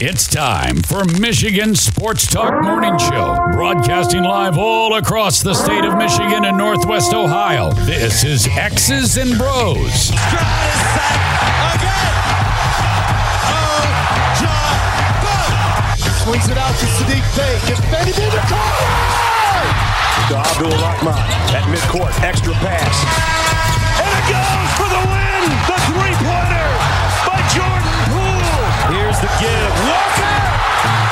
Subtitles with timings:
[0.00, 5.96] It's time for Michigan Sports Talk Morning Show, broadcasting live all across the state of
[5.96, 7.70] Michigan and Northwest Ohio.
[7.72, 10.10] This is X's and Bros.
[16.22, 17.58] Swings it out to Sadiq Bey.
[17.66, 18.78] Gives Benny B the call.
[20.30, 21.18] To Abdul Rahman
[21.54, 22.14] at midcourt.
[22.22, 22.96] Extra pass.
[24.02, 25.42] And it goes for the win.
[25.66, 26.70] The three-pointer
[27.26, 27.81] by Jordan Poole.
[28.92, 29.72] Here's the give.
[29.88, 30.36] Walker.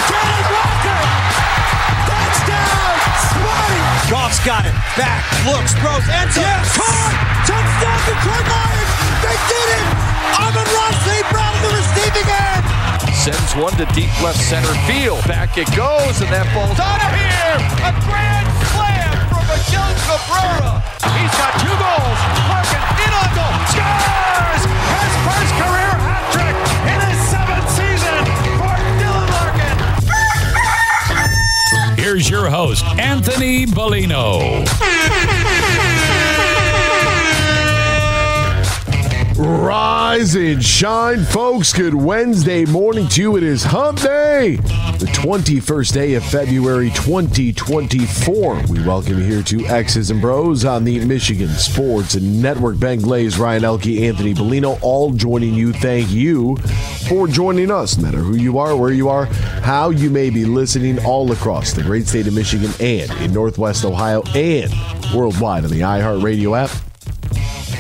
[0.05, 1.01] Kenny Walker.
[2.05, 2.93] Touchdown.
[3.25, 3.81] Spotty.
[4.13, 4.77] Goff's got it.
[5.01, 5.25] Back.
[5.49, 5.73] Looks.
[5.81, 6.05] Throws.
[6.13, 6.45] Ends up.
[6.45, 6.77] Yes.
[6.77, 7.13] Caught.
[7.49, 8.93] Touchdown Detroit Lions.
[9.25, 9.87] They did it.
[10.45, 11.25] Amon-Ra St.
[11.33, 12.69] Brown on the receiving end.
[13.17, 15.25] Sends one to deep left center field.
[15.25, 17.57] Back it goes, and that ball's out of here.
[17.81, 20.85] A grand slam from Miguel Cabrera.
[21.17, 22.21] He's got two goals.
[22.45, 23.57] Larkin in on goal.
[23.73, 24.69] Scores!
[24.69, 25.80] His first career
[32.11, 34.67] Here's your host, Anthony Bellino.
[39.41, 41.73] Rise and shine, folks.
[41.73, 43.37] Good Wednesday morning to you.
[43.39, 48.63] It is Hump Day, the 21st day of February 2024.
[48.69, 52.79] We welcome you here to X's and Bros on the Michigan Sports Network.
[52.79, 55.73] Ben Glaze, Ryan Elke, Anthony Bellino, all joining you.
[55.73, 56.59] Thank you
[57.09, 57.97] for joining us.
[57.97, 61.73] No matter who you are, where you are, how you may be listening all across
[61.73, 64.71] the great state of Michigan and in Northwest Ohio and
[65.15, 66.90] worldwide on the iHeartRadio app.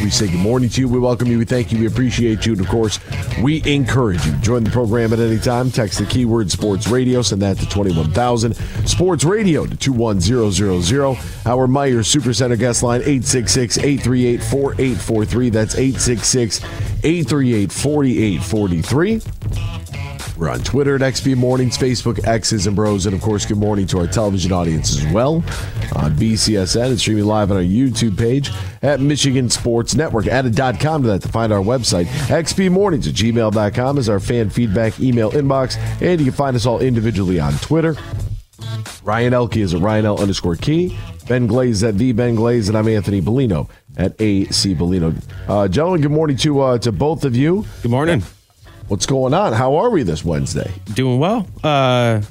[0.02, 0.88] We say good morning to you.
[0.88, 1.38] We welcome you.
[1.38, 1.78] We thank you.
[1.78, 2.52] We appreciate you.
[2.52, 2.98] And of course,
[3.42, 4.32] we encourage you.
[4.38, 5.70] Join the program at any time.
[5.70, 7.20] Text the keyword sports radio.
[7.20, 8.54] Send that to 21,000.
[8.86, 11.18] Sports radio to 21000.
[11.46, 15.50] Our Meijer Supercenter guest line 866 838 4843.
[15.50, 16.64] That's 866
[17.04, 19.79] 838 4843.
[20.40, 23.86] We're on Twitter at XB Mornings, Facebook, X's and Bros, and of course, good morning
[23.88, 25.44] to our television audience as well
[25.94, 28.50] on BCSN and streaming live on our YouTube page
[28.80, 30.26] at Michigan Sports Network.
[30.26, 32.06] Added.com to that to find our website.
[32.06, 36.64] XB Mornings at gmail.com is our fan feedback email inbox, and you can find us
[36.64, 37.94] all individually on Twitter.
[39.02, 40.98] Ryan Elke is at Ryan L underscore key.
[41.28, 43.68] Ben Glaze at the Ben Glaze, and I'm Anthony Bellino
[43.98, 45.22] at AC Bellino.
[45.46, 47.66] Uh, gentlemen, good morning to uh, to both of you.
[47.82, 48.22] Good morning.
[48.90, 49.52] What's going on?
[49.52, 50.68] How are we this Wednesday?
[50.94, 51.46] Doing well.
[51.62, 52.22] Uh,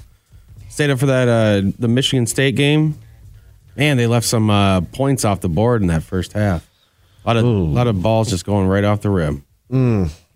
[0.67, 2.99] stayed up for that uh, the Michigan State game.
[3.77, 6.69] Man, they left some uh, points off the board in that first half.
[7.23, 9.45] A lot of a lot of balls just going right off the rim.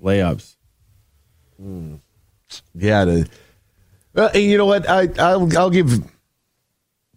[0.01, 0.56] Layups.
[2.73, 3.29] Yeah, the,
[4.33, 4.89] you know what?
[4.89, 6.09] I I'll, I'll give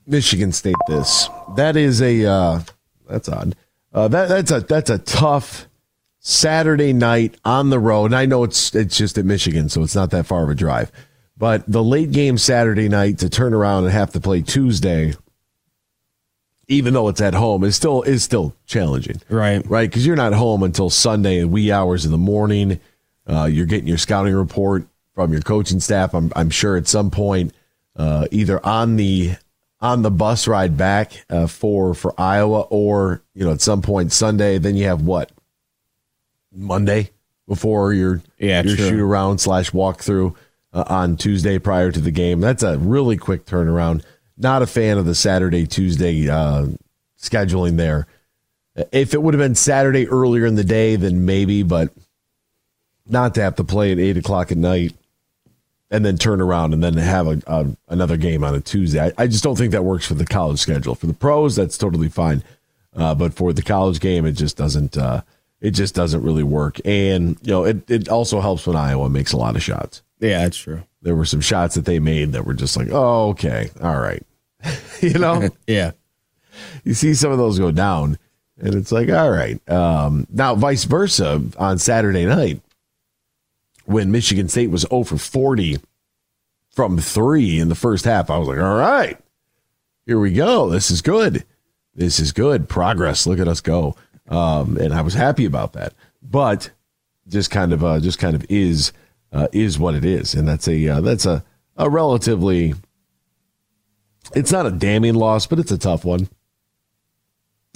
[0.05, 1.29] Michigan State this.
[1.55, 2.61] That is a uh,
[3.09, 3.55] that's odd.
[3.95, 5.66] Uh, that that's a that's a tough
[6.29, 8.07] Saturday night on the road.
[8.07, 10.57] And I know it's it's just at Michigan, so it's not that far of a
[10.57, 10.91] drive.
[11.39, 15.15] But the late game Saturday night to turn around and have to play Tuesday,
[16.67, 19.23] even though it's at home, is still is still challenging.
[19.29, 19.65] Right.
[19.69, 19.89] right?
[19.89, 22.81] Because you're not home until Sunday and wee hours in the morning.
[23.25, 26.13] Uh, you're getting your scouting report from your coaching staff.
[26.13, 27.55] I'm, I'm sure at some point,
[27.95, 29.37] uh, either on the
[29.81, 34.11] on the bus ride back uh, for for Iowa, or you know at some point
[34.11, 34.59] Sunday.
[34.59, 35.31] Then you have what
[36.57, 37.11] Monday
[37.47, 38.89] before your Yeah, your true.
[38.89, 40.35] shoot around slash walkthrough
[40.73, 42.41] uh, on Tuesday prior to the game.
[42.41, 44.03] That's a really quick turnaround.
[44.37, 46.67] Not a fan of the Saturday Tuesday uh,
[47.21, 48.07] scheduling there.
[48.93, 51.91] If it would have been Saturday earlier in the day, then maybe, but
[53.09, 54.95] not to have to play at eight o'clock at night
[55.91, 59.01] and then turn around and then have a, a another game on a Tuesday.
[59.01, 60.95] I, I just don't think that works for the college schedule.
[60.95, 62.43] For the pros, that's totally fine,
[62.95, 64.97] uh, but for the college game, it just doesn't.
[64.99, 65.23] Uh,
[65.67, 66.79] it just doesn't really work.
[66.85, 70.03] And you know, it it also helps when Iowa makes a lot of shots.
[70.21, 70.83] Yeah, that's true.
[71.03, 74.23] There were some shots that they made that were just like, oh, okay, all right,
[75.01, 75.91] you know Yeah.
[76.85, 78.19] you see some of those go down,
[78.59, 79.61] and it's like, all right.
[79.69, 82.61] Um, now, vice versa on Saturday night,
[83.87, 85.79] when Michigan State was 0 for 40
[86.71, 89.19] from three in the first half, I was like, all right,
[90.07, 90.71] here we go.
[90.71, 91.45] This is good.
[91.95, 92.69] This is good.
[92.69, 93.27] Progress.
[93.27, 93.97] Look at us go.
[94.29, 95.95] Um, and I was happy about that.
[96.23, 96.71] But
[97.29, 98.93] just kind of, uh, just kind of is,
[99.33, 101.45] uh, is what it is, and that's a, uh, that's a,
[101.77, 102.75] a relatively.
[104.35, 106.29] It's not a damning loss, but it's a tough one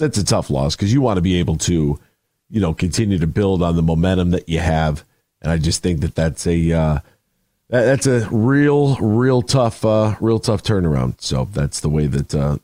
[0.01, 1.97] that's a tough loss because you want to be able to,
[2.49, 5.05] you know, continue to build on the momentum that you have.
[5.41, 6.99] And I just think that that's a uh,
[7.69, 11.21] that, that's a real, real tough, uh, real tough turnaround.
[11.21, 12.57] So that's the way that uh,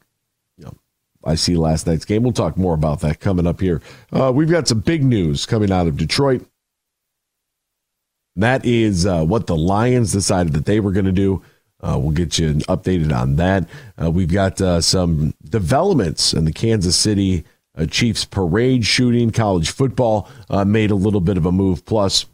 [1.23, 2.23] I see last night's game.
[2.23, 3.81] We'll talk more about that coming up here.
[4.11, 6.45] Uh, we've got some big news coming out of Detroit.
[8.35, 11.41] That is uh, what the Lions decided that they were going to do.
[11.81, 13.67] Uh, we'll get you updated on that.
[14.01, 19.31] Uh, we've got uh, some developments in the Kansas City uh, Chiefs parade shooting.
[19.31, 20.29] College football
[20.65, 21.85] made a little bit of a move.
[21.85, 22.25] Plus,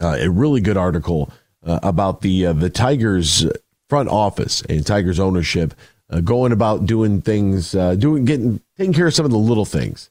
[0.00, 1.32] a really good article
[1.62, 3.46] about the the Tigers
[3.88, 5.74] front office and Tigers ownership
[6.24, 10.10] going about doing things, doing getting taking care of some of the little things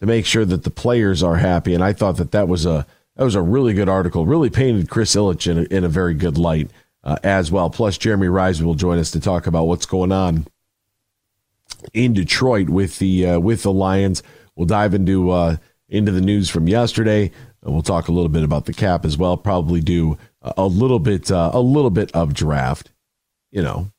[0.00, 1.74] to make sure that the players are happy.
[1.74, 2.86] And I thought that that was a
[3.16, 4.26] that was a really good article.
[4.26, 6.70] Really painted Chris Ilitch in a, in a very good light
[7.02, 7.70] uh, as well.
[7.70, 10.46] Plus, Jeremy Reisman will join us to talk about what's going on
[11.94, 14.22] in Detroit with the uh, with the Lions.
[14.54, 15.56] We'll dive into uh,
[15.88, 17.30] into the news from yesterday.
[17.62, 19.36] We'll talk a little bit about the cap as well.
[19.36, 22.90] Probably do a little bit uh, a little bit of draft,
[23.50, 23.90] you know,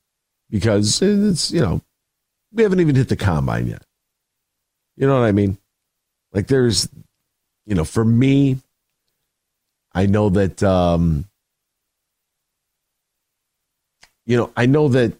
[0.49, 1.81] because it's you know
[2.51, 3.83] we haven't even hit the combine yet.
[4.95, 5.57] You know what I mean?
[6.33, 6.89] Like there's,
[7.65, 8.57] you know, for me,
[9.93, 11.25] I know that um,
[14.25, 15.13] you know, I know that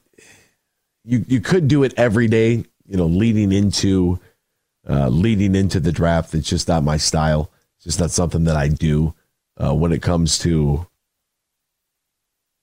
[1.04, 4.20] you you could do it every day, you know, leading into
[4.90, 6.34] uh, leading into the draft.
[6.34, 7.52] It's just not my style.
[7.78, 9.14] It's just not something that I do
[9.58, 10.88] uh, when it comes to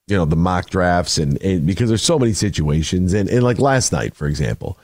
[0.07, 3.59] you know the mock drafts and, and because there's so many situations and, and like
[3.59, 4.79] last night, for example.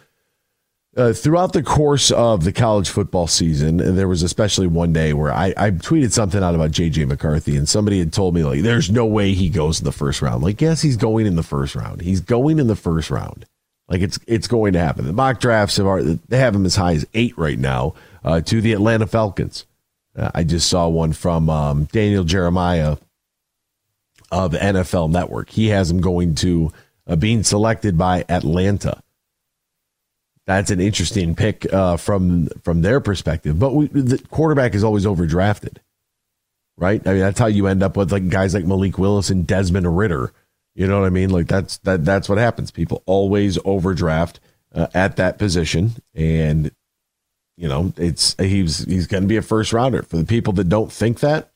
[0.97, 5.33] Uh, throughout the course of the college football season, there was especially one day where
[5.33, 8.91] I, I tweeted something out about JJ McCarthy, and somebody had told me like, "There's
[8.91, 11.77] no way he goes in the first round." Like, yes, he's going in the first
[11.77, 12.01] round.
[12.01, 13.47] He's going in the first round.
[13.91, 15.05] Like it's it's going to happen.
[15.05, 17.95] The mock drafts have they have him as high as eight right now
[18.25, 19.67] uh, to the Atlanta Falcons.
[20.17, 22.97] Uh, I just saw one from um, Daniel Jeremiah
[24.31, 25.51] of NFL Network.
[25.51, 26.73] He has him going to
[27.07, 29.03] uh, being selected by Atlanta
[30.51, 33.59] that's an interesting pick uh, from from their perspective.
[33.59, 35.77] But we, the quarterback is always overdrafted,
[36.77, 37.01] right?
[37.07, 39.97] I mean, that's how you end up with like guys like Malik Willis and Desmond
[39.97, 40.33] Ridder.
[40.75, 41.31] You know what I mean?
[41.31, 42.73] Like that's that that's what happens.
[42.73, 44.41] People always overdraft
[44.75, 46.73] uh, at that position, and
[47.57, 50.03] you know it's he's he's going to be a first rounder.
[50.03, 51.53] For the people that don't think that,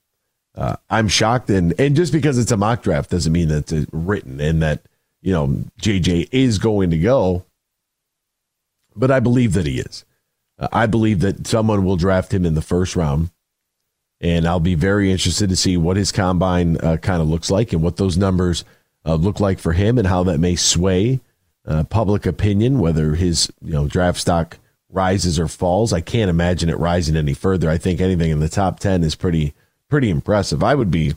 [0.54, 1.50] uh, I'm shocked.
[1.50, 4.82] And and just because it's a mock draft doesn't mean that it's written and that
[5.20, 7.44] you know JJ is going to go
[8.94, 10.04] but I believe that he is.
[10.58, 13.30] Uh, I believe that someone will draft him in the first round,
[14.20, 17.72] and I'll be very interested to see what his combine uh, kind of looks like
[17.72, 18.64] and what those numbers
[19.04, 21.20] uh, look like for him and how that may sway
[21.66, 24.58] uh, public opinion, whether his you know draft stock
[24.88, 25.92] rises or falls.
[25.92, 27.68] I can't imagine it rising any further.
[27.68, 29.54] I think anything in the top ten is pretty
[29.94, 30.64] pretty impressive.
[30.64, 31.14] I would be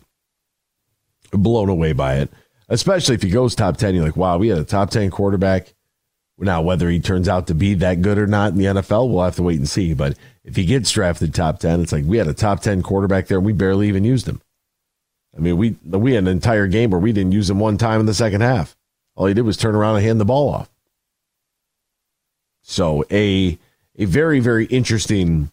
[1.31, 2.29] blown away by it,
[2.69, 3.95] especially if he goes top ten.
[3.95, 5.73] You're like, wow, we had a top ten quarterback
[6.37, 9.23] now, whether he turns out to be that good or not in the NFL, we'll
[9.23, 9.95] have to wait and see.
[9.95, 13.25] But if he gets drafted top 10, it's like we had a top 10 quarterback
[13.25, 14.39] there and we barely even used him.
[15.35, 17.99] I mean, we, we had an entire game where we didn't use him one time
[17.99, 18.77] in the second half.
[19.15, 20.69] All he did was turn around and hand the ball off.
[22.61, 23.57] So, a,
[23.97, 25.51] a very, very interesting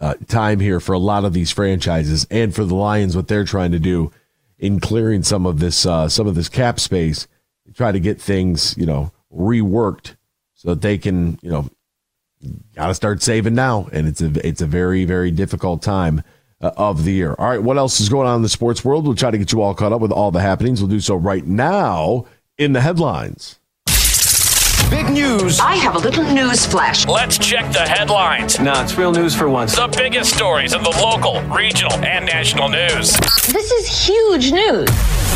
[0.00, 3.44] uh, time here for a lot of these franchises and for the Lions, what they're
[3.44, 4.10] trying to do
[4.58, 7.26] in clearing some of this, uh, some of this cap space,
[7.74, 10.16] try to get things, you know, reworked
[10.54, 11.68] so that they can, you know,
[12.74, 13.88] got to start saving now.
[13.92, 16.22] And it's a it's a very very difficult time
[16.60, 17.34] uh, of the year.
[17.38, 19.06] All right, what else is going on in the sports world?
[19.06, 20.80] We'll try to get you all caught up with all the happenings.
[20.80, 22.26] We'll do so right now
[22.58, 23.59] in the headlines.
[24.90, 25.60] Big news.
[25.60, 27.06] I have a little news flash.
[27.06, 28.58] Let's check the headlines.
[28.58, 29.76] Nah, it's real news for once.
[29.76, 33.16] The biggest stories in the local, regional, and national news.
[33.46, 34.88] This is huge news.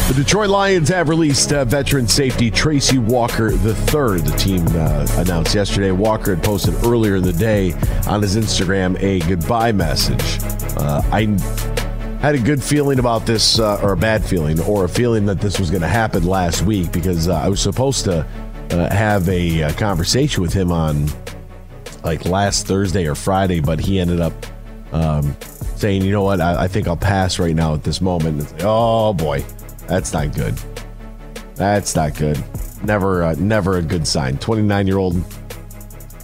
[0.09, 4.23] The Detroit Lions have released uh, veteran safety Tracy Walker III.
[4.23, 5.93] The team uh, announced yesterday.
[5.93, 7.75] Walker had posted earlier in the day
[8.09, 10.43] on his Instagram a goodbye message.
[10.77, 11.27] Uh, I
[12.21, 15.41] had a good feeling about this, uh, or a bad feeling, or a feeling that
[15.41, 18.27] this was going to happen last week because uh, I was supposed to
[18.71, 21.07] uh, have a, conversation with him on
[22.03, 24.33] like last Thursday or Friday, but he ended up
[24.93, 25.37] um,
[25.77, 26.41] saying, "You know what?
[26.41, 29.45] I, I, think I'll pass right now at this moment." Like, oh boy.
[29.87, 30.55] That's not good.
[31.57, 32.43] That's not good.
[32.83, 34.39] Never, uh, never a good sign.
[34.39, 35.23] 29 year old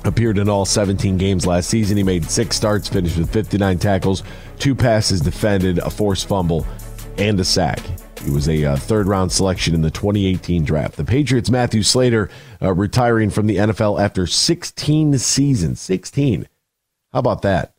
[0.04, 1.96] appeared in all 17 games last season.
[1.96, 4.22] He made six starts, finished with 59 tackles,
[4.58, 6.66] two passes defended, a forced fumble,
[7.18, 7.80] and a sack.
[8.24, 10.96] He was a uh, third round selection in the 2018 draft.
[10.96, 15.80] The Patriots' Matthew Slater uh, retiring from the NFL after 16 seasons.
[15.80, 16.48] 16.
[17.12, 17.74] How about that?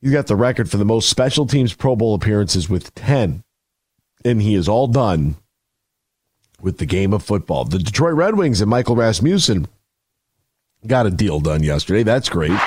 [0.00, 3.44] He's got the record for the most special teams Pro Bowl appearances with 10
[4.26, 5.36] and he is all done
[6.60, 7.64] with the game of football.
[7.64, 9.68] The Detroit Red Wings and Michael Rasmussen
[10.86, 12.02] got a deal done yesterday.
[12.02, 12.58] That's great.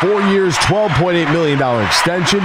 [0.00, 2.40] Four years, $12.8 million extension.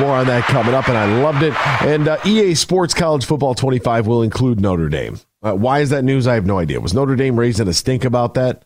[0.00, 1.54] More on that coming up, and I loved it.
[1.82, 5.20] And uh, EA Sports College Football 25 will include Notre Dame.
[5.42, 6.26] Uh, why is that news?
[6.26, 6.80] I have no idea.
[6.80, 8.64] Was Notre Dame raising a stink about that?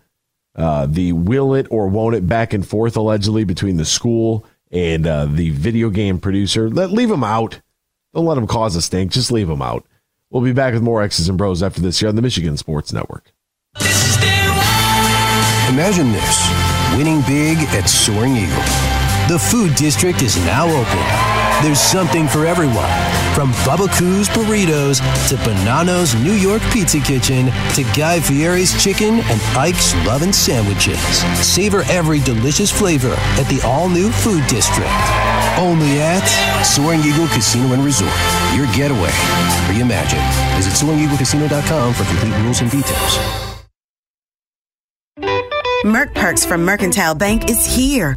[0.56, 5.06] Uh, the will it or won't it back and forth allegedly between the school and
[5.06, 6.68] uh, the video game producer.
[6.70, 7.60] Let leave them out.
[8.14, 9.12] Don't let them cause a stink.
[9.12, 9.84] Just leave them out.
[10.30, 12.92] We'll be back with more X's and Bros after this here on the Michigan Sports
[12.92, 13.32] Network.
[15.68, 16.50] Imagine this
[16.96, 18.99] winning big at Soaring Eagle.
[19.30, 21.62] The food district is now open.
[21.62, 22.90] There's something for everyone,
[23.32, 29.40] from Bubba Coos burritos to Bonanno's New York Pizza Kitchen to Guy Fieri's chicken and
[29.56, 30.98] Ike's Lovin' Sandwiches.
[31.46, 34.90] Savor every delicious flavor at the all-new food district.
[35.56, 36.26] Only at
[36.64, 38.10] Soaring Eagle Casino and Resort.
[38.56, 39.14] Your getaway.
[39.70, 40.26] Reimagine.
[40.56, 43.46] Visit SoaringEagleCasino.com for complete rules and details.
[45.84, 48.16] Merck Perks from Mercantile Bank is here.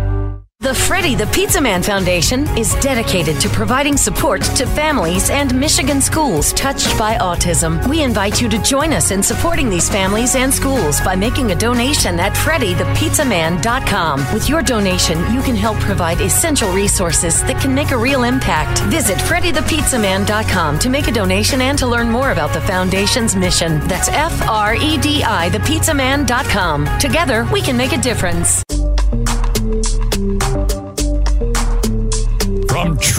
[0.61, 5.99] The Freddy the Pizza Man Foundation is dedicated to providing support to families and Michigan
[5.99, 7.83] schools touched by autism.
[7.87, 11.55] We invite you to join us in supporting these families and schools by making a
[11.55, 14.31] donation at freddythepizzaman.com.
[14.31, 18.81] With your donation, you can help provide essential resources that can make a real impact.
[18.81, 23.79] Visit freddythepizzaman.com to make a donation and to learn more about the foundation's mission.
[23.87, 26.99] That's F R E D I thepizzaman.com.
[26.99, 28.61] Together, we can make a difference.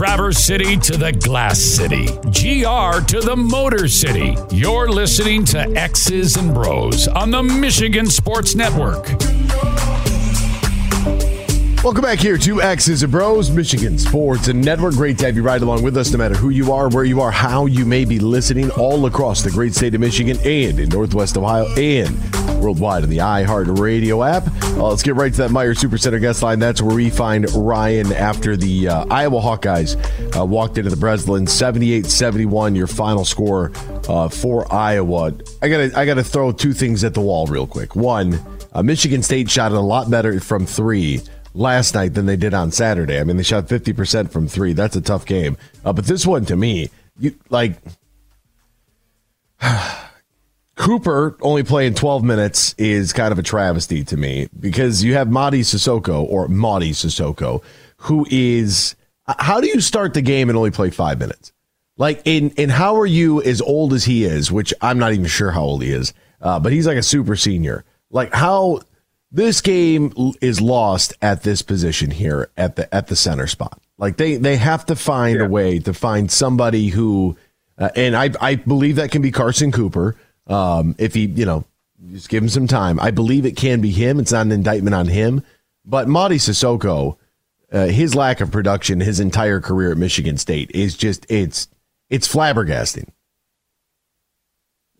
[0.02, 6.36] Traverse City to the Glass City, GR to the Motor City, you're listening to X's
[6.36, 9.06] and Bros on the Michigan Sports Network.
[11.82, 14.94] Welcome back here to X's and Bros, Michigan Sports and Network.
[14.94, 17.20] Great to have you ride along with us, no matter who you are, where you
[17.20, 20.88] are, how you may be listening, all across the great state of Michigan and in
[20.90, 22.16] Northwest Ohio and
[22.62, 24.46] worldwide on the iHeart Radio app.
[24.62, 26.60] Uh, let's get right to that Meijer Supercenter guest line.
[26.60, 31.46] That's where we find Ryan after the uh, Iowa Hawkeyes uh, walked into the Breslin
[31.46, 32.76] 78-71.
[32.76, 33.72] Your final score
[34.08, 35.32] uh, for Iowa.
[35.60, 37.96] I gotta I gotta throw two things at the wall real quick.
[37.96, 38.38] One,
[38.72, 41.20] uh, Michigan State shot it a lot better from three
[41.54, 43.18] last night than they did on Saturday.
[43.18, 44.72] I mean, they shot 50% from three.
[44.72, 45.56] That's a tough game.
[45.84, 47.76] Uh, but this one, to me, you like
[50.76, 55.28] Cooper only playing 12 minutes is kind of a travesty to me because you have
[55.28, 57.62] Mady Sissoko or Mady Sissoko,
[57.98, 58.96] who is.
[59.26, 61.52] How do you start the game and only play five minutes?
[61.96, 65.26] Like, in, and how are you as old as he is, which I'm not even
[65.26, 67.84] sure how old he is, uh, but he's like a super senior.
[68.10, 68.80] Like, how
[69.32, 70.12] this game
[70.42, 73.80] is lost at this position here at the at the center spot.
[73.96, 75.46] Like they they have to find yeah.
[75.46, 77.36] a way to find somebody who,
[77.78, 80.16] uh, and I I believe that can be Carson Cooper.
[80.46, 81.64] Um, if he you know
[82.10, 84.20] just give him some time, I believe it can be him.
[84.20, 85.42] It's not an indictment on him,
[85.84, 87.16] but Mady Sissoko,
[87.72, 91.68] uh, his lack of production his entire career at Michigan State is just it's
[92.10, 93.08] it's flabbergasting.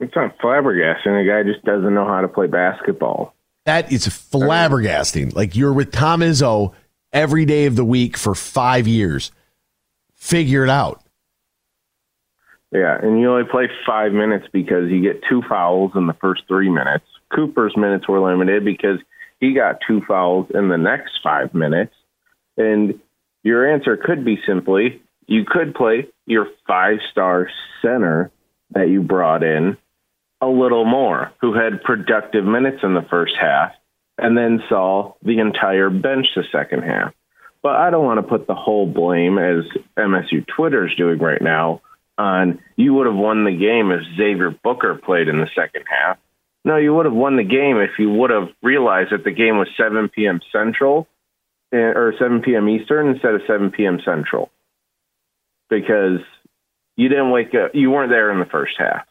[0.01, 1.05] It's not flabbergasting.
[1.05, 3.35] The guy just doesn't know how to play basketball.
[3.65, 5.35] That is flabbergasting.
[5.35, 6.75] Like you're with Tom Izzo
[7.13, 9.31] every day of the week for five years.
[10.15, 11.03] Figure it out.
[12.73, 16.45] Yeah, and you only play five minutes because you get two fouls in the first
[16.49, 17.05] three minutes.
[17.31, 18.99] Cooper's minutes were limited because
[19.41, 21.95] he got two fouls in the next five minutes.
[22.57, 22.99] And
[23.43, 27.49] your answer could be simply you could play your five star
[27.81, 28.31] center
[28.71, 29.77] that you brought in
[30.43, 33.73] a little more, who had productive minutes in the first half,
[34.19, 37.15] and then saw the entire bench the second half.
[37.63, 39.65] But I don't want to put the whole blame, as
[39.97, 41.81] MSU Twitter is doing right now,
[42.19, 46.19] on you would have won the game if Xavier Booker played in the second half.
[46.65, 49.59] No, you would have won the game if you would have realized that the game
[49.59, 50.41] was 7 p.m.
[50.53, 51.07] Central
[51.73, 52.69] eh, or 7 p.m.
[52.69, 54.01] Eastern instead of 7 p.m.
[54.05, 54.51] Central
[55.71, 56.21] because
[56.97, 59.07] you didn't wake up, you weren't there in the first half.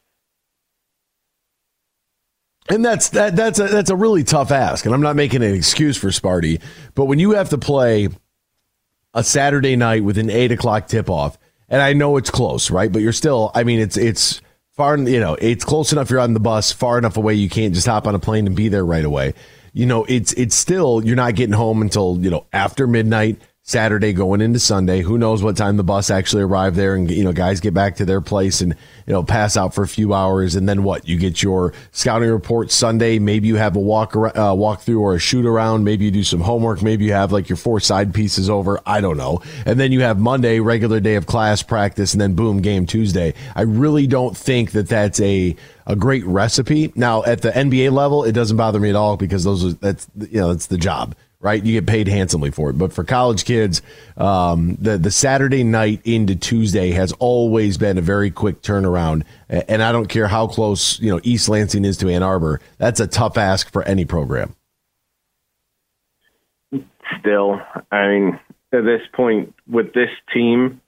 [2.70, 5.53] And that's that that's a that's a really tough ask, and I'm not making an
[5.53, 6.62] excuse for Sparty,
[6.96, 8.08] but when you have to play
[9.13, 11.38] a Saturday night with an eight o'clock tip off,
[11.68, 12.91] and I know it's close, right?
[12.91, 14.41] But you're still, I mean, it's it's
[14.74, 16.10] far, you know, it's close enough.
[16.10, 18.56] You're on the bus, far enough away you can't just hop on a plane and
[18.56, 19.34] be there right away.
[19.74, 23.41] You know, it's it's still you're not getting home until you know after midnight.
[23.63, 25.01] Saturday going into Sunday.
[25.01, 27.96] Who knows what time the bus actually arrived there and you know guys get back
[27.98, 28.75] to their place and
[29.06, 31.08] you know pass out for a few hours and then what?
[31.08, 35.15] You get your scouting report Sunday, maybe you have a walk uh, walk through or
[35.15, 38.13] a shoot around, maybe you do some homework, maybe you have like your four side
[38.13, 39.41] pieces over, I don't know.
[39.65, 43.34] And then you have Monday regular day of class practice and then boom game Tuesday.
[43.56, 46.91] I really don't think that that's a a great recipe.
[46.96, 50.08] Now at the NBA level, it doesn't bother me at all because those are that's
[50.20, 51.64] you know, that's the job right?
[51.64, 52.78] You get paid handsomely for it.
[52.78, 53.82] But for college kids,
[54.18, 59.24] um, the the Saturday night into Tuesday has always been a very quick turnaround.
[59.50, 62.62] And I don't care how close you know East Lansing is to Ann Arbor.
[62.78, 64.56] That's a tough ask for any program.
[67.20, 67.60] Still,
[67.92, 68.40] I mean,
[68.72, 70.82] at this point with this team,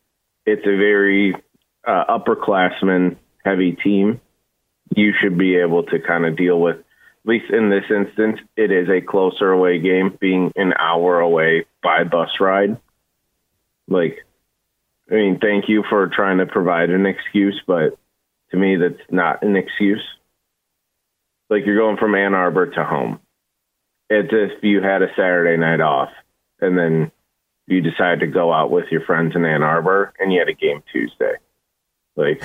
[0.45, 1.35] it's a very
[1.85, 4.21] uh, upperclassman heavy team.
[4.95, 6.77] You should be able to kind of deal with
[7.25, 11.65] at least in this instance, it is a closer away game, being an hour away
[11.81, 12.77] by bus ride.
[13.87, 14.25] Like,
[15.09, 17.97] I mean, thank you for trying to provide an excuse, but
[18.51, 20.03] to me, that's not an excuse.
[21.49, 23.19] Like, you're going from Ann Arbor to home.
[24.09, 26.09] It's if you had a Saturday night off
[26.59, 27.11] and then
[27.67, 30.53] you decide to go out with your friends in Ann Arbor and you had a
[30.53, 31.35] game Tuesday.
[32.17, 32.43] Like,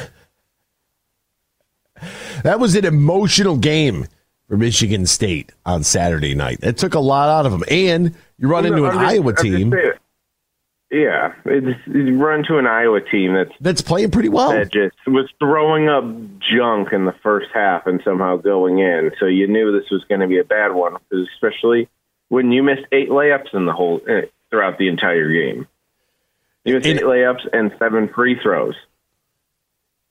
[2.45, 4.07] that was an emotional game
[4.49, 6.59] for Michigan State on Saturday night.
[6.63, 7.65] It took a lot out of them.
[7.71, 9.75] And you run into an just, Iowa team.
[10.91, 14.53] Yeah, it's, you run to an Iowa team that's that's playing pretty well.
[14.53, 16.05] That just was throwing up
[16.41, 19.13] junk in the first half and somehow going in.
[19.21, 21.91] So you knew this was going to be a bad one, especially
[22.29, 25.69] when you missed eight layups in the whole eh, throughout the entire game.
[26.65, 28.75] You missed and, eight layups and seven free throws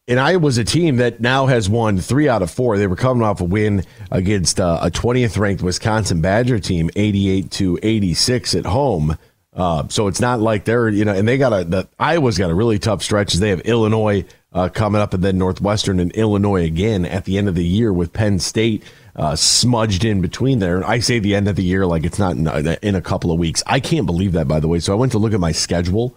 [0.07, 2.77] and Iowa's a team that now has won three out of four.
[2.77, 7.51] They were coming off a win against uh, a 20th ranked Wisconsin Badger team, 88
[7.51, 9.17] to 86 at home.
[9.53, 12.51] Uh, so it's not like they're you know, and they got a the Iowa's got
[12.51, 13.33] a really tough stretch.
[13.33, 14.23] They have Illinois
[14.53, 17.91] uh, coming up, and then Northwestern and Illinois again at the end of the year
[17.91, 18.83] with Penn State.
[19.15, 20.75] Uh, smudged in between there.
[20.75, 22.47] And I say the end of the year like it's not in,
[22.83, 23.63] in, a couple of weeks.
[23.65, 24.79] I can't believe that, by the way.
[24.79, 26.15] So I went to look at my schedule,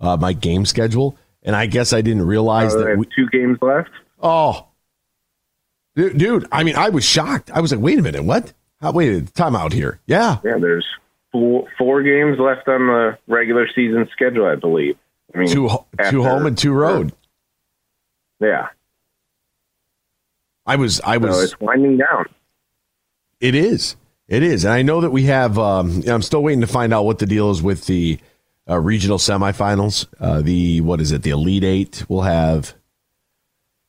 [0.00, 3.58] uh, my game schedule, and I guess I didn't realize uh, that we, two games
[3.60, 3.90] left.
[4.20, 4.66] Oh,
[5.96, 6.46] dude!
[6.52, 7.50] I mean, I was shocked.
[7.50, 8.52] I was like, "Wait a minute, what?
[8.80, 10.58] How, wait, time out here." Yeah, yeah.
[10.58, 10.86] There's
[11.32, 14.96] four, four games left on the regular season schedule, I believe.
[15.34, 17.12] I mean, two after, two home and two road.
[18.40, 18.68] Yeah,
[20.66, 21.00] I was.
[21.00, 21.36] I was.
[21.36, 22.26] So it's winding down.
[23.40, 23.96] It is.
[24.28, 25.58] It is, and I know that we have.
[25.58, 28.18] Um, I'm still waiting to find out what the deal is with the
[28.68, 30.06] uh, regional semifinals.
[30.18, 31.22] Uh, the what is it?
[31.22, 32.74] The Elite Eight will have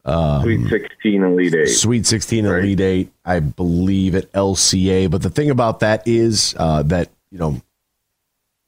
[0.06, 2.60] um, Sweet Sixteen, Elite Eight, Sweet Sixteen, right.
[2.60, 3.12] Elite Eight.
[3.24, 5.10] I believe at LCA.
[5.10, 7.62] But the thing about that is uh, that you know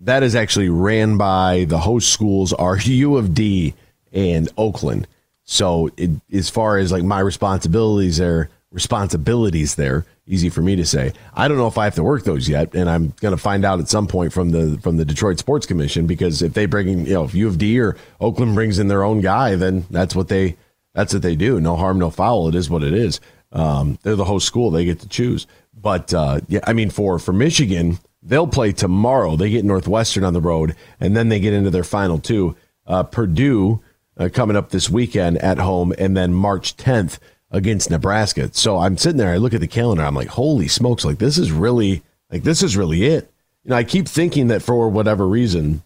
[0.01, 3.73] that is actually ran by the host schools are U of D
[4.11, 5.07] and Oakland.
[5.43, 10.86] So it, as far as like my responsibilities there, responsibilities there easy for me to
[10.86, 11.13] say.
[11.34, 13.63] I don't know if I have to work those yet, and I'm going to find
[13.63, 16.88] out at some point from the from the Detroit Sports Commission because if they bring
[16.88, 19.86] in, you know, if U of D or Oakland brings in their own guy, then
[19.89, 20.58] that's what they
[20.93, 21.60] that's what they do.
[21.60, 22.47] No harm, no foul.
[22.47, 23.19] It is what it is.
[23.51, 25.47] Um, they're the host school; they get to choose.
[25.73, 29.36] But uh, yeah, I mean, for for Michigan, they'll play tomorrow.
[29.36, 32.56] They get Northwestern on the road, and then they get into their final two.
[32.88, 33.82] Uh, Purdue
[34.17, 37.17] uh, coming up this weekend at home, and then March 10th
[37.51, 38.49] against Nebraska.
[38.53, 41.38] So I'm sitting there, I look at the calendar, I'm like, holy smokes, like this
[41.38, 43.31] is really like this is really it.
[43.63, 45.84] You know, I keep thinking that for whatever reason,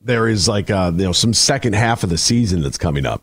[0.00, 3.22] there is like uh, you know, some second half of the season that's coming up.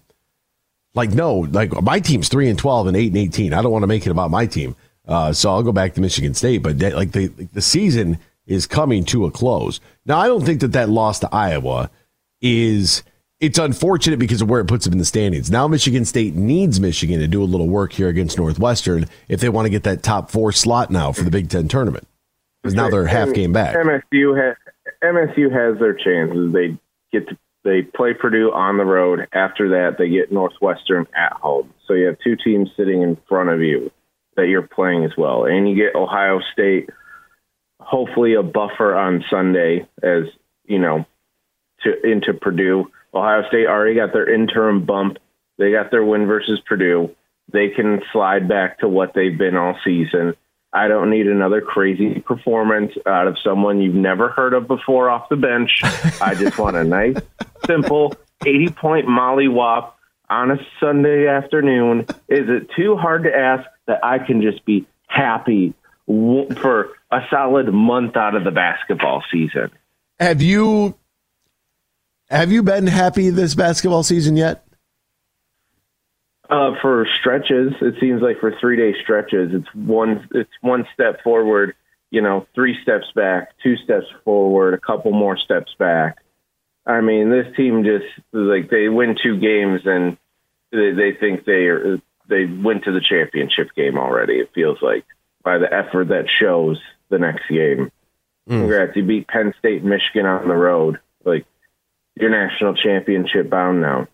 [0.96, 3.54] Like, no, like my team's three and twelve and eight and eighteen.
[3.54, 4.76] I don't want to make it about my team.
[5.08, 9.04] Uh, so I'll go back to Michigan State, but like the the season is coming
[9.06, 9.80] to a close.
[10.06, 11.90] Now, I don't think that that loss to Iowa
[12.42, 13.04] is
[13.44, 15.52] it's unfortunate because of where it puts them in the standings.
[15.52, 19.50] Now Michigan State needs Michigan to do a little work here against Northwestern if they
[19.50, 22.08] want to get that top four slot now for the Big Ten tournament.
[22.62, 23.76] Because now they're half game back.
[23.76, 24.56] MSU has
[25.04, 26.54] MSU has their chances.
[26.54, 26.78] They
[27.12, 29.28] get to they play Purdue on the road.
[29.34, 31.74] After that, they get Northwestern at home.
[31.86, 33.92] So you have two teams sitting in front of you
[34.38, 36.90] that you're playing as well, and you get Ohio State.
[37.82, 40.24] Hopefully, a buffer on Sunday as
[40.64, 41.06] you know
[41.82, 45.18] to into Purdue Ohio State already got their interim bump.
[45.58, 47.16] They got their win versus Purdue.
[47.52, 50.36] They can slide back to what they've been all season.
[50.72, 55.30] I don't need another crazy performance out of someone you've never heard of before off
[55.30, 55.82] the bench.
[56.20, 57.18] I just want a nice,
[57.66, 60.00] simple 80 point molly wop
[60.30, 62.08] on a Sunday afternoon.
[62.28, 65.76] Is it too hard to ask that I can just be happy
[66.08, 69.70] for a solid month out of the basketball season?
[70.20, 70.96] have you
[72.34, 74.66] have you been happy this basketball season yet?
[76.50, 81.24] Uh, for stretches, it seems like for three day stretches, it's one it's one step
[81.24, 81.74] forward,
[82.12, 86.18] you know, three steps back, two steps forward, a couple more steps back.
[86.86, 90.18] I mean, this team just like they win two games and
[90.72, 94.40] they, they think they are they went to the championship game already.
[94.40, 95.06] It feels like
[95.44, 97.92] by the effort that shows the next game.
[98.50, 98.60] Mm.
[98.62, 101.00] Congrats, you beat Penn State, Michigan on the road.
[101.24, 101.46] Like
[102.16, 104.08] you're national championship bound now.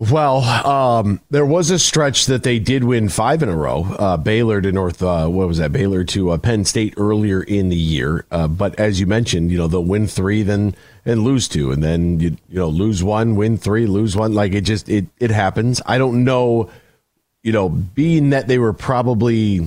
[0.00, 3.82] Well, um, there was a stretch that they did win five in a row.
[3.98, 5.72] Uh, Baylor to North, uh, what was that?
[5.72, 8.24] Baylor to uh, Penn State earlier in the year.
[8.30, 11.82] Uh, but as you mentioned, you know they'll win three, then and lose two, and
[11.82, 14.34] then you you know lose one, win three, lose one.
[14.34, 15.82] Like it just it it happens.
[15.84, 16.70] I don't know,
[17.42, 19.66] you know, being that they were probably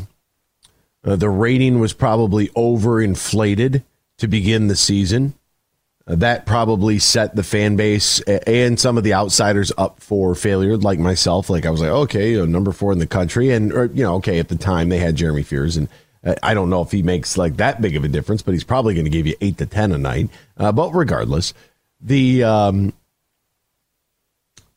[1.04, 3.84] uh, the rating was probably overinflated
[4.20, 5.34] to begin the season
[6.08, 11.00] that probably set the fan base and some of the outsiders up for failure, like
[11.00, 11.50] myself.
[11.50, 14.04] Like I was like, okay, you know, number four in the country, and or, you
[14.04, 15.88] know, okay, at the time they had Jeremy Fears, and
[16.24, 18.64] uh, I don't know if he makes like that big of a difference, but he's
[18.64, 20.30] probably going to give you eight to ten a night.
[20.58, 21.54] Uh, but regardless,
[22.02, 22.94] the um,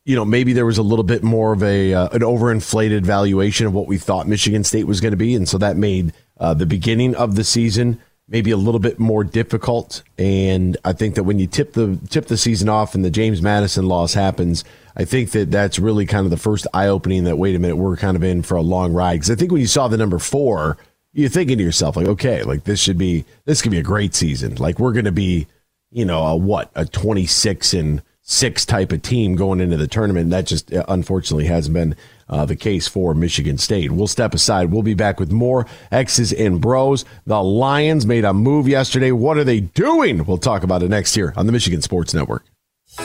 [0.05, 3.67] you know maybe there was a little bit more of a uh, an overinflated valuation
[3.67, 6.53] of what we thought Michigan State was going to be, and so that made uh,
[6.53, 10.03] the beginning of the season maybe a little bit more difficult.
[10.19, 13.43] And I think that when you tip the tip the season off and the James
[13.43, 14.65] Madison loss happens,
[14.97, 17.77] I think that that's really kind of the first eye opening that wait a minute,
[17.77, 19.15] we're kind of in for a long ride.
[19.15, 20.79] Because I think when you saw the number four,
[21.13, 24.15] you're thinking to yourself like, okay, like this should be this could be a great
[24.15, 24.57] season.
[24.57, 25.47] Like we're going to be,
[25.91, 30.31] you know, a what a 26 and six type of team going into the tournament.
[30.31, 31.95] That just uh, unfortunately hasn't been
[32.29, 33.93] uh, the case for Michigan State.
[33.93, 34.71] We'll step aside.
[34.71, 37.05] We'll be back with more X's and Bros.
[37.27, 39.13] The Lions made a move yesterday.
[39.13, 40.25] What are they doing?
[40.25, 42.45] We'll talk about it next year on the Michigan Sports Network.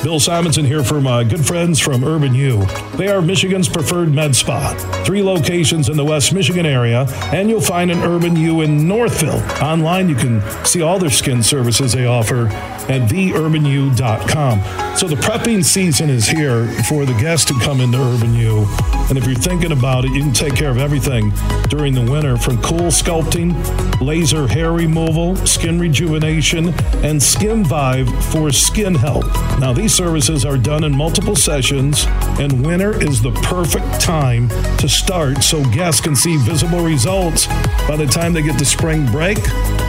[0.03, 2.65] Bill Simonson here for my uh, good friends from Urban U.
[2.95, 4.73] They are Michigan's preferred med spa.
[5.03, 9.41] Three locations in the West Michigan area, and you'll find an Urban U in Northville.
[9.61, 12.47] Online, you can see all their skin services they offer
[12.87, 14.95] at theurbanu.com.
[14.95, 18.67] So the prepping season is here for the guests to come into Urban U.
[19.09, 21.31] And if you're thinking about it, you can take care of everything
[21.67, 23.53] during the winter from cool sculpting,
[24.01, 26.73] laser hair removal, skin rejuvenation,
[27.03, 29.25] and Skin Vive for skin health.
[29.59, 32.05] Now, these services are done in multiple sessions,
[32.37, 37.47] and winter is the perfect time to start so guests can see visible results
[37.87, 39.37] by the time they get to spring break,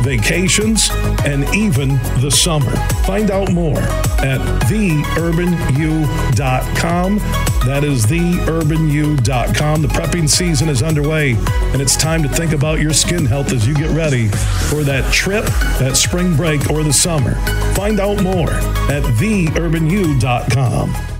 [0.05, 0.91] vacations,
[1.25, 1.89] and even
[2.21, 2.71] the summer.
[3.05, 3.81] Find out more
[4.23, 5.59] at theurbanu.com.
[7.67, 9.83] That is theurbanu.com.
[9.83, 13.67] The prepping season is underway, and it's time to think about your skin health as
[13.67, 15.47] you get ready for that trip,
[15.81, 17.35] that spring break, or the summer.
[17.75, 21.20] Find out more at theurbanu.com urbanU.com.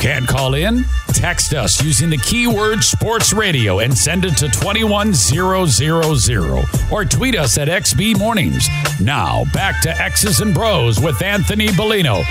[0.00, 0.86] Can't call in?
[1.08, 7.58] Text us using the keyword sports radio and send it to 21000 or tweet us
[7.58, 8.66] at XB Mornings.
[8.98, 12.24] Now, back to X's and Bros with Anthony Bellino.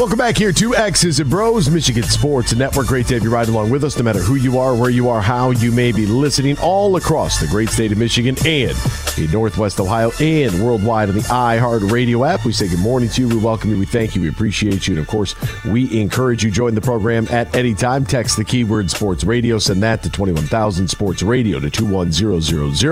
[0.00, 2.86] Welcome back here to X's and Bros, Michigan Sports Network.
[2.86, 5.10] Great to have you ride along with us, no matter who you are, where you
[5.10, 8.74] are, how you may be listening, all across the great state of Michigan and
[9.18, 12.46] in Northwest Ohio and worldwide on the iHeart Radio app.
[12.46, 13.28] We say good morning to you.
[13.28, 13.78] We welcome you.
[13.78, 14.22] We thank you.
[14.22, 14.94] We appreciate you.
[14.94, 15.34] And of course,
[15.66, 18.06] we encourage you join the program at any time.
[18.06, 19.58] Text the keyword sports radio.
[19.58, 22.88] Send that to 21,000 sports radio to 21000.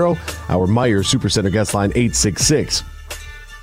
[0.47, 2.83] Our Meijer Supercenter guest line 866-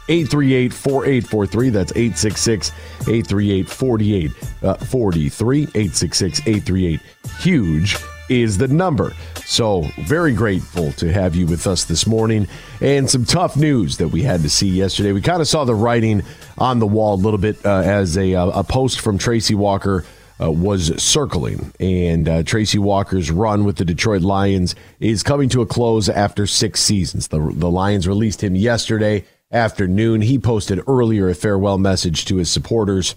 [0.08, 1.70] 838 4843.
[1.70, 5.62] That's 866 838 4843.
[5.62, 7.00] 866 838
[7.40, 7.96] Huge
[8.28, 9.12] is the number.
[9.44, 12.48] So, very grateful to have you with us this morning.
[12.80, 15.12] And some tough news that we had to see yesterday.
[15.12, 16.22] We kind of saw the writing
[16.58, 20.04] on the wall a little bit uh, as a, uh, a post from Tracy Walker.
[20.38, 21.72] Uh, was circling.
[21.80, 26.46] And uh, Tracy Walker's run with the Detroit Lions is coming to a close after
[26.46, 27.28] six seasons.
[27.28, 30.22] The, the Lions released him yesterday afternoon.
[30.22, 33.14] He posted earlier a farewell message to his supporters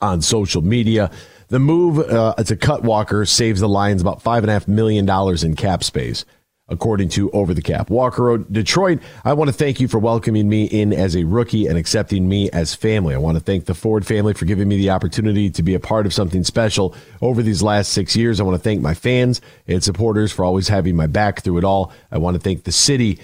[0.00, 1.10] on social media.
[1.48, 5.06] the move uh, to cut Walker saves the Lions about five and a half million
[5.06, 6.24] dollars in cap space,
[6.68, 7.88] according to Over the Cap.
[7.88, 11.78] Walker Detroit, I want to thank you for welcoming me in as a rookie and
[11.78, 13.14] accepting me as family.
[13.14, 15.80] I want to thank the Ford family for giving me the opportunity to be a
[15.80, 18.40] part of something special over these last six years.
[18.40, 21.64] I want to thank my fans and supporters for always having my back through it
[21.64, 21.92] all.
[22.10, 23.20] I want to thank the city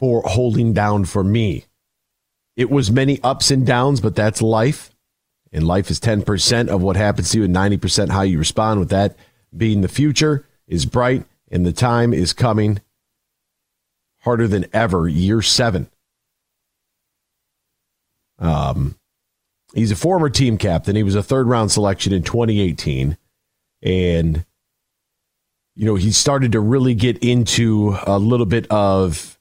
[0.00, 1.66] for holding down for me.
[2.56, 4.90] It was many ups and downs, but that's life.
[5.52, 8.88] And life is 10% of what happens to you and 90% how you respond with
[8.90, 9.16] that
[9.56, 12.80] being the future is bright and the time is coming
[14.20, 15.90] harder than ever, year seven.
[18.38, 18.96] Um,
[19.74, 20.96] he's a former team captain.
[20.96, 23.18] He was a third round selection in 2018.
[23.82, 24.44] And,
[25.74, 29.38] you know, he started to really get into a little bit of,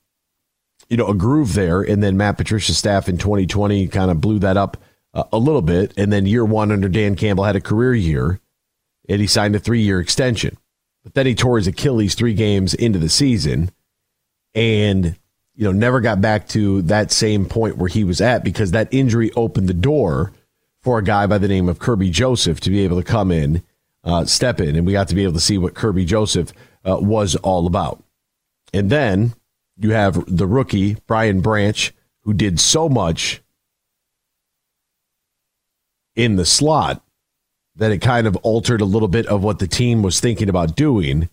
[0.89, 1.81] you know, a groove there.
[1.81, 4.77] And then Matt Patricia's staff in 2020 kind of blew that up
[5.13, 5.93] uh, a little bit.
[5.97, 8.39] And then year one under Dan Campbell had a career year
[9.07, 10.57] and he signed a three year extension.
[11.03, 13.71] But then he tore his Achilles three games into the season
[14.53, 15.17] and,
[15.55, 18.89] you know, never got back to that same point where he was at because that
[18.91, 20.33] injury opened the door
[20.81, 23.63] for a guy by the name of Kerby Joseph to be able to come in,
[24.03, 26.51] uh, step in, and we got to be able to see what Kerby Joseph
[26.85, 28.01] uh, was all about.
[28.73, 29.33] And then
[29.79, 33.41] you have the rookie, Brian Branch, who did so much
[36.15, 37.01] in the slot
[37.75, 40.75] that it kind of altered a little bit of what the team was thinking about
[40.75, 41.29] doing.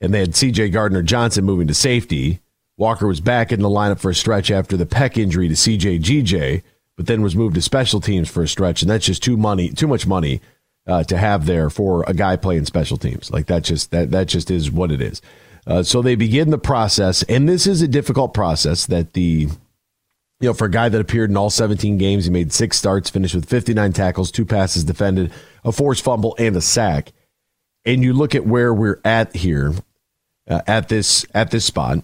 [0.00, 2.40] And they had CJ Gardner Johnson moving to safety.
[2.78, 6.00] Walker was back in the lineup for a stretch after the pec injury to CJ
[6.00, 6.62] GJ,
[6.96, 8.80] but then was moved to special teams for a stretch.
[8.80, 10.40] And that's just too money, too much money
[10.86, 13.30] uh, to have there for a guy playing special teams.
[13.30, 15.20] Like that just that that just is what it is.
[15.66, 19.48] Uh, so they begin the process, and this is a difficult process that the
[20.40, 23.08] you know, for a guy that appeared in all 17 games, he made six starts,
[23.08, 25.32] finished with 59 tackles, two passes defended,
[25.64, 27.12] a forced fumble, and a sack.
[27.86, 29.72] And you look at where we're at here,
[30.48, 31.98] uh, at this at this spot.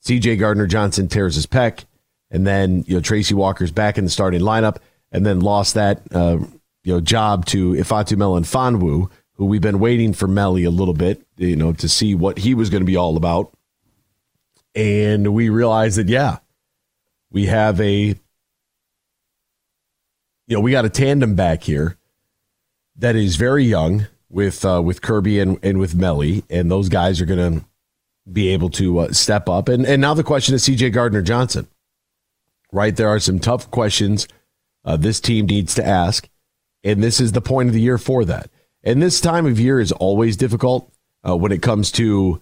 [0.00, 0.36] C.J.
[0.36, 1.84] Gardner Johnson tears his pec,
[2.30, 4.78] and then you know Tracy Walker's back in the starting lineup,
[5.12, 6.38] and then lost that uh,
[6.84, 11.24] you know job to Ifeatu Melifonwu, who we've been waiting for Melly a little bit,
[11.36, 13.52] you know, to see what he was going to be all about.
[14.74, 16.38] And we realized that yeah,
[17.30, 18.16] we have a,
[20.46, 21.96] you know, we got a tandem back here
[22.96, 27.20] that is very young with uh, with Kerby and, and with Melly, and those guys
[27.20, 27.64] are going to
[28.30, 29.68] be able to uh, step up.
[29.68, 30.90] And and now the question is C.J.
[30.90, 31.68] Gardner Johnson,
[32.72, 32.94] right?
[32.94, 34.26] There are some tough questions
[34.84, 36.28] uh, this team needs to ask,
[36.82, 38.50] and this is the point of the year for that.
[38.88, 40.90] And this time of year is always difficult
[41.22, 42.40] uh, when it comes to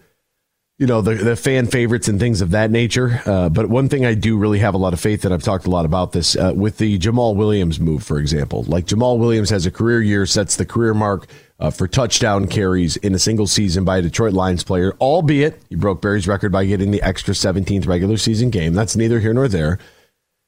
[0.78, 3.20] you know the the fan favorites and things of that nature.
[3.26, 5.66] Uh, but one thing I do really have a lot of faith in, I've talked
[5.66, 8.62] a lot about this uh, with the Jamaal Williams move, for example.
[8.62, 11.26] Like Jamaal Williams has a career year, sets the career mark
[11.58, 14.94] uh, for touchdown carries in a single season by a Detroit Lions player.
[15.00, 18.72] Albeit he broke Barry's record by getting the extra 17th regular season game.
[18.72, 19.80] That's neither here nor there.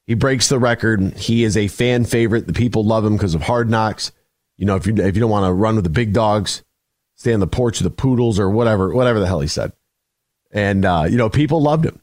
[0.07, 1.17] He breaks the record.
[1.17, 2.47] He is a fan favorite.
[2.47, 4.13] The people love him because of Hard Knocks.
[4.59, 6.63] You know, if you if you don't want to run with the big dogs,
[7.19, 9.73] stay on the porch of the poodles or whatever, whatever the hell he said.
[10.51, 12.01] And, uh, you know, people loved him.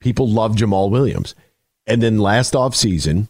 [0.00, 1.34] People loved Jamaal Williams.
[1.86, 3.28] And then last offseason,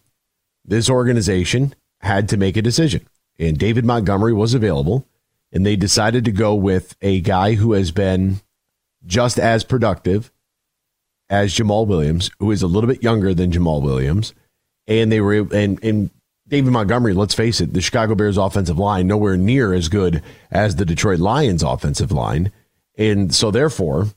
[0.64, 3.06] this organization had to make a decision.
[3.38, 5.06] And David Montgomery was available.
[5.52, 8.40] And they decided to go with a guy who has been
[9.06, 10.32] just as productive
[11.28, 14.34] as Jamaal Williams, who is a little bit younger than Jamaal Williams.
[14.86, 16.10] And they were, and, and
[16.46, 20.76] David Montgomery, let's face it, the Chicago Bears offensive line, nowhere near as good as
[20.76, 22.52] the Detroit Lions offensive line.
[22.98, 24.08] And so, therefore,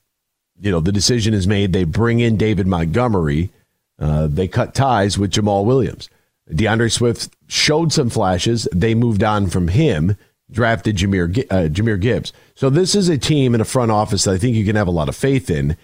[0.60, 1.72] you know, the decision is made.
[1.72, 3.52] They bring in David Montgomery.
[3.98, 6.10] Uh, they cut ties with Jamaal Williams.
[6.54, 8.68] D'Andre Swift showed some flashes.
[8.74, 10.18] They moved on from him,
[10.52, 12.34] drafted Jahmyr, uh, Jahmyr Gibbs.
[12.56, 14.88] So this is a team in a front office that I think you can have
[14.88, 15.78] a lot of faith in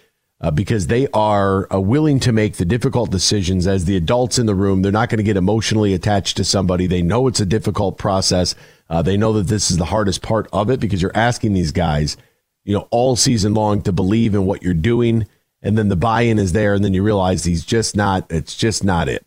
[0.44, 4.46] uh, because they are uh, willing to make the difficult decisions as the adults in
[4.46, 4.84] the room.
[4.84, 6.86] They're not going to get emotionally attached to somebody.
[6.86, 8.54] They know it's a difficult process.
[8.88, 11.72] Uh, they know that this is the hardest part of it because you're asking these
[11.72, 12.16] guys–
[12.64, 15.28] you know, all season long to believe in what you're doing.
[15.62, 16.74] And then the buy in is there.
[16.74, 19.26] And then you realize he's just not, it's just not it.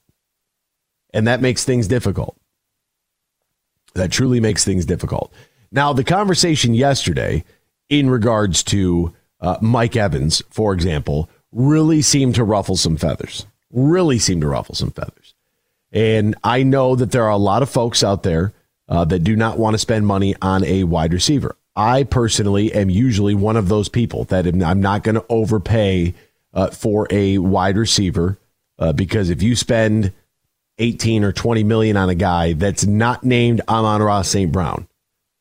[1.12, 2.36] And that makes things difficult.
[3.94, 5.32] That truly makes things difficult.
[5.72, 7.44] Now, the conversation yesterday
[7.88, 13.46] in regards to uh, Mike Evans, for example, really seemed to ruffle some feathers.
[13.70, 15.34] Really seemed to ruffle some feathers.
[15.92, 18.52] And I know that there are a lot of folks out there
[18.88, 21.56] uh, that do not want to spend money on a wide receiver.
[21.74, 26.14] I personally am usually one of those people that I'm not going to overpay
[26.54, 28.38] uh, for a wide receiver
[28.78, 30.12] uh, because if you spend
[30.78, 34.52] 18 or 20 million on a guy that's not named Amon-Ra St.
[34.52, 34.88] Brown,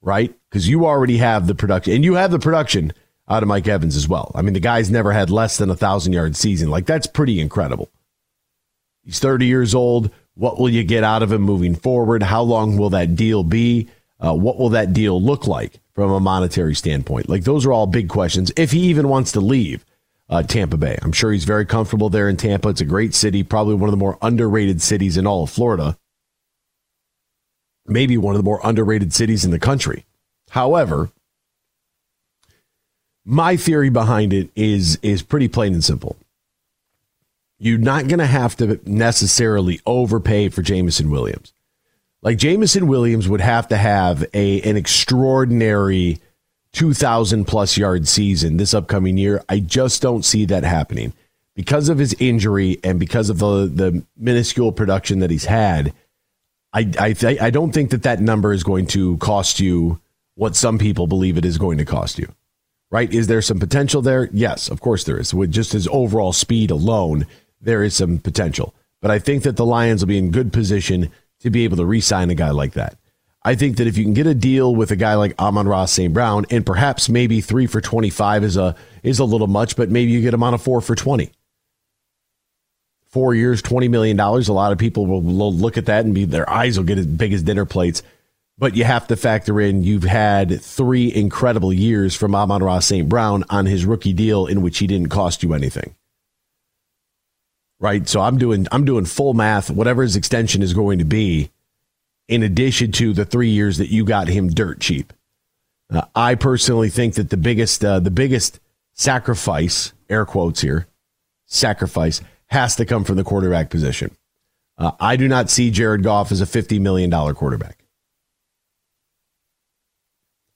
[0.01, 0.33] right?
[0.49, 2.93] Because you already have the production, and you have the production
[3.27, 4.31] out of Mike Evans as well.
[4.35, 6.69] I mean, the guy's never had less than a thousand yard season.
[6.69, 7.89] Like that's pretty incredible.
[9.03, 10.11] He's 30 years old.
[10.35, 12.23] What will you get out of him moving forward?
[12.23, 13.87] How long will that deal be?
[14.19, 17.29] Uh, what will that deal look like from a monetary standpoint?
[17.29, 18.51] Like those are all big questions.
[18.57, 19.85] If he even wants to leave
[20.29, 22.69] uh, Tampa Bay, I'm sure he's very comfortable there in Tampa.
[22.69, 25.97] It's a great city, probably one of the more underrated cities in all of Florida.
[27.87, 30.05] Maybe one of the more underrated cities in the country.
[30.49, 31.11] However,
[33.25, 36.15] my theory behind it is is pretty plain and simple.
[37.57, 41.53] You're not going to have to necessarily overpay for Jameson Williams.
[42.21, 46.19] Like Jameson Williams would have to have a an extraordinary
[46.73, 49.43] 2000 plus yard season this upcoming year.
[49.49, 51.13] I just don't see that happening
[51.55, 55.93] because of his injury and because of the the minuscule production that he's had.
[56.73, 59.99] I I th- I don't think that that number is going to cost you
[60.35, 62.27] what some people believe it is going to cost you.
[62.95, 63.13] Right?
[63.13, 64.29] Is there some potential there?
[64.31, 65.33] Yes, of course there is.
[65.33, 67.27] With just his overall speed alone,
[67.59, 68.73] there is some potential.
[69.01, 71.83] But I think that the Lions will be in good position to be able to
[71.83, 72.97] re-sign a guy like that.
[73.43, 76.13] I think that if you can get a deal with a guy like Amon-Ra St.
[76.13, 79.89] Brown, and perhaps maybe three for twenty five is a is a little much, but
[79.89, 81.33] maybe you get him on a four for twenty.
[83.09, 84.47] Four years, twenty million dollars.
[84.47, 87.07] A lot of people will look at that and be their eyes will get as
[87.07, 88.03] big as dinner plates.
[88.57, 93.09] But you have to factor in you've had three incredible years from Amon-Ra St.
[93.09, 95.95] Brown on his rookie deal in which he didn't cost you anything
[97.79, 98.07] right?
[98.07, 101.51] So I'm doing I'm doing full math, whatever his extension is going to be,
[102.27, 105.13] in addition to the three years that you got him dirt cheap.
[105.89, 108.59] Uh, I personally think that the biggest uh, the biggest
[108.93, 110.87] sacrifice, air quotes here,
[111.45, 114.15] sacrifice has to come from the quarterback position.
[114.77, 117.84] Uh, I do not see Jared Goff as a fifty million dollar quarterback.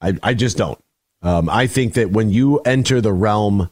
[0.01, 0.81] I I just don't.
[1.21, 3.69] Um, I think that when you enter the realm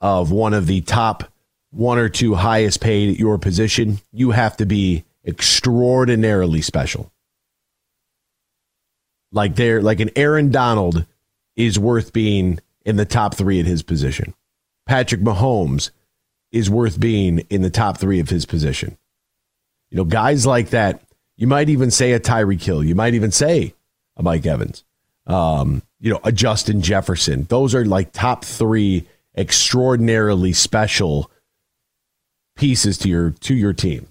[0.00, 1.24] of one of the top
[1.70, 7.10] one or two highest paid at your position, you have to be extraordinarily special.
[9.32, 11.06] Like there, like an Aaron Donald
[11.56, 14.34] is worth being in the top three at his position.
[14.86, 15.90] Patrick Mahomes
[16.52, 18.96] is worth being in the top three of his position.
[19.90, 21.02] You know, guys like that,
[21.36, 22.84] you might even say a Tyreek Hill.
[22.84, 23.74] You might even say
[24.16, 24.84] a Mike Evans.
[25.26, 27.44] Um, you know, a Justin Jefferson.
[27.48, 29.06] Those are like top three
[29.36, 31.30] extraordinarily special
[32.56, 34.08] pieces to your to your team.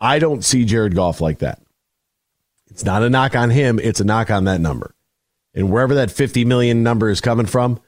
[0.00, 1.60] I don't see Jared Goff like that.
[2.70, 4.94] It's not a knock on him, it's a knock on that number.
[5.54, 7.80] And wherever that 50 million number is coming from,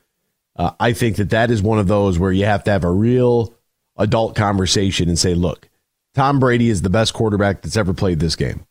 [0.56, 2.90] uh, I think that that is one of those where you have to have a
[2.90, 3.54] real
[3.98, 5.68] adult conversation and say, look,
[6.14, 8.64] Tom Brady is the best quarterback that's ever played this game.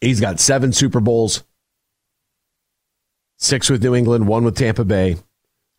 [0.00, 1.42] He's got seven Super Bowls,
[3.38, 5.16] six with New England, one with Tampa Bay.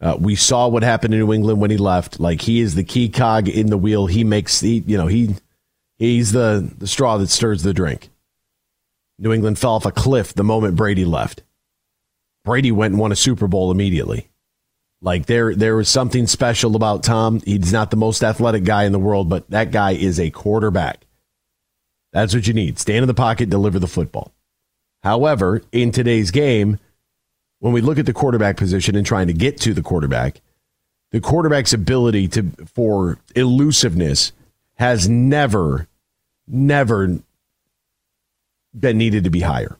[0.01, 2.19] Uh, we saw what happened in New England when he left.
[2.19, 4.07] Like he is the key cog in the wheel.
[4.07, 5.35] He makes the you know he
[5.97, 8.09] he's the the straw that stirs the drink.
[9.17, 11.43] New England fell off a cliff the moment Brady left.
[12.43, 14.29] Brady went and won a Super Bowl immediately.
[15.01, 17.41] Like there there was something special about Tom.
[17.45, 21.05] He's not the most athletic guy in the world, but that guy is a quarterback.
[22.11, 22.79] That's what you need.
[22.79, 24.33] Stand in the pocket, deliver the football.
[25.03, 26.79] However, in today's game,
[27.65, 30.39] when we look at the quarterback position and trying to get to the quarterback,
[31.09, 32.43] the quarterback's ability to
[32.75, 34.33] for elusiveness
[34.75, 35.87] has never,
[36.47, 37.17] never
[38.79, 39.79] been needed to be higher.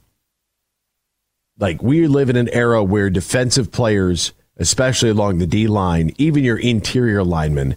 [1.60, 6.42] Like we live in an era where defensive players, especially along the D line, even
[6.42, 7.76] your interior linemen,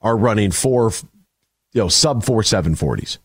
[0.00, 0.92] are running four,
[1.72, 3.18] you know, sub four seven forties.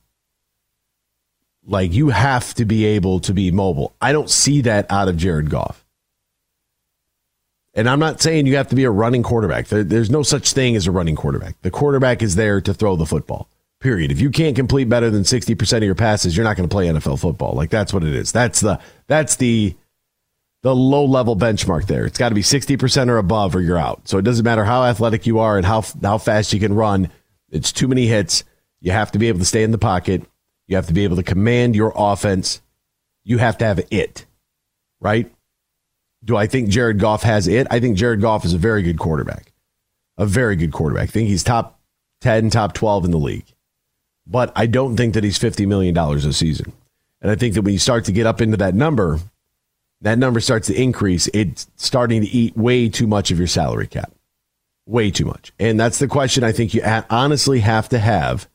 [1.63, 3.93] Like you have to be able to be mobile.
[4.01, 5.82] I don't see that out of Jared Goff.
[7.73, 9.67] And I'm not saying you have to be a running quarterback.
[9.67, 11.59] There, there's no such thing as a running quarterback.
[11.63, 13.49] The quarterback is there to throw the football.
[13.79, 14.11] Period.
[14.11, 16.87] If you can't complete better than 60% of your passes, you're not going to play
[16.87, 17.53] NFL football.
[17.53, 18.31] Like that's what it is.
[18.31, 19.75] That's the that's the
[20.61, 22.05] the low level benchmark there.
[22.05, 24.07] It's got to be 60% or above or you're out.
[24.07, 27.09] So it doesn't matter how athletic you are and how how fast you can run.
[27.49, 28.45] It's too many hits.
[28.79, 30.23] You have to be able to stay in the pocket.
[30.67, 32.61] You have to be able to command your offense.
[33.23, 34.25] You have to have it.
[35.01, 35.29] Right?
[36.23, 37.67] Do I think Jared Goff has it?
[37.69, 39.51] I think Jared Goff is a very good quarterback.
[40.17, 41.03] A very good quarterback.
[41.03, 41.79] I think he's top
[42.21, 43.45] 10, top 12 in the league.
[44.25, 46.71] But I don't think that he's $50 million a season.
[47.21, 49.19] And I think that when you start to get up into that number,
[50.01, 51.27] that number starts to increase.
[51.33, 54.11] It's starting to eat way too much of your salary cap.
[54.85, 55.51] Way too much.
[55.59, 58.47] And that's the question I think you honestly have to have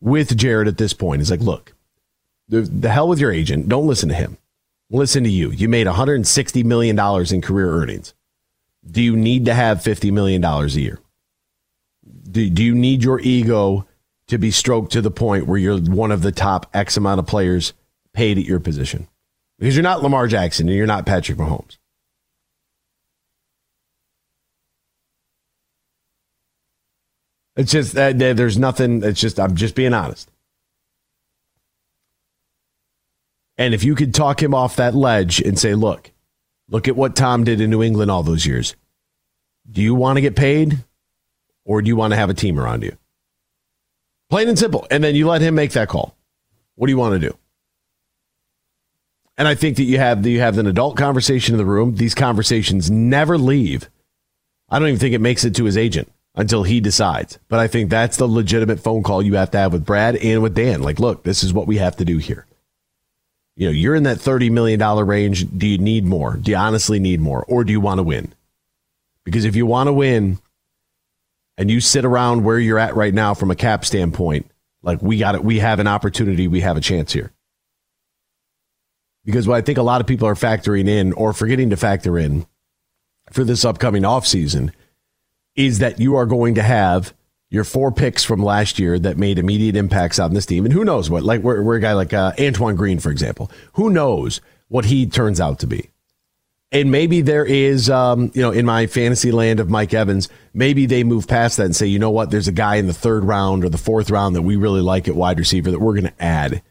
[0.00, 1.22] with Jared at this point.
[1.22, 1.74] Is like, look,
[2.48, 3.68] the, the hell with your agent.
[3.68, 4.38] Don't listen to him
[4.90, 5.50] listen to you.
[5.50, 6.98] You made $160 million
[7.32, 8.14] in career earnings.
[8.88, 11.00] Do you need to have $50 million a year?
[12.30, 13.86] Do, do you need your ego
[14.26, 17.26] to be stroked to the point where you're one of the top X amount of
[17.26, 17.72] players
[18.12, 19.08] paid at your position?
[19.58, 21.76] Because you're not Lamar Jackson and you're not Patrick Mahomes.
[27.56, 29.02] It's just that there's nothing.
[29.02, 30.29] It's just, I'm just being honest.
[33.60, 36.12] And if you could talk him off that ledge and say, look,
[36.70, 38.74] look at what Tom did in New England all those years.
[39.70, 40.78] Do you want to get paid
[41.66, 42.96] or do you want to have a team around you?
[44.30, 44.86] Plain and simple.
[44.90, 46.16] And then you let him make that call.
[46.76, 47.36] What do you want to do?
[49.36, 51.96] And I think that you have you have an adult conversation in the room.
[51.96, 53.90] These conversations never leave.
[54.70, 57.38] I don't even think it makes it to his agent until he decides.
[57.48, 60.42] But I think that's the legitimate phone call you have to have with Brad and
[60.42, 60.80] with Dan.
[60.82, 62.46] Like, look, this is what we have to do here.
[63.60, 65.46] You know, you're in that $30 million range.
[65.58, 66.38] Do you need more?
[66.38, 67.44] Do you honestly need more?
[67.46, 68.32] Or do you want to win?
[69.22, 70.38] Because if you want to win
[71.58, 74.50] and you sit around where you're at right now from a cap standpoint,
[74.82, 77.32] like we got it, we have an opportunity, we have a chance here.
[79.26, 82.18] Because what I think a lot of people are factoring in or forgetting to factor
[82.18, 82.46] in
[83.30, 84.72] for this upcoming offseason
[85.54, 87.12] is that you are going to have
[87.50, 90.64] your four picks from last year that made immediate impacts on this team.
[90.64, 93.50] And who knows what, like, we're, we're a guy like uh, Antoine Green, for example.
[93.72, 95.90] Who knows what he turns out to be?
[96.72, 100.86] And maybe there is, um, you know, in my fantasy land of Mike Evans, maybe
[100.86, 103.24] they move past that and say, you know what, there's a guy in the third
[103.24, 106.04] round or the fourth round that we really like at wide receiver that we're going
[106.04, 106.62] to add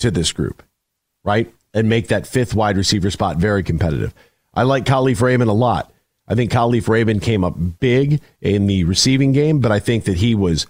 [0.00, 0.64] to this group,
[1.22, 1.54] right?
[1.72, 4.12] And make that fifth wide receiver spot very competitive.
[4.52, 5.92] I like Kalif Raymond a lot.
[6.26, 10.16] I think Kalif Raymond came up big in the receiving game, but I think that
[10.16, 10.66] he was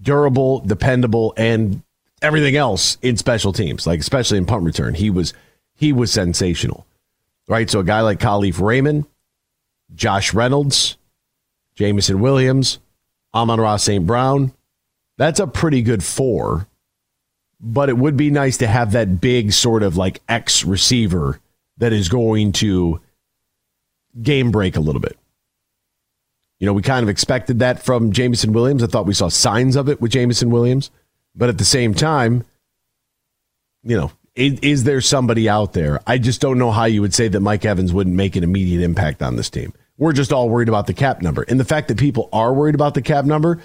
[0.00, 1.82] durable, dependable, and
[2.20, 4.94] everything else in special teams, like especially in punt return.
[4.94, 5.32] He was
[5.74, 6.86] he was sensational.
[7.46, 7.70] Right?
[7.70, 9.06] So a guy like Kalif Raymond,
[9.94, 10.98] Josh Reynolds,
[11.74, 12.78] Jameson Williams,
[13.34, 14.06] Amon-Ra St.
[14.06, 14.52] Brown,
[15.16, 16.66] that's a pretty good four.
[17.60, 21.40] But it would be nice to have that big sort of like X receiver
[21.78, 23.00] that is going to
[24.20, 25.16] game break a little bit.
[26.58, 28.82] You know, we kind of expected that from Jameson Williams.
[28.82, 30.90] I thought we saw signs of it with Jameson Williams.
[31.34, 32.44] But at the same time,
[33.84, 36.00] you know, is, is, there somebody out there?
[36.06, 38.82] I just don't know how you would say that Mike Evans wouldn't make an immediate
[38.82, 39.72] impact on this team.
[39.98, 41.42] We're just all worried about the cap number.
[41.42, 43.60] And the fact that people are worried about the cap number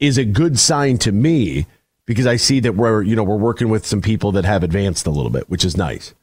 [0.00, 1.66] is a good sign to me
[2.04, 5.06] because I see that we're, you know, we're working with some people that have advanced
[5.06, 6.14] a little bit, which is nice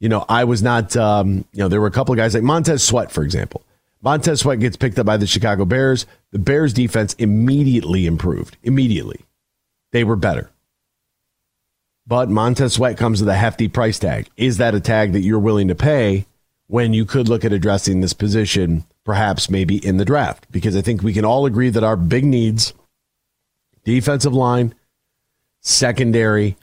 [0.00, 2.42] you know, I was not, um, you know, there were a couple of guys like
[2.42, 3.62] Montez Sweat, for example.
[4.02, 6.06] Montez Sweat gets picked up by the Chicago Bears.
[6.32, 8.56] The Bears defense immediately improved.
[8.62, 9.24] Immediately.
[9.92, 10.50] They were better.
[12.06, 14.28] But Montez Sweat comes with a hefty price tag.
[14.36, 16.26] Is that a tag that you're willing to pay
[16.68, 20.46] when you could look at addressing this position, perhaps maybe in the draft?
[20.52, 22.74] Because I think we can all agree that our big needs
[23.84, 24.74] defensive line,
[25.62, 26.56] secondary,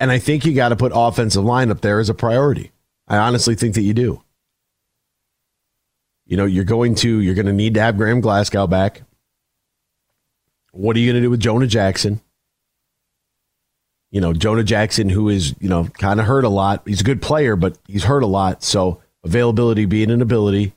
[0.00, 2.70] and I think you got to put offensive line up there as a priority.
[3.06, 4.22] I honestly think that you do.
[6.26, 9.02] You know, you're going to you're going to need to have Graham Glasgow back.
[10.72, 12.20] What are you going to do with Jonah Jackson?
[14.10, 16.82] You know, Jonah Jackson, who is, you know, kind of hurt a lot.
[16.86, 18.62] He's a good player, but he's hurt a lot.
[18.62, 20.74] So availability being an ability.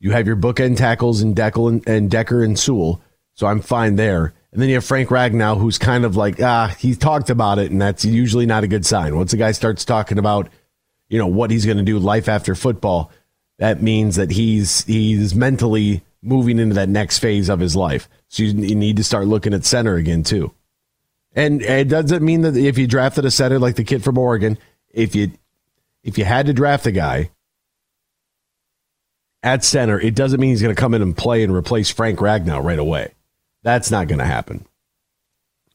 [0.00, 3.00] You have your bookend tackles and Decker and, and Decker and Sewell.
[3.34, 4.32] So I'm fine there.
[4.52, 7.70] And then you have Frank Ragnow, who's kind of like, ah, he talked about it,
[7.70, 9.16] and that's usually not a good sign.
[9.16, 10.48] Once a guy starts talking about,
[11.08, 13.10] you know, what he's going to do life after football,
[13.58, 18.08] that means that he's he's mentally moving into that next phase of his life.
[18.28, 20.52] So you, you need to start looking at center again too.
[21.34, 24.58] And it doesn't mean that if you drafted a center like the kid from Oregon,
[24.90, 25.32] if you
[26.02, 27.30] if you had to draft a guy
[29.42, 32.18] at center, it doesn't mean he's going to come in and play and replace Frank
[32.18, 33.14] Ragnow right away.
[33.68, 34.64] That's not going to happen.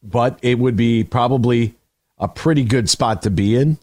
[0.01, 1.75] But it would be probably
[2.17, 3.77] a pretty good spot to be in,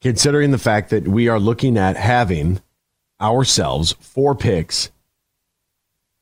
[0.00, 2.60] considering the fact that we are looking at having
[3.20, 4.92] ourselves four picks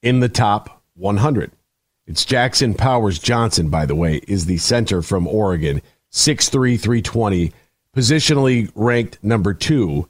[0.00, 1.50] in the top 100.
[2.06, 7.52] It's Jackson Powers Johnson, by the way, is the center from Oregon, 6'3, 320,
[7.94, 10.08] positionally ranked number two,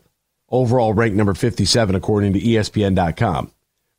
[0.49, 3.51] overall ranked number 57, according to ESPN.com.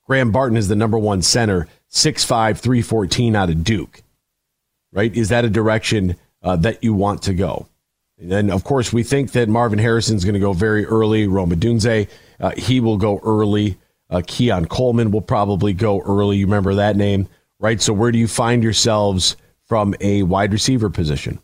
[0.07, 4.03] Graham Barton is the number one center, 6'5, 314 out of Duke,
[4.91, 5.15] right?
[5.15, 7.67] Is that a direction uh, that you want to go?
[8.19, 11.25] And then, of course, we think that Marvin Harrison's going to go very early.
[11.25, 12.09] Rome Odunze,
[12.41, 13.77] uh, he will go early.
[14.09, 16.37] Uh, Keon Coleman will probably go early.
[16.37, 17.29] You remember that name,
[17.59, 17.81] right?
[17.81, 21.39] So, where do you find yourselves from a wide receiver position?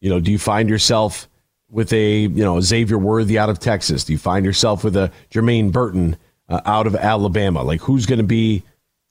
[0.00, 1.28] You know, do you find yourself
[1.70, 4.04] with a you know Xavier Worthy out of Texas?
[4.04, 6.16] Do you find yourself with a Jermaine Burton
[6.48, 7.62] uh, out of Alabama?
[7.62, 8.62] Like who's going to be,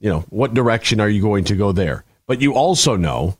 [0.01, 2.03] you know, what direction are you going to go there?
[2.25, 3.37] But you also know,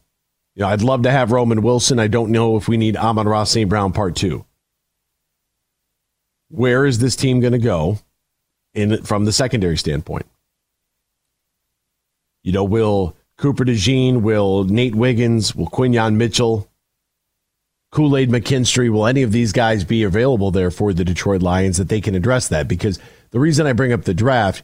[0.55, 1.99] you know, I'd love to have Roman Wilson.
[1.99, 3.67] I don't know if we need Amon-Ra St.
[3.67, 4.45] Brown part two.
[6.49, 7.97] Where is this team going to go
[8.75, 10.27] in from the secondary standpoint?
[12.43, 16.69] You know, will Cooper DeJean, will Nate Wiggins, will Quinyon Mitchell,
[17.91, 21.77] Kool Aid McKinstry, will any of these guys be available there for the Detroit Lions
[21.77, 22.67] that they can address that?
[22.67, 22.99] Because
[23.31, 24.63] the reason I bring up the draft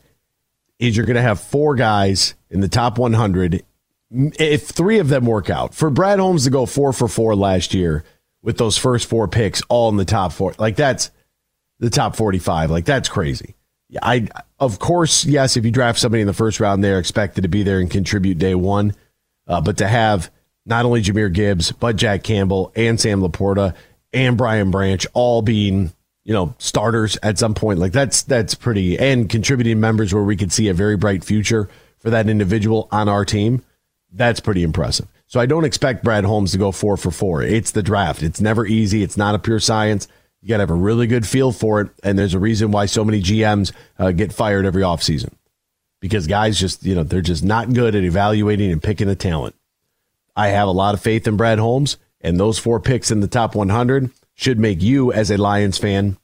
[0.79, 3.63] is you're going to have four guys in the top 100.
[4.11, 7.73] If three of them work out, for Brad Holmes to go four for four last
[7.73, 8.03] year
[8.41, 11.11] with those first four picks all in the top four, like that's
[11.79, 12.71] the top 45.
[12.71, 13.55] Like that's crazy.
[14.01, 14.27] I
[14.59, 17.63] of course yes, if you draft somebody in the first round, they're expected to be
[17.63, 18.93] there and contribute day one.
[19.47, 20.29] Uh, but to have
[20.65, 23.75] not only Jahmyr Gibbs but Jack Campbell and Sam LaPorta
[24.13, 25.93] and Brian Branch all being
[26.27, 30.35] you know starters at some point, like that's that's pretty and contributing members where we
[30.35, 31.69] could see a very bright future
[31.99, 33.63] for that individual on our team.
[34.11, 35.07] That's pretty impressive.
[35.27, 37.43] So I don't expect Brad Holmes to go four for four.
[37.43, 38.23] It's the draft.
[38.23, 39.03] It's never easy.
[39.03, 40.09] It's not a pure science.
[40.41, 41.89] You got to have a really good feel for it.
[42.03, 45.33] And there's a reason why so many GMs uh, get fired every offseason
[45.99, 49.55] because guys just, you know, they're just not good at evaluating and picking the talent.
[50.35, 53.27] I have a lot of faith in Brad Holmes, and those four picks in the
[53.27, 56.17] top 100 should make you, as a Lions fan,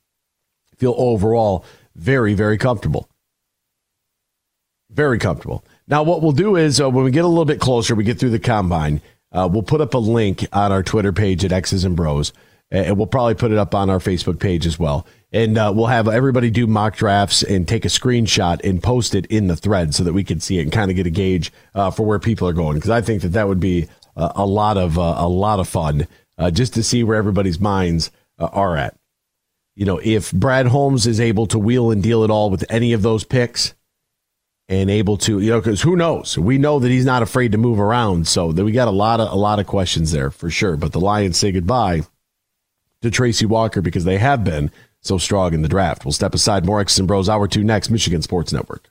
[0.77, 3.09] feel overall very, very comfortable.
[4.89, 5.65] Very comfortable.
[5.87, 8.19] Now, what we'll do is uh, when we get a little bit closer, we get
[8.19, 9.01] through the combine,
[9.31, 12.31] uh, we'll put up a link on our Twitter page at X's and Bros
[12.73, 15.05] and we'll probably put it up on our Facebook page as well.
[15.31, 19.27] And uh, we'll have everybody do mock drafts and take a screenshot and post it
[19.27, 21.53] in the thread so that we can see it and kind of get a gauge
[21.75, 22.75] uh, for where people are going.
[22.75, 26.07] Because I think that that would be a lot of uh, a lot of fun
[26.37, 28.97] uh, just to see where everybody's minds uh, are at.
[29.75, 32.93] You know, if Brad Holmes is able to wheel and deal it all with any
[32.93, 33.73] of those picks,
[34.69, 37.57] and able to you know because who knows we know that he's not afraid to
[37.57, 40.49] move around so that we got a lot of a lot of questions there for
[40.49, 42.01] sure but the lions say goodbye
[43.03, 44.71] to Tracy Walker because they have been
[45.01, 46.05] so strong in the draft.
[46.05, 46.65] We'll step aside.
[46.65, 48.89] More X and Bros Hour 2 next, Michigan Sports Network.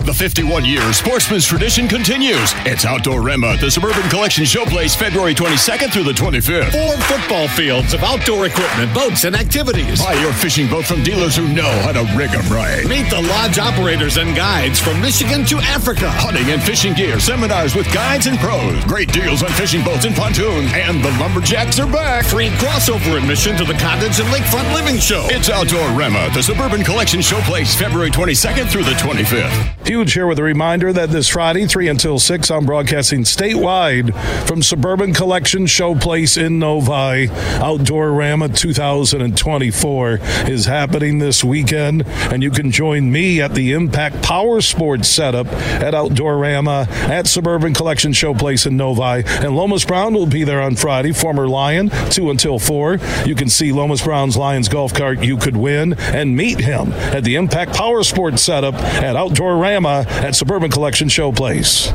[0.00, 2.52] The 51 year sportsman's tradition continues.
[2.68, 6.72] It's Outdoorama at the Suburban Collection Showplace February 22nd through the 25th.
[6.72, 10.02] Four football fields of outdoor equipment, boats, and activities.
[10.02, 12.84] Buy your fishing boat from dealers who know how to rig them right.
[12.84, 16.10] Meet the lodge operators and guides from Michigan to Africa.
[16.10, 18.84] Hunting and fishing gear, seminars with guides and pros.
[18.84, 20.70] Great deals on fishing boats and pontoons.
[20.74, 22.26] And the lumberjacks are back.
[22.26, 25.26] Free crossover admission to the cottage and lakefront living show.
[25.30, 29.93] It's Outdoorama, the Suburban Collection Showplace February 22nd through the 25th.
[29.94, 34.12] Huge here with a reminder that this Friday, 3 until 6, I'm broadcasting statewide
[34.44, 37.28] from Suburban Collection Showplace in Novi.
[37.28, 40.18] Outdoorama 2024
[40.50, 45.46] is happening this weekend, and you can join me at the Impact Power Sports setup
[45.46, 49.22] at Outdoorama at Suburban Collection Showplace in Novi.
[49.24, 52.98] And Lomas Brown will be there on Friday, former Lion, 2 until 4.
[53.26, 57.22] You can see Lomas Brown's Lions golf cart you could win and meet him at
[57.22, 61.90] the Impact Power Sports setup at Outdoorama at Suburban Collection Showplace.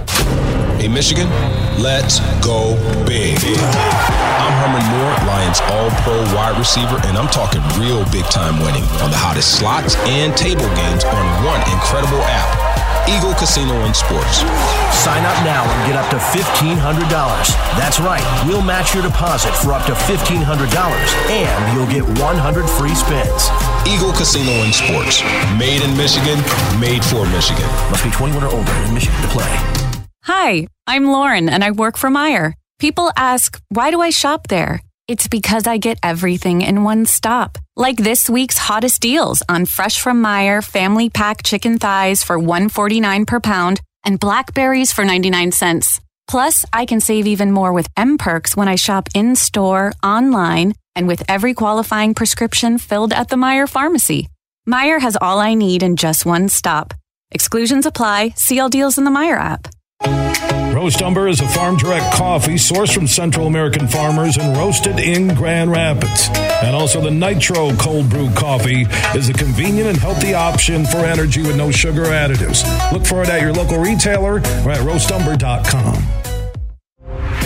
[0.82, 1.30] Hey, Michigan,
[1.80, 2.76] let's go
[3.08, 3.40] big.
[3.40, 8.84] I'm Herman Moore, Lions All Pro wide receiver, and I'm talking real big time winning
[9.00, 12.52] on the hottest slots and table games on one incredible app.
[13.08, 14.44] Eagle Casino and Sports.
[14.92, 16.76] Sign up now and get up to $1,500.
[17.80, 20.44] That's right, we'll match your deposit for up to $1,500
[21.32, 23.48] and you'll get 100 free spins.
[23.88, 25.24] Eagle Casino and Sports.
[25.58, 26.40] Made in Michigan,
[26.80, 27.66] made for Michigan.
[27.90, 29.58] Must be 21 or older in Michigan to play.
[30.24, 32.54] Hi, I'm Lauren and I work for Meijer.
[32.80, 34.82] People ask, why do I shop there?
[35.08, 37.58] It's because I get everything in one stop.
[37.76, 43.26] Like this week's hottest deals on fresh from Meijer family pack chicken thighs for 149
[43.26, 46.00] per pound and blackberries for 99 cents.
[46.28, 50.74] Plus, I can save even more with M Perks when I shop in store, online,
[50.96, 54.30] and with every qualifying prescription filled at the Meijer pharmacy.
[54.68, 56.94] Meijer has all I need in just one stop.
[57.32, 58.30] Exclusions apply.
[58.36, 59.68] See all deals in the Meijer app.
[60.74, 65.36] Roast Umber is a farm direct coffee sourced from Central American farmers and roasted in
[65.36, 66.30] Grand Rapids.
[66.64, 68.84] And also, the Nitro Cold Brew Coffee
[69.16, 72.64] is a convenient and healthy option for energy with no sugar additives.
[72.94, 76.29] Look for it at your local retailer or at roastumber.com.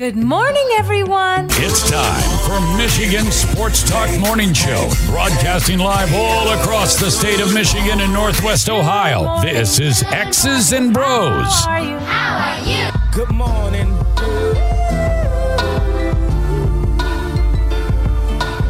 [0.00, 1.48] Good morning, everyone.
[1.50, 7.52] It's time for Michigan Sports Talk Morning Show, broadcasting live all across the state of
[7.52, 9.42] Michigan and Northwest Ohio.
[9.42, 11.44] This is X's and Bros.
[11.44, 11.98] How are you?
[11.98, 12.88] How are you?
[13.12, 13.94] Good morning.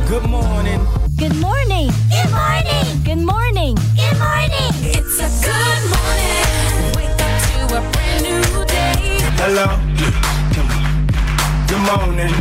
[0.08, 0.80] Good morning.
[1.20, 1.92] Good morning.
[2.10, 3.04] Good morning.
[3.04, 3.76] Good morning.
[3.94, 4.72] Good morning.
[4.82, 6.42] It's a good morning.
[6.96, 9.20] Wake up to a brand new day.
[9.38, 10.39] Hello.
[11.80, 12.34] Good morning.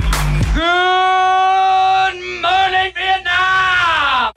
[0.53, 4.33] Good morning, Vietnam!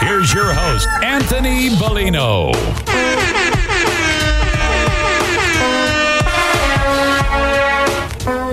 [0.00, 2.52] Here's your host, Anthony Bellino.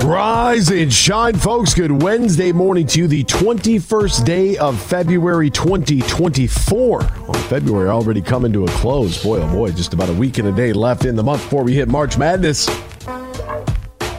[0.06, 1.74] Rise and shine, folks.
[1.74, 7.00] Good Wednesday morning to you, the 21st day of February 2024.
[7.00, 9.22] Well, February already coming to a close.
[9.22, 11.66] Boy, oh boy, just about a week and a day left in the month before
[11.66, 12.68] we hit March Madness.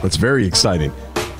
[0.01, 0.93] That's very exciting.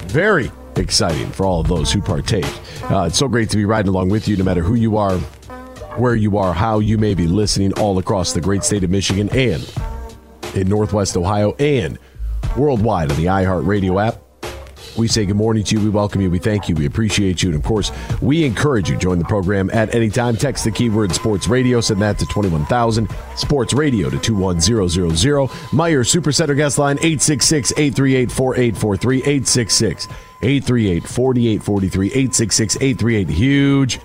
[0.09, 2.45] Very exciting for all of those who partake.
[2.89, 5.17] Uh, it's so great to be riding along with you, no matter who you are,
[5.99, 9.29] where you are, how you may be listening all across the great state of Michigan
[9.29, 9.71] and
[10.55, 11.99] in Northwest Ohio and
[12.57, 14.28] worldwide on the iHeartRadio app.
[14.99, 15.81] We say good morning to you.
[15.81, 16.29] We welcome you.
[16.29, 16.75] We thank you.
[16.75, 17.49] We appreciate you.
[17.49, 17.89] And of course,
[18.21, 20.35] we encourage you to join the program at any time.
[20.35, 21.79] Text the keyword sports radio.
[21.79, 23.09] Send that to 21,000.
[23.37, 24.59] Sports radio to 21000.
[25.71, 29.17] Meijer Supercenter guest line 866 838 4843.
[29.19, 30.07] 866
[30.41, 32.07] 838 4843.
[32.07, 33.99] 866 838 huge.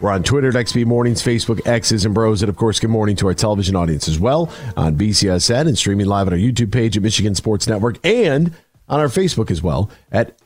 [0.00, 3.16] We're on Twitter at XB Mornings, Facebook, X's and Bros, and of course, good morning
[3.16, 6.96] to our television audience as well on BCSN and streaming live on our YouTube page
[6.96, 8.54] at Michigan Sports Network and
[8.90, 10.38] on our Facebook as well at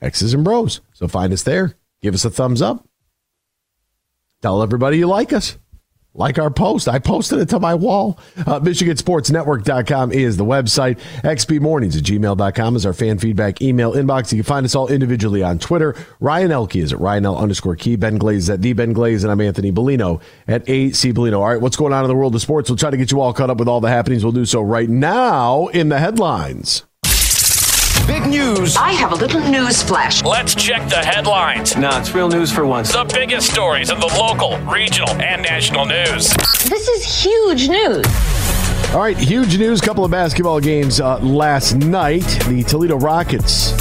[0.00, 0.80] X's and Bros.
[0.94, 1.74] So find us there.
[2.00, 2.86] Give us a thumbs up.
[4.40, 5.58] Tell everybody you like us.
[6.14, 6.88] Like our post.
[6.88, 8.18] I posted it to my wall.
[8.36, 11.00] Uh, MichiganSportsNetwork.com is the website.
[11.22, 14.30] XB Mornings at gmail.com is our fan feedback email inbox.
[14.30, 15.94] You can find us all individually on Twitter.
[16.20, 17.96] Ryan Elke is at Ryan underscore key.
[17.96, 19.24] Ben Glaze is at the Ben Glaze.
[19.24, 21.38] And I'm Anthony Bellino at AC Bellino.
[21.38, 22.68] All right, what's going on in the world of sports?
[22.68, 24.22] We'll try to get you all caught up with all the happenings.
[24.22, 26.84] We'll do so right now in the headlines.
[28.06, 28.76] Big news.
[28.76, 30.22] I have a little news flash.
[30.24, 31.76] Let's check the headlines.
[31.76, 32.92] Nah, it's real news for once.
[32.92, 36.28] The biggest stories of the local, regional, and national news.
[36.68, 38.04] This is huge news.
[38.92, 39.80] All right, huge news.
[39.80, 42.26] Couple of basketball games uh, last night.
[42.46, 43.72] The Toledo Rockets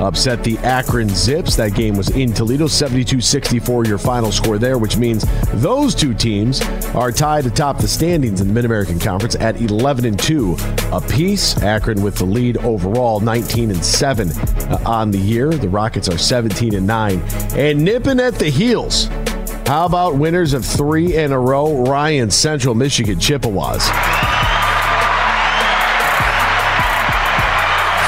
[0.00, 1.54] upset the Akron Zips.
[1.54, 6.14] That game was in Toledo, 72 64, your final score there, which means those two
[6.14, 6.62] teams
[6.94, 10.56] are tied atop the standings in the Mid American Conference at 11 and 2
[10.92, 11.62] apiece.
[11.62, 15.50] Akron with the lead overall, 19 and 7 uh, on the year.
[15.50, 17.22] The Rockets are 17 and 9
[17.54, 19.08] and nipping at the heels.
[19.66, 21.84] How about winners of three in a row?
[21.84, 24.23] Ryan Central Michigan Chippewas.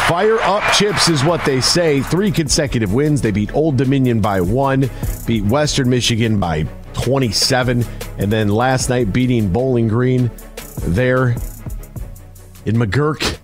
[0.08, 2.00] Fire up chips is what they say.
[2.00, 3.20] Three consecutive wins.
[3.20, 4.88] They beat Old Dominion by one,
[5.26, 7.84] beat Western Michigan by 27,
[8.16, 10.30] and then last night beating Bowling Green
[10.82, 11.30] there
[12.64, 13.40] in McGuirk.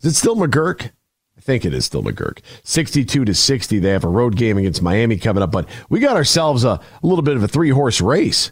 [0.00, 0.92] Is it still McGuirk?
[1.36, 2.38] I think it is still McGuirk.
[2.64, 3.78] 62 to 60.
[3.78, 6.80] They have a road game against Miami coming up, but we got ourselves a, a
[7.02, 8.50] little bit of a three horse race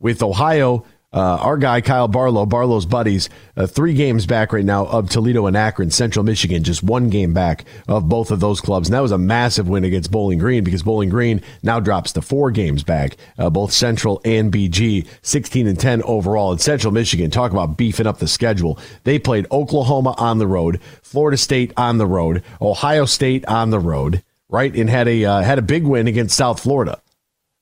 [0.00, 0.84] with Ohio.
[1.14, 5.46] Uh, our guy Kyle Barlow, Barlow's buddies, uh, three games back right now of Toledo
[5.46, 8.88] and Akron, Central Michigan, just one game back of both of those clubs.
[8.88, 12.22] And that was a massive win against Bowling Green because Bowling Green now drops to
[12.22, 16.50] four games back, uh, both Central and BG, 16 and 10 overall.
[16.50, 18.76] And Central Michigan, talk about beefing up the schedule.
[19.04, 23.78] They played Oklahoma on the road, Florida State on the road, Ohio State on the
[23.78, 27.00] road, right, and had a uh, had a big win against South Florida.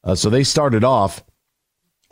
[0.03, 1.23] Uh, so they started off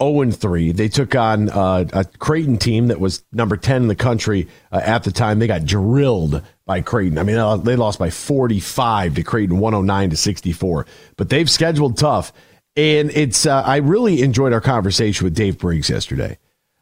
[0.03, 0.73] 0 3.
[0.73, 4.81] They took on uh, a Creighton team that was number 10 in the country uh,
[4.83, 5.39] at the time.
[5.39, 7.19] They got drilled by Creighton.
[7.19, 10.87] I mean, they lost by 45 to Creighton, 109 to 64.
[11.17, 12.33] But they've scheduled tough.
[12.77, 16.39] And it's, uh, I really enjoyed our conversation with Dave Briggs yesterday.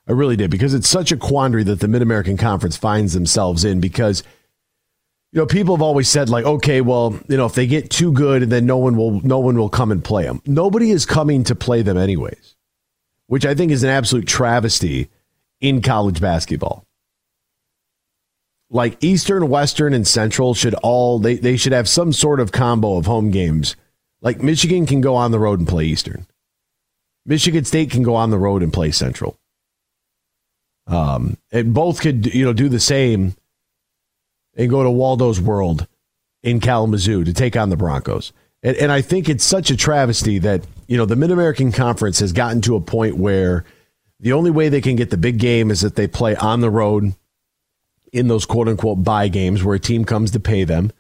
[0.07, 3.65] I really did because it's such a quandary that the Mid American Conference finds themselves
[3.65, 4.23] in because.
[5.31, 8.13] You know, people have always said like, okay, well, you know, if they get too
[8.13, 10.41] good, and then no one will, no one will come and play them.
[10.47, 12.57] Nobody is coming to play them anyways
[13.29, 15.09] which I think is an absolute travesty
[15.61, 16.85] in college basketball.
[18.71, 22.97] Like Eastern, Western, and Central should all they, they should have some sort of combo
[22.97, 23.77] of home games.
[24.21, 26.27] Like Michigan can go on the road and play Eastern.
[27.25, 29.39] Michigan State can go on the road and play Central.
[30.87, 33.37] Um, and both could you know do the same
[34.57, 35.87] and go to Waldo's World
[36.43, 38.33] in Kalamazoo to take on the Broncos.
[38.63, 42.21] And, and I think it's such a travesty that, you know, the Mid American Conference
[42.21, 43.65] has gotten to a point where
[44.21, 46.71] the only way they can get the big game is that they play on the
[46.71, 47.15] road
[48.13, 50.93] in those quote unquote buy games where a team comes to pay them,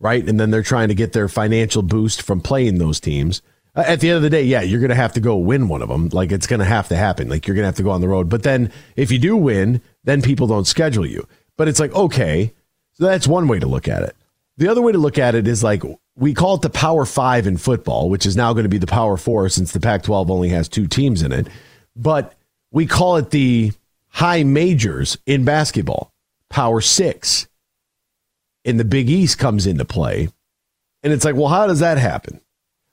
[0.00, 0.26] right?
[0.26, 3.42] And then they're trying to get their financial boost from playing those teams.
[3.74, 5.80] At the end of the day, yeah, you're going to have to go win one
[5.80, 6.08] of them.
[6.10, 7.28] Like it's going to have to happen.
[7.28, 8.28] Like you're going to have to go on the road.
[8.28, 11.26] But then if you do win, then people don't schedule you.
[11.56, 12.52] But it's like, okay,
[12.92, 14.14] so that's one way to look at it.
[14.58, 15.82] The other way to look at it is like
[16.16, 18.86] we call it the Power Five in football, which is now going to be the
[18.86, 21.48] Power Four since the Pac 12 only has two teams in it.
[21.96, 22.34] But
[22.70, 23.72] we call it the
[24.08, 26.12] high majors in basketball,
[26.48, 27.48] Power Six.
[28.64, 30.28] And the Big East comes into play.
[31.02, 32.40] And it's like, well, how does that happen?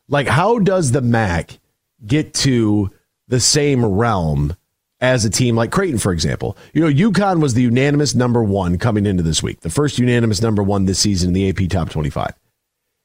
[0.08, 1.60] Like, how does the MAC
[2.06, 2.90] get to
[3.28, 4.56] the same realm
[5.00, 6.58] as a team like Creighton, for example?
[6.74, 10.42] You know, UConn was the unanimous number one coming into this week, the first unanimous
[10.42, 12.34] number one this season in the AP Top 25.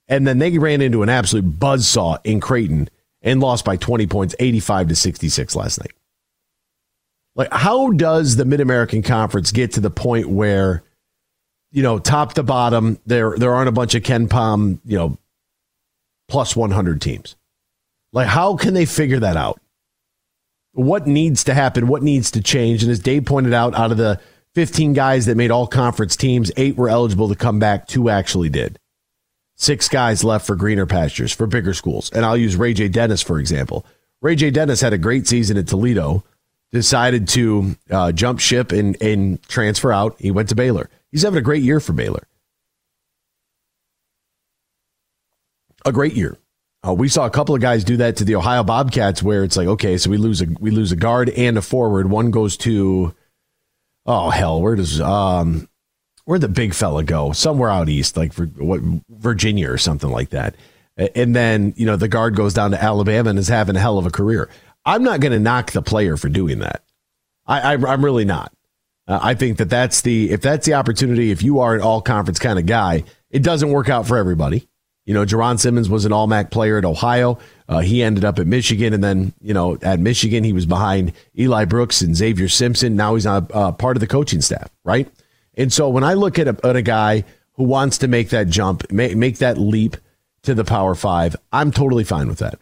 [0.09, 2.89] And then they ran into an absolute buzzsaw in Creighton
[3.23, 5.93] and lost by 20 points, 85 to 66 last night.
[7.35, 10.85] Like, how does the Mid American Conference get to the point where,
[11.73, 15.19] you know, top to bottom, there there aren't a bunch of KenPom, you know,
[16.29, 17.35] plus 100 teams?
[18.13, 19.61] Like, how can they figure that out?
[20.73, 21.89] What needs to happen?
[21.89, 22.83] What needs to change?
[22.83, 24.21] And as Dave pointed out, out of the
[24.55, 28.49] 15 guys that made all conference teams, eight were eligible to come back, two actually
[28.49, 28.79] did.
[29.57, 32.11] Six guys left for greener pastures, for bigger schools.
[32.11, 32.89] And I'll use Ray J.
[32.89, 33.87] Dennis, for example.
[34.21, 34.51] Ray J.
[34.51, 36.25] Dennis had a great season at Toledo,
[36.73, 40.17] decided to uh, jump ship and, and transfer out.
[40.19, 40.91] He went to Baylor.
[41.13, 42.27] He's having a great year for Baylor.
[45.85, 46.37] A great year.
[46.87, 49.57] Uh, we saw a couple of guys do that to the Ohio Bobcats, where it's
[49.57, 52.11] like, okay, so we lose a we lose a guard and a forward.
[52.11, 53.15] One goes to,
[54.05, 55.69] oh hell, where does um,
[56.25, 57.33] where'd the big fella go?
[57.33, 60.57] Somewhere out east, like what Virginia or something like that.
[60.97, 63.99] And then you know the guard goes down to Alabama and is having a hell
[63.99, 64.49] of a career.
[64.85, 66.83] I'm not going to knock the player for doing that.
[67.47, 68.53] I, I I'm really not.
[69.07, 71.31] Uh, I think that that's the if that's the opportunity.
[71.31, 74.69] If you are an all conference kind of guy, it doesn't work out for everybody.
[75.05, 77.39] You know, Jaaron Simmons was an all MAC player at Ohio.
[77.69, 81.13] Uh, he ended up at Michigan, and then you know at Michigan he was behind
[81.39, 82.97] Eli Brooks and Xavier Simpson.
[82.97, 85.09] Now he's on uh, part of the coaching staff, right?
[85.57, 88.49] And so when I look at a, at a guy who wants to make that
[88.49, 89.97] jump, make, make that leap
[90.43, 92.59] to the Power Five, I'm totally fine with that.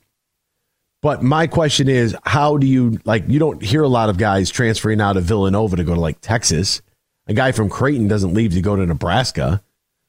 [1.01, 3.25] But my question is, how do you like?
[3.27, 6.21] You don't hear a lot of guys transferring out of Villanova to go to like
[6.21, 6.81] Texas.
[7.27, 9.63] A guy from Creighton doesn't leave to go to Nebraska,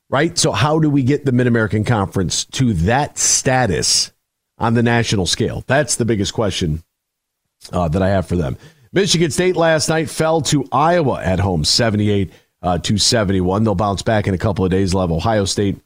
[0.10, 0.38] right?
[0.38, 4.12] So how do we get the Mid American Conference to that status
[4.60, 5.64] on the national scale?
[5.66, 6.84] That's the biggest question
[7.72, 8.58] uh, that I have for them.
[8.92, 12.32] Michigan State last night fell to Iowa at home, seventy-eight
[12.64, 13.64] uh, 271.
[13.64, 14.94] They'll bounce back in a couple of days.
[14.94, 15.78] Have Ohio State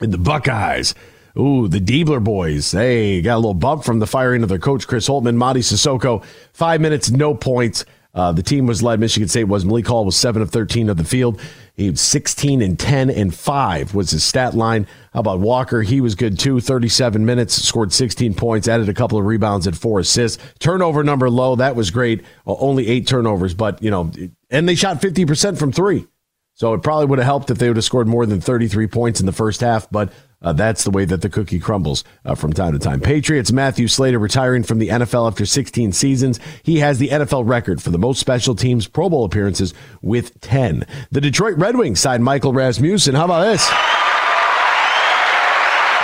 [0.00, 0.94] and the Buckeyes.
[1.38, 2.70] Ooh, the Diebler boys.
[2.70, 5.36] They got a little bump from the firing of their coach, Chris Holtmann.
[5.36, 7.84] Mady Sissoko, five minutes, no points.
[8.14, 8.98] Uh, the team was led.
[8.98, 9.64] Michigan State was.
[9.64, 11.40] Malik Hall was seven of thirteen of the field.
[11.76, 14.88] He was sixteen and ten and five was his stat line.
[15.12, 15.82] How about Walker?
[15.82, 16.58] He was good too.
[16.58, 20.42] Thirty-seven minutes, scored sixteen points, added a couple of rebounds and four assists.
[20.58, 21.54] Turnover number low.
[21.54, 22.22] That was great.
[22.46, 24.10] Uh, only eight turnovers, but you know,
[24.50, 26.06] and they shot fifty percent from three.
[26.58, 29.20] So it probably would have helped if they would have scored more than 33 points
[29.20, 32.52] in the first half, but uh, that's the way that the cookie crumbles uh, from
[32.52, 33.00] time to time.
[33.00, 36.40] Patriots Matthew Slater retiring from the NFL after 16 seasons.
[36.64, 39.72] He has the NFL record for the most special teams Pro Bowl appearances
[40.02, 40.84] with 10.
[41.12, 43.14] The Detroit Red Wings signed Michael Rasmussen.
[43.14, 43.64] How about this?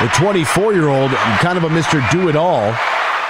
[0.01, 2.09] The 24 year old, kind of a Mr.
[2.13, 2.77] Do It All,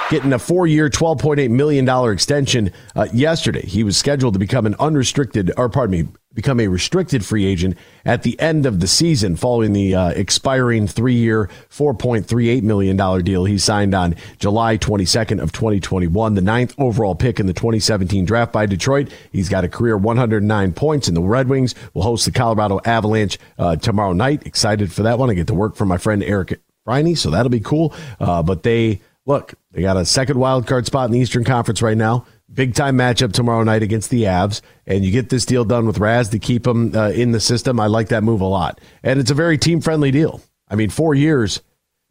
[0.09, 3.65] getting a four year, $12.8 million extension uh, yesterday.
[3.65, 7.77] He was scheduled to become an unrestricted, or pardon me, become a restricted free agent
[8.03, 13.45] at the end of the season following the uh, expiring three year, $4.38 million deal
[13.45, 18.51] he signed on July 22nd of 2021, the ninth overall pick in the 2017 draft
[18.51, 19.11] by Detroit.
[19.31, 23.39] He's got a career 109 points, and the Red Wings will host the Colorado Avalanche
[23.57, 24.45] uh, tomorrow night.
[24.45, 25.29] Excited for that one.
[25.29, 27.93] I get to work for my friend Eric Briney, so that'll be cool.
[28.19, 31.81] Uh, but they, look, they got a second wild card spot in the Eastern Conference
[31.81, 32.25] right now.
[32.51, 35.97] Big time matchup tomorrow night against the Avs, and you get this deal done with
[35.97, 37.77] Raz to keep him uh, in the system.
[37.77, 40.41] I like that move a lot, and it's a very team friendly deal.
[40.69, 41.61] I mean, four years,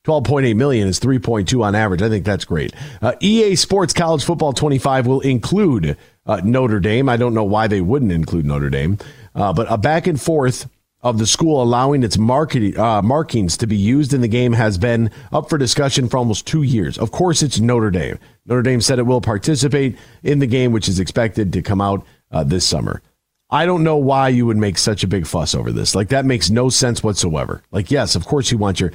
[0.03, 2.03] twelve point eight million is three point two on average.
[2.03, 2.75] I think that's great.
[3.01, 5.97] Uh, EA Sports College Football twenty five will include
[6.27, 7.09] uh, Notre Dame.
[7.09, 8.99] I don't know why they wouldn't include Notre Dame,
[9.35, 10.69] uh, but a back and forth
[11.05, 15.11] of the school allowing its uh, markings to be used in the game has been
[15.32, 16.96] up for discussion for almost two years.
[16.96, 18.18] Of course, it's Notre Dame.
[18.46, 22.07] Notre Dame said it will participate in the game, which is expected to come out
[22.32, 23.02] uh, this summer.
[23.50, 25.94] I don't know why you would make such a big fuss over this.
[25.94, 27.62] Like that makes no sense whatsoever.
[27.70, 28.92] Like, yes, of course you want your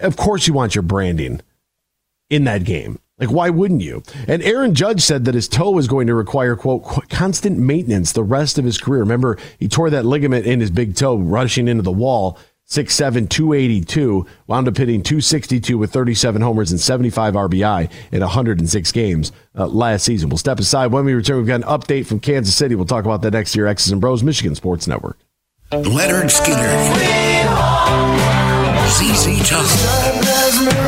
[0.00, 1.40] of course you want your branding
[2.28, 2.98] in that game.
[3.18, 4.02] Like, why wouldn't you?
[4.28, 8.22] And Aaron Judge said that his toe is going to require, quote, constant maintenance the
[8.22, 9.00] rest of his career.
[9.00, 12.38] Remember, he tore that ligament in his big toe rushing into the wall.
[12.68, 19.32] 6'7, 282, wound up hitting 262 with 37 homers and 75 RBI in 106 games
[19.56, 20.28] uh, last season.
[20.28, 20.88] We'll step aside.
[20.88, 22.74] When we return, we've got an update from Kansas City.
[22.74, 23.66] We'll talk about that next year.
[23.66, 25.18] X's and Bros, Michigan Sports Network.
[25.72, 26.94] Lynyrd Skynyrd.
[28.88, 30.87] ZZ Top.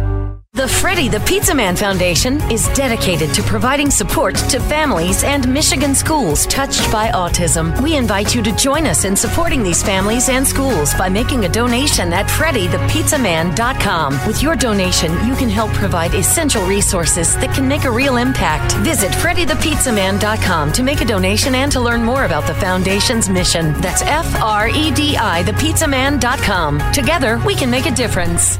[0.53, 5.95] The Freddie the Pizza Man Foundation is dedicated to providing support to families and Michigan
[5.95, 7.81] schools touched by autism.
[7.81, 11.49] We invite you to join us in supporting these families and schools by making a
[11.49, 14.27] donation at freddythepizzaman.com.
[14.27, 18.73] With your donation, you can help provide essential resources that can make a real impact.
[18.83, 23.71] Visit freddythepizzaman.com to make a donation and to learn more about the foundation's mission.
[23.79, 26.91] That's F R E D I thepizzaman.com.
[26.91, 28.59] Together, we can make a difference.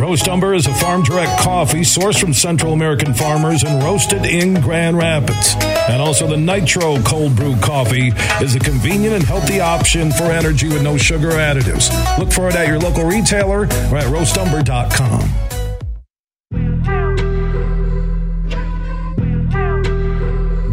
[0.00, 4.60] Roast Umber is a farm direct coffee sourced from Central American farmers and roasted in
[4.60, 5.54] Grand Rapids.
[5.88, 8.08] And also, the Nitro Cold Brew Coffee
[8.42, 11.90] is a convenient and healthy option for energy with no sugar additives.
[12.18, 15.44] Look for it at your local retailer or at roastumber.com.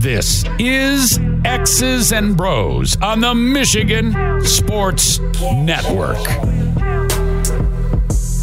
[0.01, 6.70] This is X's and Bros on the Michigan Sports Network.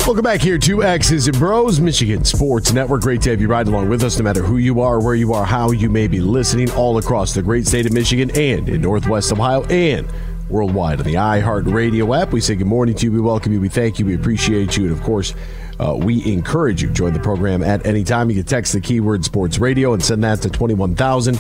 [0.09, 3.02] Welcome back here to X's and Bros, Michigan Sports Network.
[3.02, 5.34] Great to have you ride along with us, no matter who you are, where you
[5.34, 8.80] are, how you may be listening, all across the great state of Michigan and in
[8.80, 10.11] Northwest Ohio and
[10.48, 12.32] worldwide on the iHeart Radio app.
[12.32, 13.12] We say good morning to you.
[13.12, 13.61] We welcome you.
[13.61, 14.06] We thank you.
[14.06, 14.84] We appreciate you.
[14.84, 15.34] And of course,
[15.78, 16.88] uh, we encourage you.
[16.88, 18.30] Join the program at any time.
[18.30, 21.38] You can text the keyword sports radio and send that to 21,000.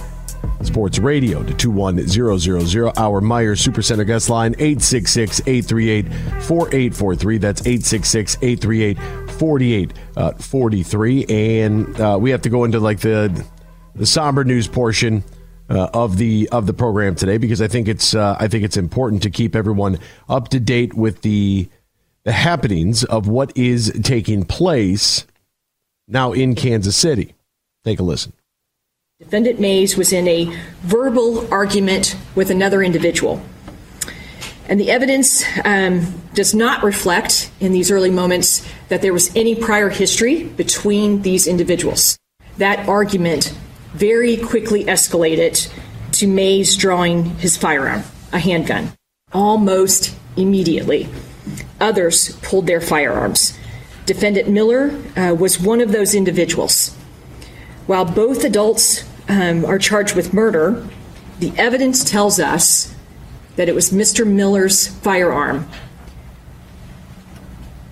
[0.62, 2.92] Sports Radio to 21000.
[2.96, 6.06] Our Meijer Supercenter guest line 866 838
[6.42, 7.38] 4843.
[7.38, 8.98] That's 866 838
[9.32, 11.24] 4843.
[11.26, 13.44] And uh, we have to go into like the
[13.94, 15.24] the somber news portion.
[15.70, 18.78] Uh, of the of the program today because I think it's uh, I think it's
[18.78, 21.68] important to keep everyone up to date with the
[22.24, 25.26] the happenings of what is taking place
[26.06, 27.34] now in Kansas City.
[27.84, 28.32] Take a listen.
[29.20, 30.44] Defendant Mays was in a
[30.82, 33.42] verbal argument with another individual.
[34.68, 39.56] And the evidence um, does not reflect in these early moments that there was any
[39.56, 42.16] prior history between these individuals.
[42.58, 43.52] That argument
[43.92, 45.68] very quickly escalated
[46.12, 48.92] to Mays drawing his firearm, a handgun,
[49.32, 51.08] almost immediately.
[51.80, 53.58] Others pulled their firearms.
[54.06, 56.94] Defendant Miller uh, was one of those individuals.
[57.86, 60.86] While both adults um, are charged with murder,
[61.38, 62.94] the evidence tells us
[63.56, 64.26] that it was Mr.
[64.26, 65.68] Miller's firearm.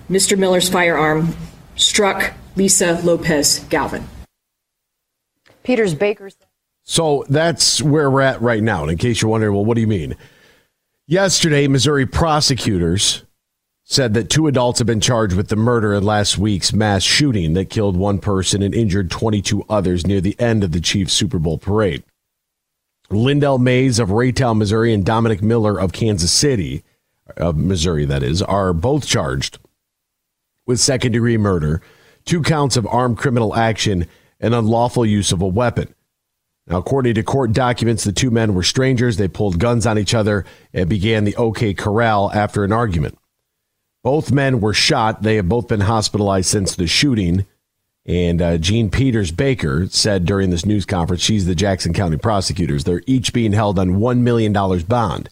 [0.09, 0.37] Mr.
[0.37, 1.35] Miller's firearm
[1.75, 4.07] struck Lisa Lopez Galvan.
[5.63, 6.37] Peters Baker's.
[6.83, 8.83] So that's where we're at right now.
[8.83, 10.15] And in case you're wondering, well, what do you mean?
[11.05, 13.23] Yesterday, Missouri prosecutors
[13.89, 17.53] said that two adults have been charged with the murder in last week's mass shooting
[17.53, 21.39] that killed one person and injured 22 others near the end of the Chiefs Super
[21.39, 22.03] Bowl parade.
[23.09, 26.83] Lyndell Mays of Raytown, Missouri, and Dominic Miller of Kansas City,
[27.37, 29.57] of Missouri, that is, are both charged
[30.65, 31.81] with second degree murder,
[32.25, 34.05] two counts of armed criminal action,
[34.41, 35.95] and unlawful use of a weapon.
[36.67, 39.15] Now, according to court documents, the two men were strangers.
[39.15, 43.17] They pulled guns on each other and began the OK Corral after an argument.
[44.07, 45.21] Both men were shot.
[45.21, 47.45] They have both been hospitalized since the shooting.
[48.05, 52.85] And uh, Jean Peters Baker said during this news conference, she's the Jackson County prosecutors.
[52.85, 55.29] They're each being held on $1 million bond.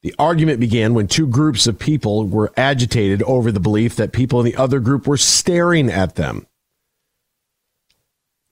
[0.00, 4.40] The argument began when two groups of people were agitated over the belief that people
[4.40, 6.46] in the other group were staring at them.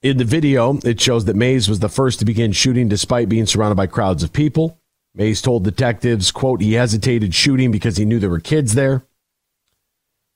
[0.03, 3.47] In the video, it shows that Mays was the first to begin shooting despite being
[3.47, 4.77] surrounded by crowds of people.
[5.15, 9.03] Mays told detectives, quote, he hesitated shooting because he knew there were kids there.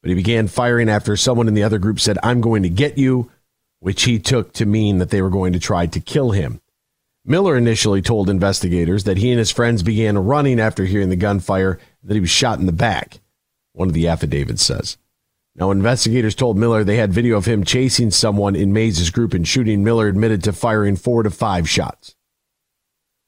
[0.08, 2.98] But he began firing after someone in the other group said, I'm going to get
[2.98, 3.30] you,
[3.82, 6.62] which he took to mean that they were going to try to kill him.
[7.26, 11.78] Miller initially told investigators that he and his friends began running after hearing the gunfire,
[12.04, 13.20] that he was shot in the back,
[13.74, 14.96] one of the affidavits says.
[15.56, 19.46] Now, investigators told Miller they had video of him chasing someone in Mays' group and
[19.46, 19.84] shooting.
[19.84, 22.16] Miller admitted to firing four to five shots.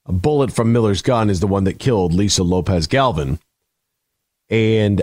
[0.06, 3.38] A bullet from Miller's gun is the one that killed Lisa Lopez Galvan.
[4.48, 5.02] And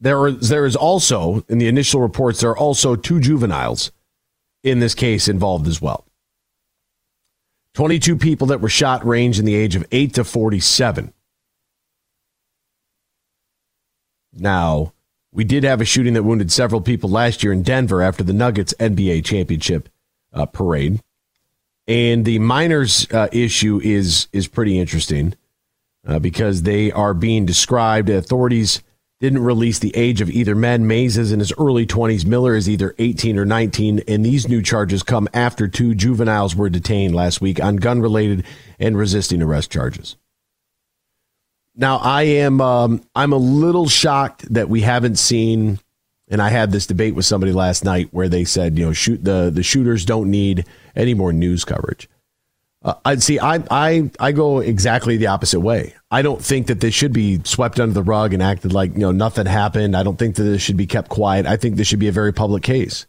[0.00, 3.90] there is, there is also, in the initial reports, there are also two juveniles
[4.62, 6.04] in this case involved as well.
[7.74, 11.12] 22 people that were shot range in the age of 8 to 47.
[14.32, 14.92] Now,
[15.32, 18.32] we did have a shooting that wounded several people last year in Denver after the
[18.32, 19.88] Nuggets NBA championship
[20.32, 21.02] uh, parade.
[21.86, 25.34] And the minors uh, issue is is pretty interesting
[26.06, 28.10] uh, because they are being described.
[28.10, 28.82] Authorities
[29.20, 30.86] didn't release the age of either men.
[30.86, 32.24] Mays is in his early 20s.
[32.24, 34.02] Miller is either 18 or 19.
[34.06, 38.44] And these new charges come after two juveniles were detained last week on gun related
[38.78, 40.16] and resisting arrest charges.
[41.74, 45.78] Now I am um, I'm a little shocked that we haven't seen,
[46.28, 49.22] and I had this debate with somebody last night where they said you know shoot
[49.24, 50.66] the the shooters don't need
[50.96, 52.08] any more news coverage.
[52.82, 55.94] Uh, I'd see I I I go exactly the opposite way.
[56.10, 59.00] I don't think that this should be swept under the rug and acted like you
[59.00, 59.96] know nothing happened.
[59.96, 61.46] I don't think that this should be kept quiet.
[61.46, 63.06] I think this should be a very public case.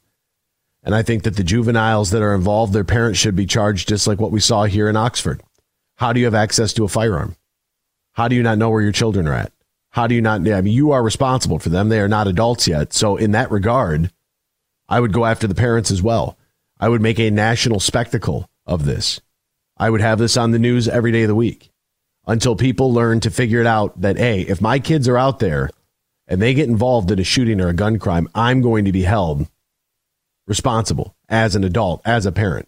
[0.82, 4.08] And I think that the juveniles that are involved, their parents should be charged just
[4.08, 5.44] like what we saw here in Oxford.
[5.98, 7.36] How do you have access to a firearm?
[8.14, 9.52] How do you not know where your children are at?
[9.92, 10.48] How do you not?
[10.48, 11.90] I mean, you are responsible for them.
[11.90, 12.94] They are not adults yet.
[12.94, 14.12] So, in that regard,
[14.88, 16.38] I would go after the parents as well.
[16.80, 19.20] I would make a national spectacle of this.
[19.80, 21.72] I would have this on the news every day of the week
[22.28, 25.70] until people learn to figure it out that, hey, if my kids are out there
[26.28, 29.04] and they get involved in a shooting or a gun crime, I'm going to be
[29.04, 29.48] held
[30.48, 32.68] responsible as an adult, as a parent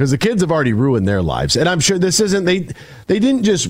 [0.00, 1.56] because the kids have already ruined their lives.
[1.56, 2.68] And I'm sure this isn't they
[3.06, 3.68] they didn't just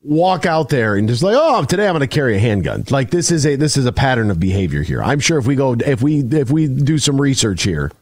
[0.00, 2.84] walk out there and just like, oh, today I'm going to carry a handgun.
[2.88, 5.02] Like this is a this is a pattern of behavior here.
[5.02, 7.92] I'm sure if we go if we if we do some research here,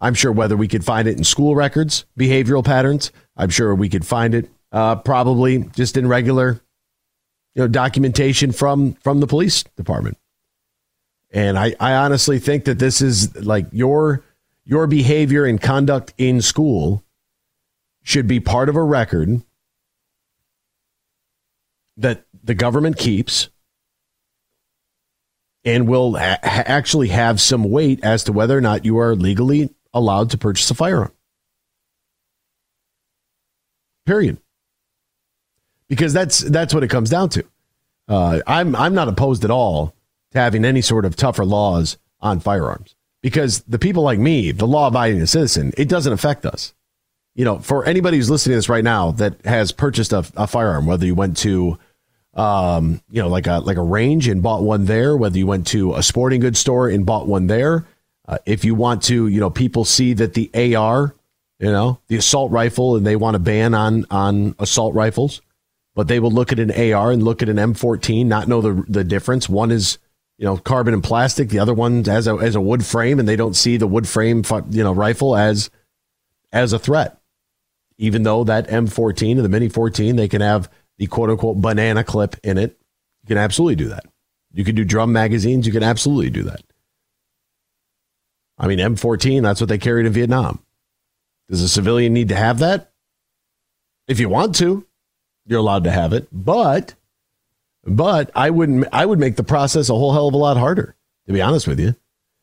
[0.00, 3.88] I'm sure whether we could find it in school records, behavioral patterns, I'm sure we
[3.88, 6.60] could find it uh, probably just in regular
[7.54, 10.16] you know documentation from from the police department.
[11.32, 14.24] And I, I honestly think that this is like your
[14.64, 17.04] your behavior and conduct in school
[18.02, 19.42] should be part of a record
[21.96, 23.50] that the government keeps
[25.64, 29.74] and will ha- actually have some weight as to whether or not you are legally
[29.92, 31.12] allowed to purchase a firearm.
[34.06, 34.38] Period.
[35.88, 37.44] Because that's that's what it comes down to.
[38.08, 39.94] Uh, I'm I'm not opposed at all
[40.32, 44.66] to having any sort of tougher laws on firearms because the people like me, the
[44.66, 46.74] law abiding citizen, it doesn't affect us.
[47.34, 50.46] You know, for anybody who's listening to this right now that has purchased a, a
[50.46, 51.78] firearm, whether you went to,
[52.34, 55.66] um, you know, like a like a range and bought one there, whether you went
[55.68, 57.86] to a sporting goods store and bought one there,
[58.30, 61.14] uh, if you want to, you know, people see that the AR,
[61.58, 65.42] you know, the assault rifle, and they want to ban on on assault rifles,
[65.94, 68.84] but they will look at an AR and look at an M14, not know the
[68.88, 69.48] the difference.
[69.48, 69.98] One is
[70.38, 71.50] you know, carbon and plastic.
[71.50, 74.08] The other one as a as a wood frame, and they don't see the wood
[74.08, 75.68] frame, you know, rifle as
[76.50, 77.20] as a threat.
[77.98, 82.04] Even though that M14 and the Mini 14, they can have the quote unquote banana
[82.04, 82.78] clip in it.
[83.22, 84.06] You can absolutely do that.
[84.54, 85.66] You can do drum magazines.
[85.66, 86.62] You can absolutely do that.
[88.60, 90.62] I mean, M14, that's what they carried in Vietnam.
[91.48, 92.92] Does a civilian need to have that?
[94.06, 94.86] If you want to,
[95.46, 96.28] you're allowed to have it.
[96.30, 96.94] But
[97.84, 98.86] but I wouldn't.
[98.92, 100.94] I would make the process a whole hell of a lot harder,
[101.26, 101.96] to be honest with you.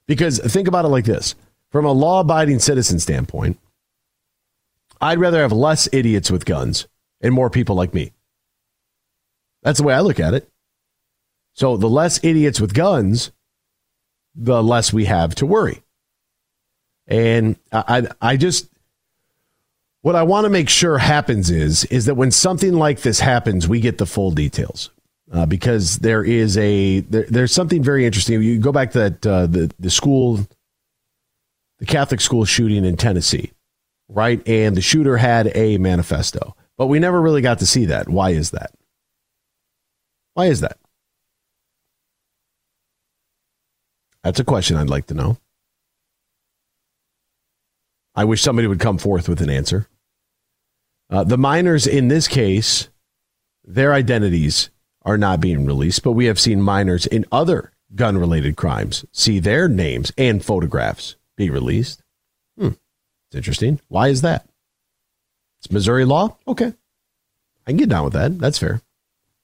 [0.08, 1.36] Because think about it like this:
[1.72, 3.60] from a law-abiding citizen standpoint,
[5.00, 6.88] I'd rather have less idiots with guns
[7.22, 8.12] and more people like me.
[9.62, 10.50] That's the way I look at it.
[11.54, 13.32] So the less idiots with guns,
[14.36, 15.84] the less we have to worry.
[17.08, 18.68] And I, I just,
[20.02, 23.68] what I want to make sure happens is, is that when something like this happens,
[23.68, 24.90] we get the full details
[25.32, 28.42] uh, because there is a there, there's something very interesting.
[28.42, 30.40] You go back to that uh, the the school,
[31.80, 33.52] the Catholic school shooting in Tennessee,
[34.08, 34.46] right?
[34.48, 38.08] And the shooter had a manifesto, but we never really got to see that.
[38.08, 38.72] Why is that?
[40.34, 40.78] Why is that?
[44.24, 45.38] That's a question I'd like to know.
[48.18, 49.88] I wish somebody would come forth with an answer.
[51.08, 52.90] Uh, the minors in this case,
[53.64, 54.72] their identities
[55.04, 59.40] are not being released, but we have seen minors in other gun related crimes see
[59.40, 62.02] their names and photographs be released.
[62.58, 62.70] Hmm.
[63.28, 63.80] It's interesting.
[63.88, 64.50] Why is that?
[65.60, 66.38] It's Missouri law?
[66.48, 66.74] Okay.
[67.68, 68.40] I can get down with that.
[68.40, 68.82] That's fair.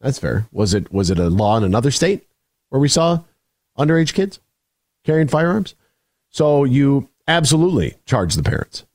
[0.02, 0.48] That's fair.
[0.52, 2.28] Was it was it a law in another state
[2.70, 3.20] where we saw
[3.78, 4.40] underage kids
[5.06, 5.76] carrying firearms?
[6.30, 8.86] So you absolutely charge the parents.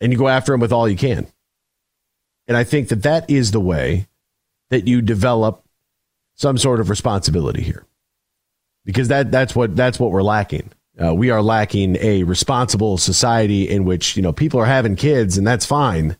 [0.00, 1.26] And you go after them with all you can.
[2.48, 4.08] And I think that that is the way
[4.70, 5.64] that you develop
[6.34, 7.84] some sort of responsibility here.
[8.84, 10.70] Because that that's what that's what we're lacking.
[11.02, 15.36] Uh, we are lacking a responsible society in which you know people are having kids
[15.36, 16.16] and that's fine,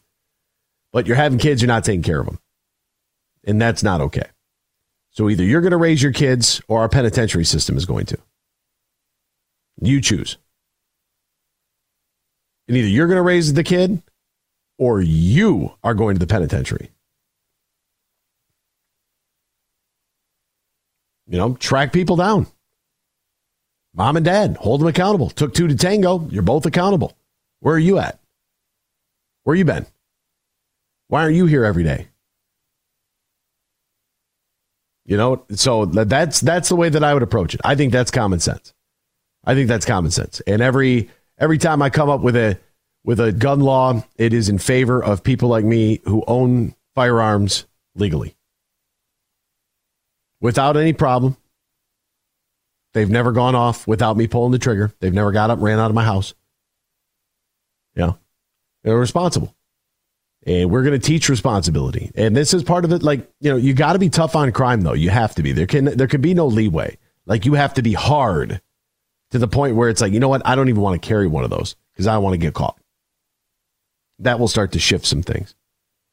[0.92, 2.40] but you're having kids, you're not taking care of them,
[3.44, 4.26] and that's not okay.
[5.10, 8.18] So either you're going to raise your kids, or our penitentiary system is going to.
[9.80, 10.38] You choose.
[12.68, 14.02] And either you're going to raise the kid,
[14.78, 16.90] or you are going to the penitentiary.
[21.28, 22.46] You know, track people down.
[23.94, 25.30] Mom and dad, hold them accountable.
[25.30, 26.28] Took two to tango.
[26.30, 27.16] You're both accountable.
[27.60, 28.20] Where are you at?
[29.44, 29.86] Where you been?
[31.08, 32.08] Why aren't you here every day?
[35.04, 37.60] You know, so that's that's the way that I would approach it.
[37.64, 38.74] I think that's common sense.
[39.46, 40.40] I think that's common sense.
[40.46, 42.58] And every every time I come up with a
[43.04, 47.64] with a gun law, it is in favor of people like me who own firearms
[47.94, 48.34] legally.
[50.40, 51.36] Without any problem.
[52.92, 54.92] They've never gone off without me pulling the trigger.
[55.00, 56.34] They've never got up, ran out of my house.
[57.94, 58.12] Yeah.
[58.82, 59.54] They're responsible.
[60.46, 62.10] And we're going to teach responsibility.
[62.14, 63.02] And this is part of it.
[63.02, 64.94] Like, you know, you got to be tough on crime, though.
[64.94, 65.52] You have to be.
[65.52, 66.96] There can there can be no leeway.
[67.26, 68.62] Like you have to be hard
[69.30, 70.42] to the point where it's like, you know what?
[70.44, 72.78] I don't even want to carry one of those because I want to get caught.
[74.18, 75.54] That will start to shift some things.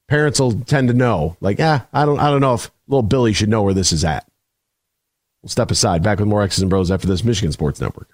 [0.08, 3.32] Parents will tend to know, like, ah, I don't I don't know if little Billy
[3.32, 4.28] should know where this is at.
[5.42, 6.02] We'll step aside.
[6.02, 8.13] Back with more X's and Bros after this Michigan Sports Network.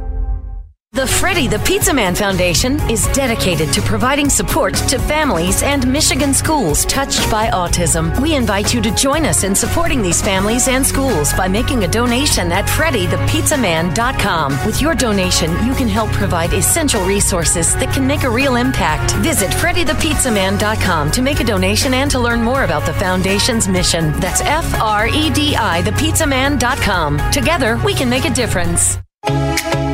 [0.93, 6.33] The Freddie the Pizza Man Foundation is dedicated to providing support to families and Michigan
[6.33, 8.19] schools touched by autism.
[8.19, 11.87] We invite you to join us in supporting these families and schools by making a
[11.87, 14.65] donation at freddythepizzaman.com.
[14.65, 19.13] With your donation, you can help provide essential resources that can make a real impact.
[19.23, 24.11] Visit freddythepizzaman.com to make a donation and to learn more about the foundation's mission.
[24.19, 27.31] That's F R E D I thepizzaman.com.
[27.31, 28.97] Together, we can make a difference.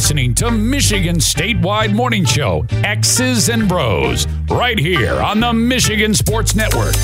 [0.00, 6.54] listening to Michigan Statewide Morning Show, X's and Bros, right here on the Michigan Sports
[6.54, 6.94] Network.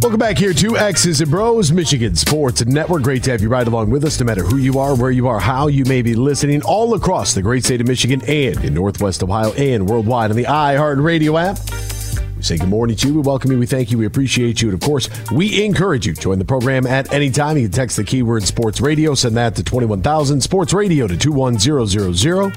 [0.00, 3.02] Welcome back here to X's and Bros, Michigan Sports Network.
[3.02, 5.26] Great to have you right along with us, no matter who you are, where you
[5.26, 8.72] are, how you may be listening, all across the great state of Michigan and in
[8.72, 11.91] Northwest Ohio and worldwide on the iHeartRadio app.
[12.42, 13.14] We say good morning to you.
[13.14, 13.58] We welcome you.
[13.60, 13.98] We thank you.
[13.98, 14.70] We appreciate you.
[14.70, 17.56] And of course, we encourage you to join the program at any time.
[17.56, 22.52] You can text the keyword sports radio, send that to 21,000 sports radio to 21000.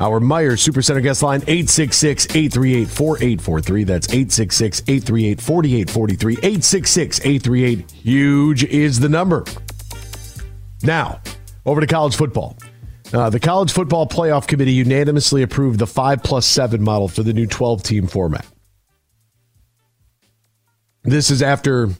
[0.00, 3.84] Our Meijer Supercenter guest line, 866 838 4843.
[3.84, 6.32] That's 866 838 4843.
[6.32, 9.44] 866 838 huge is the number.
[10.82, 11.20] Now,
[11.64, 12.58] over to college football.
[13.12, 17.32] Uh, the College Football Playoff Committee unanimously approved the 5 plus 7 model for the
[17.32, 18.44] new 12 team format.
[21.04, 21.90] This is after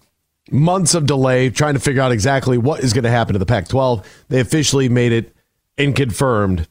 [0.51, 3.47] months of delay trying to figure out exactly what is going to happen to the
[3.47, 4.24] Pac 12.
[4.28, 5.35] They officially made it
[5.78, 6.66] and confirmed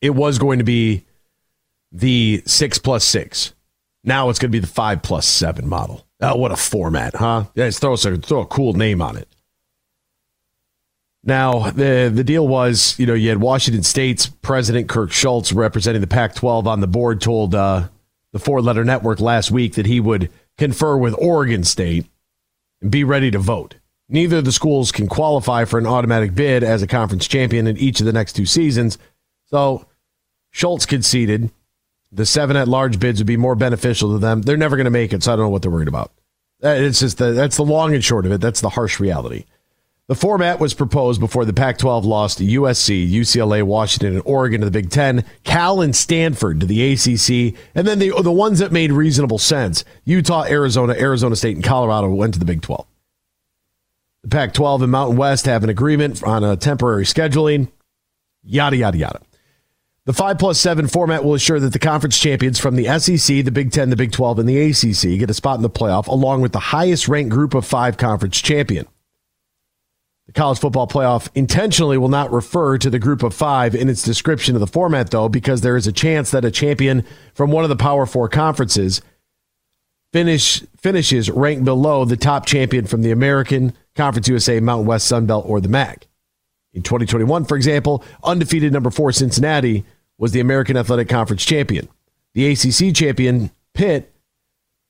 [0.00, 1.04] it was going to be
[1.92, 3.54] the six plus six.
[4.04, 6.06] Now it's going to be the five plus seven model.
[6.20, 7.44] Oh, what a format, huh?
[7.54, 9.28] Yeah, throw, throw a cool name on it.
[11.24, 16.00] Now, the the deal was, you know, you had Washington State's president Kirk Schulz, representing
[16.00, 17.88] the Pac-12 on the board told uh,
[18.32, 22.06] the Four Letter Network last week that he would confer with Oregon State
[22.82, 23.76] and be ready to vote.
[24.08, 27.76] Neither of the schools can qualify for an automatic bid as a conference champion in
[27.76, 28.98] each of the next two seasons.
[29.46, 29.86] So
[30.50, 31.50] Schulz conceded
[32.10, 34.42] the seven at large bids would be more beneficial to them.
[34.42, 36.12] They're never going to make it, so I don't know what they're worried about.
[36.60, 38.40] It's just the, that's the long and short of it.
[38.40, 39.44] That's the harsh reality.
[40.08, 44.62] The format was proposed before the Pac 12 lost to USC, UCLA, Washington, and Oregon
[44.62, 48.58] to the Big Ten, Cal and Stanford to the ACC, and then the, the ones
[48.60, 52.86] that made reasonable sense Utah, Arizona, Arizona State, and Colorado went to the Big 12.
[54.22, 57.70] The Pac 12 and Mountain West have an agreement on a temporary scheduling,
[58.42, 59.20] yada, yada, yada.
[60.06, 63.50] The 5 plus 7 format will ensure that the conference champions from the SEC, the
[63.50, 66.40] Big 10, the Big 12, and the ACC get a spot in the playoff, along
[66.40, 68.86] with the highest ranked group of five conference champion.
[70.28, 74.02] The college football playoff intentionally will not refer to the group of five in its
[74.02, 77.64] description of the format, though, because there is a chance that a champion from one
[77.64, 79.00] of the Power Four conferences
[80.12, 85.24] finish finishes ranked below the top champion from the American Conference USA, Mountain West, Sun
[85.24, 86.06] Belt, or the MAC.
[86.74, 89.86] In 2021, for example, undefeated number four Cincinnati
[90.18, 91.88] was the American Athletic Conference champion.
[92.34, 94.14] The ACC champion Pitt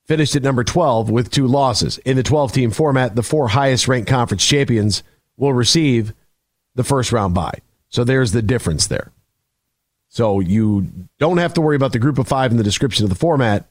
[0.08, 1.98] finished at number 12 with two losses.
[1.98, 5.04] In the 12 team format, the four highest ranked conference champions
[5.38, 6.12] will receive
[6.74, 7.60] the first round bye.
[7.88, 9.10] So there's the difference there.
[10.10, 10.88] So you
[11.18, 13.66] don't have to worry about the group of five in the description of the format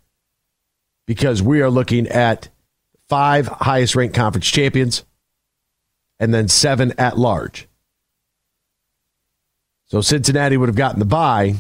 [1.06, 2.50] because we are looking at
[3.08, 5.06] five highest ranked conference champions
[6.20, 7.68] and then seven at large.
[9.86, 11.56] So Cincinnati would have gotten the bye,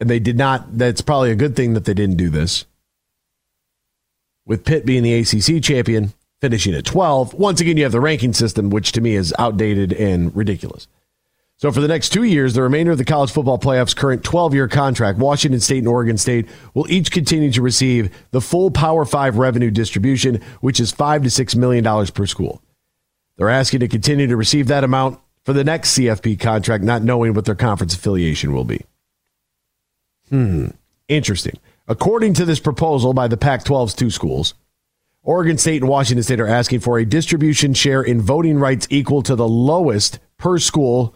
[0.00, 0.76] and they did not.
[0.76, 2.66] That's probably a good thing that they didn't do this.
[4.44, 7.34] With Pitt being the ACC champion, finishing at 12.
[7.34, 10.86] Once again, you have the ranking system, which to me is outdated and ridiculous.
[11.58, 14.68] So for the next two years, the remainder of the college football playoffs' current 12-year
[14.68, 19.38] contract, Washington State and Oregon State will each continue to receive the full Power Five
[19.38, 22.62] revenue distribution, which is five to six million dollars per school.
[23.36, 27.32] They're asking to continue to receive that amount for the next CFP contract, not knowing
[27.32, 28.84] what their conference affiliation will be.
[30.28, 30.68] Hmm,
[31.08, 31.58] interesting.
[31.88, 34.54] According to this proposal by the Pac 12's two schools,
[35.26, 39.22] Oregon State and Washington State are asking for a distribution share in voting rights equal
[39.22, 41.14] to the lowest per school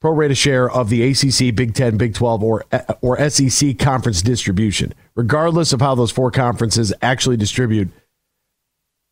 [0.00, 2.64] pro rata share of the ACC, Big 10, Big 12, or,
[3.02, 7.90] or SEC conference distribution, regardless of how those four conferences actually distribute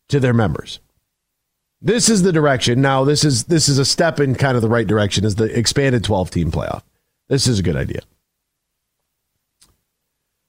[0.09, 0.79] to their members.
[1.79, 2.81] This is the direction.
[2.81, 5.55] Now, this is this is a step in kind of the right direction is the
[5.57, 6.81] expanded 12 team playoff.
[7.27, 8.01] This is a good idea.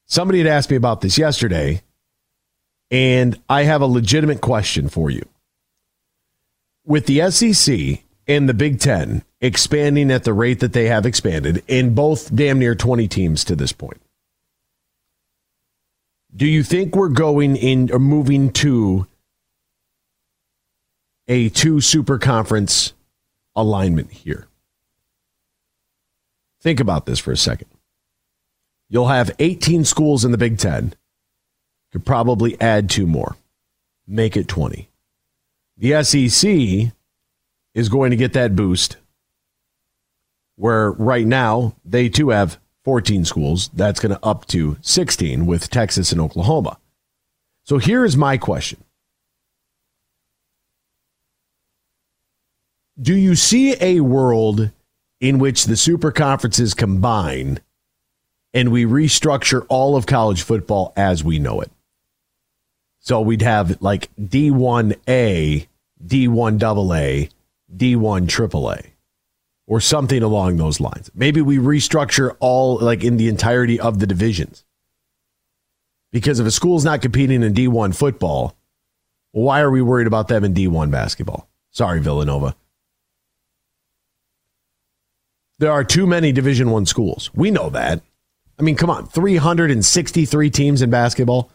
[0.06, 1.82] Somebody had asked me about this yesterday,
[2.90, 5.26] and I have a legitimate question for you.
[6.84, 11.62] With the SEC and the Big Ten expanding at the rate that they have expanded
[11.66, 14.00] in both damn near 20 teams to this point,
[16.34, 19.06] do you think we're going in or moving to
[21.28, 22.92] a two super conference
[23.54, 24.46] alignment here?
[26.60, 27.68] Think about this for a second.
[28.88, 30.94] You'll have 18 schools in the Big Ten.
[31.96, 33.38] Could probably add two more,
[34.06, 34.90] make it 20.
[35.78, 36.92] The SEC
[37.74, 38.98] is going to get that boost
[40.56, 43.70] where right now they too have 14 schools.
[43.72, 46.76] That's going to up to 16 with Texas and Oklahoma.
[47.64, 48.84] So here is my question
[53.00, 54.70] Do you see a world
[55.22, 57.60] in which the super conferences combine
[58.52, 61.70] and we restructure all of college football as we know it?
[63.06, 65.68] So we'd have like D1A,
[66.04, 67.30] D1AA,
[67.76, 68.86] D1 AAA,
[69.68, 71.08] or something along those lines.
[71.14, 74.64] Maybe we restructure all like in the entirety of the divisions.
[76.10, 78.56] Because if a school's not competing in D1 football,
[79.30, 81.48] why are we worried about them in D1 basketball?
[81.70, 82.56] Sorry, Villanova.
[85.60, 87.30] There are too many Division 1 schools.
[87.36, 88.02] We know that.
[88.58, 91.52] I mean, come on, 363 teams in basketball.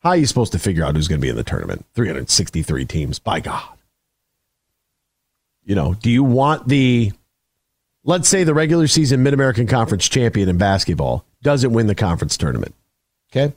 [0.00, 1.84] How are you supposed to figure out who's going to be in the tournament?
[1.94, 3.18] 363 teams.
[3.18, 3.76] By God.
[5.64, 7.12] You know, do you want the,
[8.04, 12.36] let's say the regular season Mid American Conference champion in basketball doesn't win the conference
[12.36, 12.74] tournament?
[13.30, 13.52] Okay.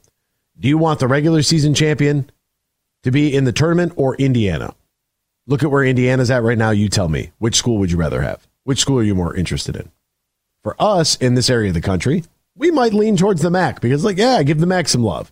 [0.60, 2.30] Do you want the regular season champion
[3.04, 4.74] to be in the tournament or Indiana?
[5.48, 6.72] Look at where Indiana's at right now.
[6.72, 7.32] You tell me.
[7.40, 8.46] Which school would you rather have?
[8.64, 9.90] Which school are you more interested in?
[10.64, 12.24] For us in this area of the country,
[12.56, 15.32] we might lean towards the MAC because, like, yeah, give the MAC some love.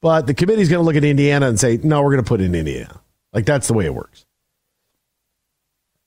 [0.00, 2.40] But the committee's going to look at Indiana and say, no, we're going to put
[2.40, 3.00] in Indiana.
[3.32, 4.24] Like, that's the way it works.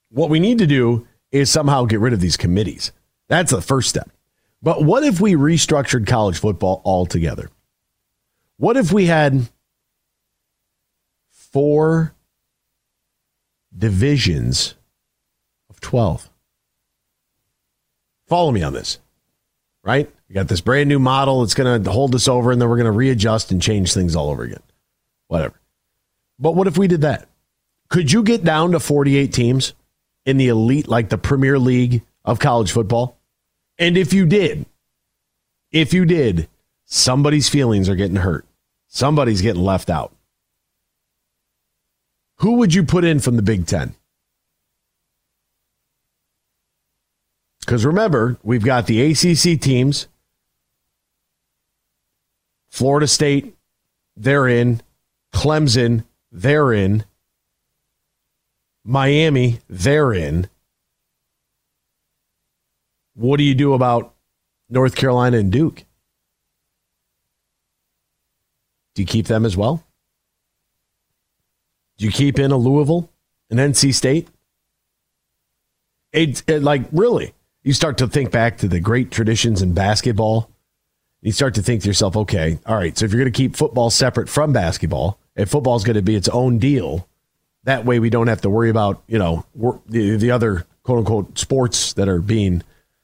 [0.10, 2.92] What we need to do is somehow get rid of these committees.
[3.28, 4.10] That's the first step.
[4.62, 7.50] But what if we restructured college football altogether?
[8.58, 9.50] What if we had
[11.30, 12.16] four
[13.76, 14.76] divisions
[15.70, 16.30] of 12?
[18.28, 19.00] Follow me on this,
[19.84, 20.10] right?
[20.34, 21.44] We got this brand new model.
[21.44, 24.16] It's going to hold us over, and then we're going to readjust and change things
[24.16, 24.64] all over again.
[25.28, 25.62] Whatever.
[26.40, 27.30] But what if we did that?
[27.90, 29.74] Could you get down to 48 teams
[30.26, 33.16] in the elite, like the Premier League of college football?
[33.78, 34.66] And if you did,
[35.72, 36.50] if you did,
[36.86, 38.48] somebody's feelings are getting hurt.
[38.88, 40.16] Somebody's getting left out.
[42.38, 43.94] Who would you put in from the Big Ten?
[47.60, 50.08] Because remember, we've got the ACC teams.
[52.74, 53.56] Florida State,
[54.18, 54.82] they're in.
[55.32, 57.06] Clemson, they're in.
[58.84, 60.50] Miami, they're in.
[63.14, 64.16] What do you do about
[64.72, 65.84] North Carolina and Duke?
[68.96, 69.84] Do you keep them as well?
[72.00, 73.08] Do you keep in a Louisville,
[73.52, 74.30] an NC State?
[76.12, 80.50] It's it, like really, you start to think back to the great traditions in basketball.
[81.24, 83.56] You start to think to yourself, okay, all right, so if you're going to keep
[83.56, 87.08] football separate from basketball, if football is going to be its own deal,
[87.64, 89.46] that way we don't have to worry about you know
[89.88, 92.62] the, the other quote unquote sports that are being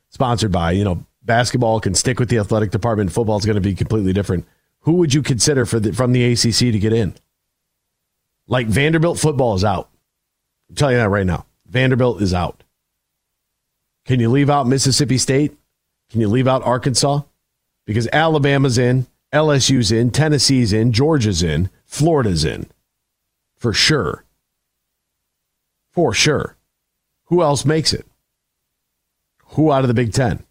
[0.10, 3.14] sponsored by you know basketball can stick with the athletic department.
[3.14, 4.46] Football is going to be completely different.
[4.82, 7.14] Who would you consider for the, from the ACC to get in?
[8.48, 9.90] Like Vanderbilt football is out.
[10.70, 11.46] I'm telling you that right now.
[11.68, 12.64] Vanderbilt is out.
[14.06, 15.56] Can you leave out Mississippi State?
[16.10, 17.22] Can you leave out Arkansas?
[17.90, 22.70] Because Alabama's in, LSU's in, Tennessee's in, Georgia's in, Florida's in.
[23.58, 24.26] For sure.
[25.92, 26.56] For sure.
[27.30, 28.06] Who else makes it?
[29.54, 30.44] Who out of the Big Ten?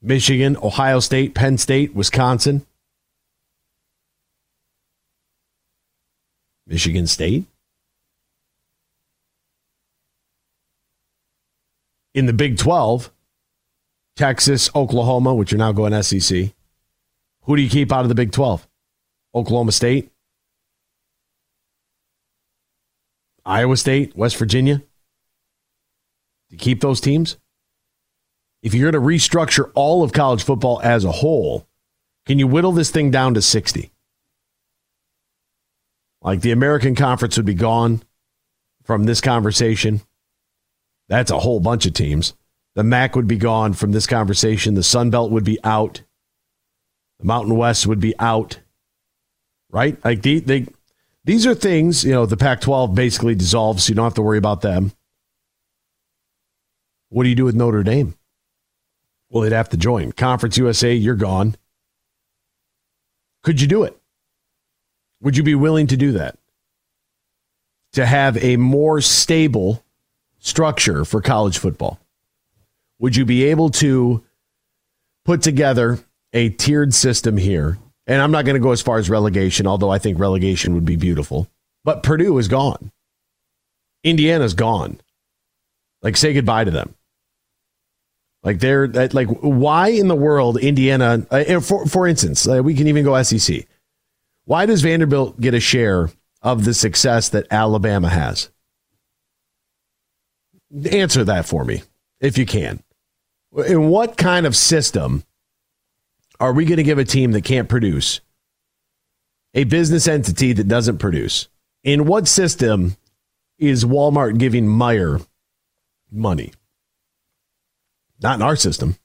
[0.00, 2.64] Michigan, Ohio State, Penn State, Wisconsin.
[6.66, 7.44] Michigan State.
[12.14, 13.10] In the Big 12,
[14.16, 16.52] Texas, Oklahoma, which are now going SEC.
[17.42, 18.66] Who do you keep out of the Big 12?
[19.34, 20.10] Oklahoma State,
[23.44, 24.82] Iowa State, West Virginia.
[26.50, 27.36] To keep those teams?
[28.62, 31.66] If you're going to restructure all of college football as a whole,
[32.26, 33.90] can you whittle this thing down to 60?
[36.22, 38.02] Like the American Conference would be gone
[38.84, 40.00] from this conversation.
[41.08, 42.32] That's a whole bunch of teams.
[42.74, 44.74] The MAC would be gone from this conversation.
[44.74, 46.02] The Sun Belt would be out.
[47.20, 48.58] The Mountain West would be out.
[49.70, 50.02] Right?
[50.04, 50.66] Like they,
[51.24, 54.22] these are things, you know, the Pac 12 basically dissolves, so you don't have to
[54.22, 54.92] worry about them.
[57.08, 58.14] What do you do with Notre Dame?
[59.30, 60.12] Well, they'd have to join.
[60.12, 61.56] Conference USA, you're gone.
[63.42, 63.96] Could you do it?
[65.20, 66.38] Would you be willing to do that?
[67.92, 69.82] To have a more stable
[70.38, 71.98] structure for college football?
[73.04, 74.24] Would you be able to
[75.26, 75.98] put together
[76.32, 77.76] a tiered system here?
[78.06, 80.86] And I'm not going to go as far as relegation, although I think relegation would
[80.86, 81.46] be beautiful.
[81.84, 82.90] But Purdue is gone.
[84.04, 85.02] Indiana's gone.
[86.00, 86.94] Like, say goodbye to them.
[88.42, 91.26] Like they're like, why in the world Indiana?
[91.30, 93.66] Uh, for for instance, uh, we can even go SEC.
[94.46, 96.08] Why does Vanderbilt get a share
[96.40, 98.48] of the success that Alabama has?
[100.90, 101.82] Answer that for me,
[102.18, 102.82] if you can.
[103.56, 105.22] In what kind of system
[106.40, 108.20] are we going to give a team that can't produce
[109.54, 111.48] a business entity that doesn't produce?
[111.84, 112.96] In what system
[113.58, 115.24] is Walmart giving Meijer
[116.10, 116.52] money?
[118.20, 118.96] Not in our system.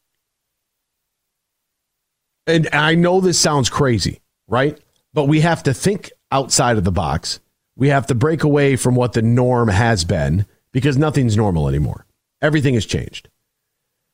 [2.48, 4.80] And I know this sounds crazy, right?
[5.14, 7.40] But we have to think outside of the box.
[7.76, 12.06] We have to break away from what the norm has been because nothing's normal anymore.
[12.42, 13.30] Everything has changed.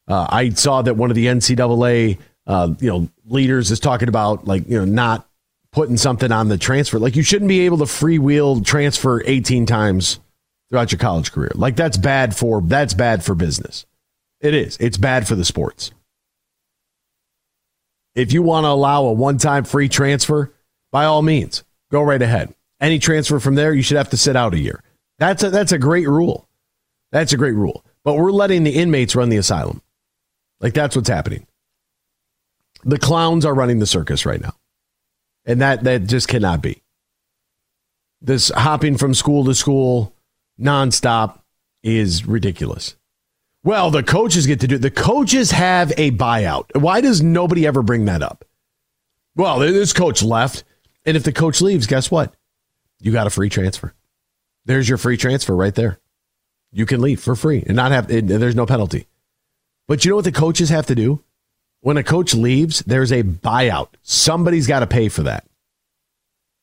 [0.07, 4.45] Uh, I saw that one of the NCAA, uh, you know, leaders is talking about
[4.45, 5.27] like you know not
[5.72, 6.99] putting something on the transfer.
[6.99, 10.19] Like you shouldn't be able to freewheel transfer 18 times
[10.69, 11.52] throughout your college career.
[11.56, 13.86] Like that's bad for that's bad for business.
[14.41, 14.77] It is.
[14.80, 15.91] It's bad for the sports.
[18.14, 20.53] If you want to allow a one time free transfer,
[20.91, 22.53] by all means, Go right ahead.
[22.82, 24.84] Any transfer from there, you should have to sit out a year.
[25.18, 26.48] That's a, that's a great rule.
[27.11, 27.86] That's a great rule.
[28.03, 29.82] But we're letting the inmates run the asylum.
[30.60, 31.45] Like that's what's happening.
[32.84, 34.53] The clowns are running the circus right now.
[35.45, 36.82] And that that just cannot be.
[38.22, 40.14] This hopping from school to school
[40.60, 41.40] nonstop
[41.84, 42.95] is ridiculous.
[43.64, 44.77] Well, the coaches get to do.
[44.77, 46.65] The coaches have a buyout.
[46.80, 48.45] Why does nobody ever bring that up?
[49.36, 50.64] Well, this coach left.
[51.06, 52.34] And if the coach leaves, guess what?
[52.99, 53.94] You got a free transfer.
[54.65, 55.99] There's your free transfer right there.
[56.72, 59.07] You can leave for free and not have, and there's no penalty.
[59.88, 61.24] But you know what the coaches have to do?
[61.82, 63.90] When a coach leaves, there's a buyout.
[64.02, 65.45] Somebody's got to pay for that.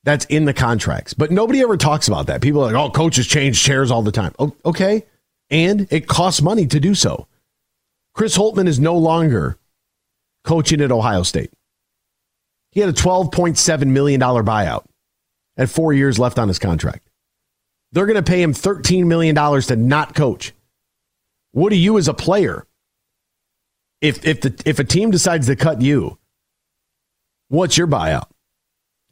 [0.04, 1.14] That's in the contracts.
[1.14, 2.40] But nobody ever talks about that.
[2.40, 4.34] People are like, oh, coaches change chairs all the time.
[4.64, 5.04] Okay.
[5.48, 7.28] And it costs money to do so.
[8.14, 9.58] Chris Holtmann is no longer
[10.44, 11.52] coaching at Ohio State.
[12.72, 14.84] He had a $12.7 million buyout
[15.56, 17.08] and four years left on his contract.
[17.92, 20.52] They're going to pay him $13 million to not coach.
[21.52, 22.66] What do you as a player?
[24.02, 26.18] If, if, the, if a team decides to cut you,
[27.48, 28.26] what's your buyout?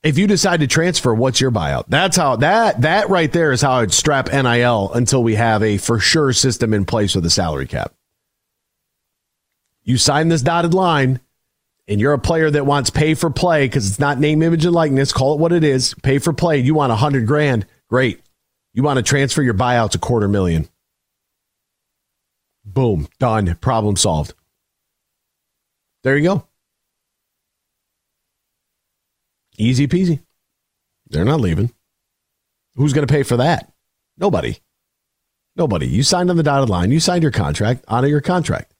[0.02, 1.84] If you decide to transfer, what's your buyout?
[1.88, 5.76] That's how that that right there is how I'd strap NIL until we have a
[5.76, 7.92] for sure system in place with a salary cap.
[9.84, 11.20] You sign this dotted line,
[11.86, 14.74] and you're a player that wants pay for play because it's not name, image, and
[14.74, 15.12] likeness.
[15.12, 15.94] Call it what it is.
[16.02, 16.58] Pay for play.
[16.58, 17.66] You want a hundred grand.
[17.88, 18.22] Great.
[18.72, 20.66] You want to transfer your buyout to quarter million.
[22.64, 23.06] Boom.
[23.18, 23.56] Done.
[23.60, 24.32] Problem solved.
[26.02, 26.46] There you go.
[29.58, 30.20] Easy peasy.
[31.08, 31.72] They're not leaving.
[32.76, 33.70] Who's going to pay for that?
[34.16, 34.58] Nobody.
[35.56, 35.86] Nobody.
[35.86, 36.90] You signed on the dotted line.
[36.90, 37.84] You signed your contract.
[37.88, 38.72] Honor your contract.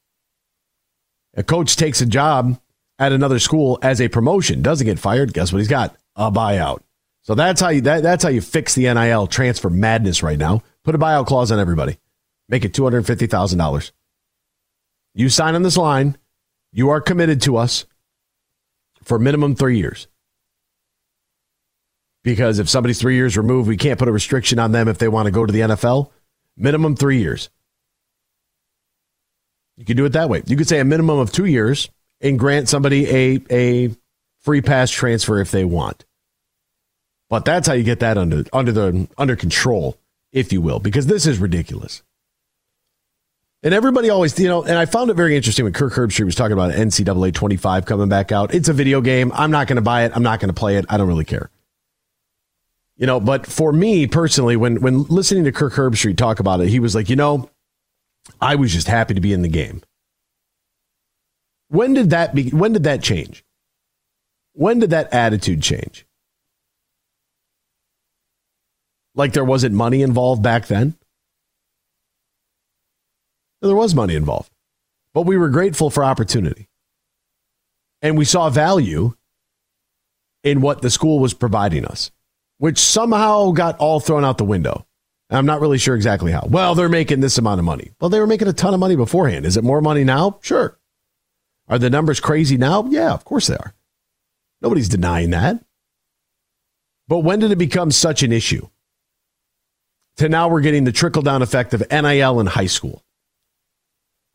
[1.37, 2.59] A coach takes a job
[2.99, 5.33] at another school as a promotion, doesn't get fired.
[5.33, 5.97] Guess what he's got?
[6.17, 6.81] A buyout.
[7.23, 10.63] So that's how you that, that's how you fix the NIL transfer madness right now.
[10.85, 11.99] Put a buyout clause on everybody.
[12.49, 13.93] Make it two hundred fifty thousand dollars.
[15.15, 16.17] You sign on this line.
[16.73, 17.85] You are committed to us
[19.03, 20.07] for minimum three years.
[22.23, 25.09] Because if somebody's three years removed, we can't put a restriction on them if they
[25.09, 26.11] want to go to the NFL.
[26.57, 27.49] Minimum three years.
[29.77, 30.43] You can do it that way.
[30.47, 31.89] You could say a minimum of two years
[32.21, 33.97] and grant somebody a, a
[34.41, 36.05] free pass transfer if they want.
[37.31, 39.97] But that's how you get that under under the under control,
[40.33, 42.03] if you will, because this is ridiculous.
[43.63, 46.35] And everybody always, you know, and I found it very interesting when Kirk Herbstreit was
[46.35, 48.55] talking about NCAA 25 coming back out.
[48.55, 49.33] It's a video game.
[49.35, 50.13] I'm not going to buy it.
[50.15, 50.87] I'm not going to play it.
[50.89, 51.51] I don't really care.
[52.97, 56.69] You know, but for me personally, when when listening to Kirk Herbstreit talk about it,
[56.69, 57.51] he was like, you know,
[58.41, 59.83] I was just happy to be in the game.
[61.69, 62.51] When did that be?
[62.51, 63.45] When did that change?
[64.53, 66.07] When did that attitude change?
[69.15, 70.97] Like there wasn't money involved back then?
[73.63, 74.51] There was money involved,
[75.13, 76.69] but we were grateful for opportunity.
[78.03, 79.15] And we saw value
[80.43, 82.11] in what the school was providing us,
[82.59, 84.87] which somehow got all thrown out the window.
[85.29, 86.47] I'm not really sure exactly how.
[86.49, 87.93] Well, they're making this amount of money.
[88.01, 89.47] Well, they were making a ton of money beforehand.
[89.47, 90.39] Is it more money now?
[90.43, 90.77] Sure.
[91.69, 92.85] Are the numbers crazy now?
[92.89, 93.75] Yeah, of course they are.
[94.61, 95.63] Nobody's denying that.
[97.07, 98.69] But when did it become such an issue?
[100.17, 103.05] To now we're getting the trickle down effect of NIL in high school.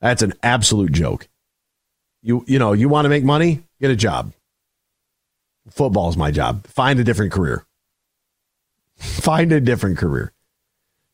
[0.06, 1.28] That's an absolute joke.
[2.22, 3.64] You you know, you want to make money?
[3.82, 4.34] Get a job.
[5.72, 6.68] Football's my job.
[6.68, 7.66] Find a different career.
[8.98, 10.32] Find a different career.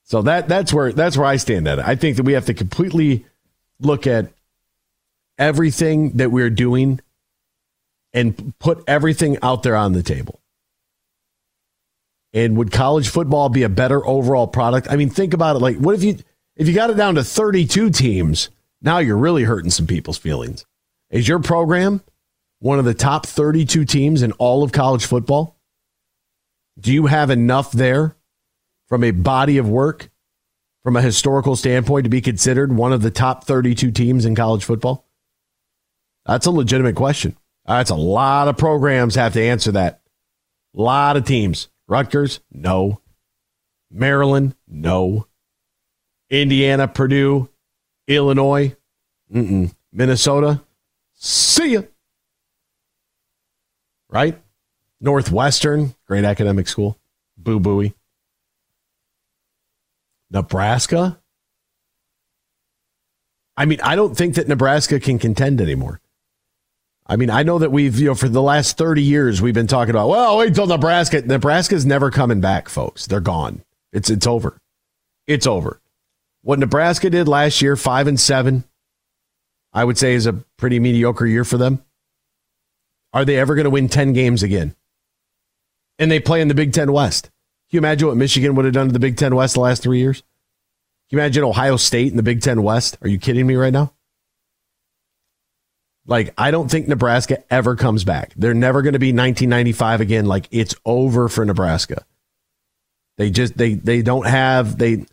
[0.03, 1.79] So that that's where that's where I stand at.
[1.79, 3.25] I think that we have to completely
[3.79, 4.33] look at
[5.37, 6.99] everything that we're doing
[8.11, 10.41] and put everything out there on the table.
[12.33, 14.87] And would college football be a better overall product?
[14.91, 15.59] I mean, think about it.
[15.59, 16.17] Like, what if you
[16.57, 18.49] if you got it down to 32 teams?
[18.81, 20.65] Now you're really hurting some people's feelings.
[21.09, 22.01] Is your program
[22.59, 25.57] one of the top 32 teams in all of college football?
[26.79, 28.15] Do you have enough there
[28.87, 30.09] from a body of work,
[30.83, 34.63] from a historical standpoint, to be considered one of the top 32 teams in college
[34.63, 35.05] football?
[36.25, 37.37] That's a legitimate question.
[37.65, 40.01] That's a lot of programs have to answer that.
[40.75, 41.67] A lot of teams.
[41.87, 43.01] Rutgers, no.
[43.91, 45.27] Maryland, no.
[46.29, 47.49] Indiana, Purdue,
[48.15, 48.75] Illinois,
[49.33, 49.73] mm-mm.
[49.91, 50.61] Minnesota,
[51.13, 51.81] see ya.
[54.09, 54.41] Right?
[54.99, 56.97] Northwestern, great academic school.
[57.37, 57.93] Boo booey.
[60.29, 61.19] Nebraska.
[63.57, 65.99] I mean, I don't think that Nebraska can contend anymore.
[67.05, 69.67] I mean, I know that we've, you know, for the last 30 years, we've been
[69.67, 71.21] talking about, well, wait till Nebraska.
[71.21, 73.05] Nebraska's never coming back, folks.
[73.05, 73.63] They're gone.
[73.91, 74.57] It's it's over.
[75.27, 75.80] It's over.
[76.43, 78.63] What Nebraska did last year, five and seven,
[79.73, 81.83] I would say is a pretty mediocre year for them.
[83.13, 84.75] Are they ever going to win 10 games again?
[85.99, 87.25] And they play in the Big Ten West.
[87.25, 89.83] Can you imagine what Michigan would have done to the Big Ten West the last
[89.83, 90.21] three years?
[91.09, 92.97] Can you imagine Ohio State in the Big Ten West?
[93.01, 93.93] Are you kidding me right now?
[96.07, 98.33] Like, I don't think Nebraska ever comes back.
[98.35, 100.25] They're never going to be 1995 again.
[100.25, 102.05] Like, it's over for Nebraska.
[103.17, 105.05] They just they they don't have they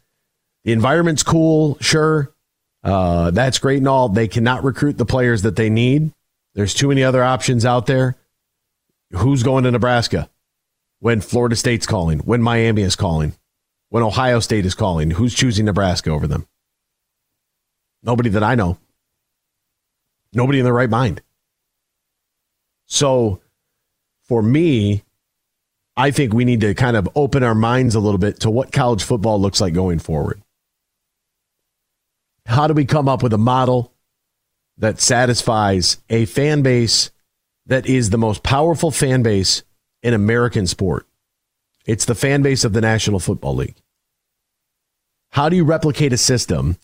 [0.68, 2.34] the environment's cool, sure.
[2.84, 4.10] Uh, that's great and all.
[4.10, 6.12] They cannot recruit the players that they need.
[6.52, 8.18] There's too many other options out there.
[9.12, 10.28] Who's going to Nebraska
[10.98, 13.32] when Florida State's calling, when Miami is calling,
[13.88, 15.12] when Ohio State is calling?
[15.12, 16.46] Who's choosing Nebraska over them?
[18.02, 18.76] Nobody that I know.
[20.34, 21.22] Nobody in their right mind.
[22.84, 23.40] So
[24.24, 25.02] for me,
[25.96, 28.70] I think we need to kind of open our minds a little bit to what
[28.70, 30.42] college football looks like going forward.
[32.48, 33.92] How do we come up with a model
[34.78, 37.10] that satisfies a fan base
[37.66, 39.62] that is the most powerful fan base
[40.02, 41.06] in American sport?
[41.84, 43.76] It's the fan base of the National Football League.
[45.32, 46.78] How do you replicate a system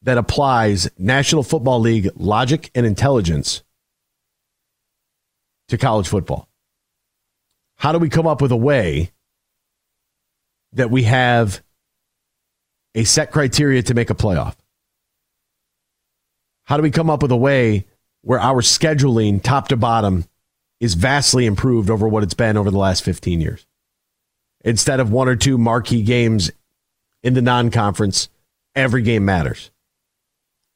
[0.00, 3.62] that applies National Football League logic and intelligence
[5.68, 6.48] to college football?
[7.76, 9.10] How do we come up with a way
[10.72, 11.62] that we have
[12.94, 14.54] a set criteria to make a playoff?
[16.68, 17.86] How do we come up with a way
[18.20, 20.26] where our scheduling, top to bottom,
[20.80, 23.66] is vastly improved over what it's been over the last 15 years?
[24.66, 26.50] Instead of one or two marquee games
[27.22, 28.28] in the non conference,
[28.74, 29.70] every game matters.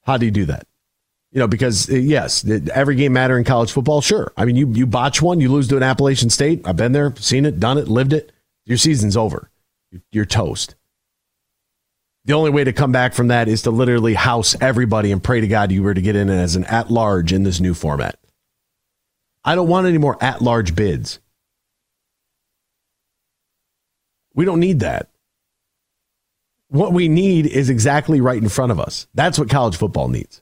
[0.01, 0.65] How do you do that?
[1.31, 2.43] You know, because uh, yes,
[2.73, 4.01] every game matter in college football.
[4.01, 6.61] Sure, I mean you you botch one, you lose to an Appalachian State.
[6.65, 8.31] I've been there, seen it, done it, lived it.
[8.65, 9.51] Your season's over.
[10.11, 10.73] You're toast.
[12.25, 15.41] The only way to come back from that is to literally house everybody and pray
[15.41, 18.17] to God you were to get in as an at large in this new format.
[19.43, 21.19] I don't want any more at large bids.
[24.33, 25.09] We don't need that.
[26.69, 29.07] What we need is exactly right in front of us.
[29.13, 30.41] That's what college football needs.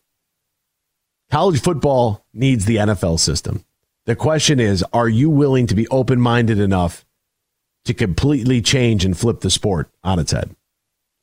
[1.31, 3.65] College football needs the NFL system.
[4.05, 7.05] The question is are you willing to be open minded enough
[7.85, 10.55] to completely change and flip the sport on its head?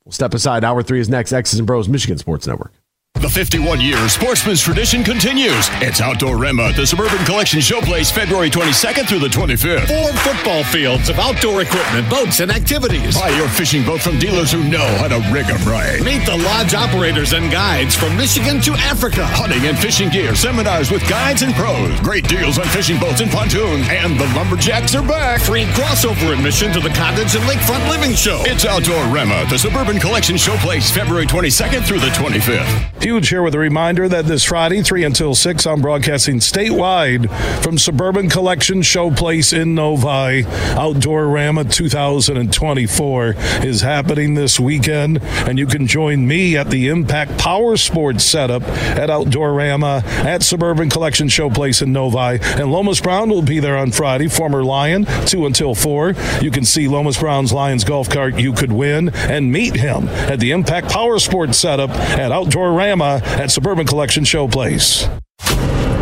[0.09, 0.63] We'll step aside.
[0.63, 1.31] Hour three is next.
[1.31, 2.73] X's and Bros, Michigan Sports Network.
[3.19, 5.67] The 51 year sportsman's tradition continues.
[5.81, 9.87] It's Outdoorama at the Suburban Collection Showplace February 22nd through the 25th.
[9.87, 13.17] Four football fields of outdoor equipment, boats, and activities.
[13.17, 16.01] Buy your fishing boat from dealers who know how to rig rig 'em right.
[16.01, 19.25] Meet the lodge operators and guides from Michigan to Africa.
[19.25, 21.99] Hunting and fishing gear, seminars with guides and pros.
[22.01, 23.87] Great deals on fishing boats and pontoons.
[23.89, 25.41] And the lumberjacks are back.
[25.41, 28.41] Free crossover admission to the cottage and lakefront living show.
[28.45, 33.05] It's Outdoorama the Suburban Collection Showplace February 22nd through the 25th.
[33.09, 37.27] Huge here with a reminder that this Friday, 3 until 6, I'm broadcasting statewide
[37.63, 40.43] from Suburban Collection Showplace in Novi.
[40.77, 43.33] Outdoorama 2024
[43.65, 48.61] is happening this weekend, and you can join me at the Impact Power Sports setup
[48.61, 52.37] at Outdoorama at Suburban Collection Showplace in Novi.
[52.61, 56.13] And Lomas Brown will be there on Friday, former Lion, 2 until 4.
[56.41, 60.39] You can see Lomas Brown's Lions golf cart you could win and meet him at
[60.39, 65.05] the Impact Power Sports setup at Outdoorama at Suburban Collection Showplace.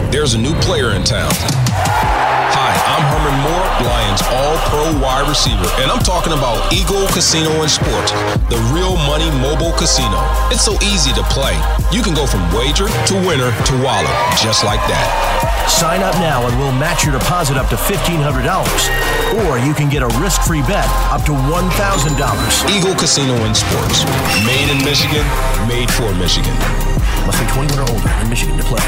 [0.10, 1.28] There's a new player in town.
[1.36, 7.52] Hi, I'm Herman Moore, Lions All Pro wide receiver, and I'm talking about Eagle Casino
[7.60, 8.16] and Sports,
[8.48, 10.16] the real money mobile casino.
[10.48, 11.60] It's so easy to play.
[11.92, 15.68] You can go from wager to winner to wallet, just like that.
[15.68, 18.24] Sign up now and we'll match your deposit up to $1,500.
[19.44, 21.68] Or you can get a risk free bet up to $1,000.
[22.72, 24.08] Eagle Casino and Sports.
[24.48, 25.28] Made in Michigan,
[25.68, 26.56] made for Michigan.
[27.28, 28.80] Must be 21 or older in Michigan to play.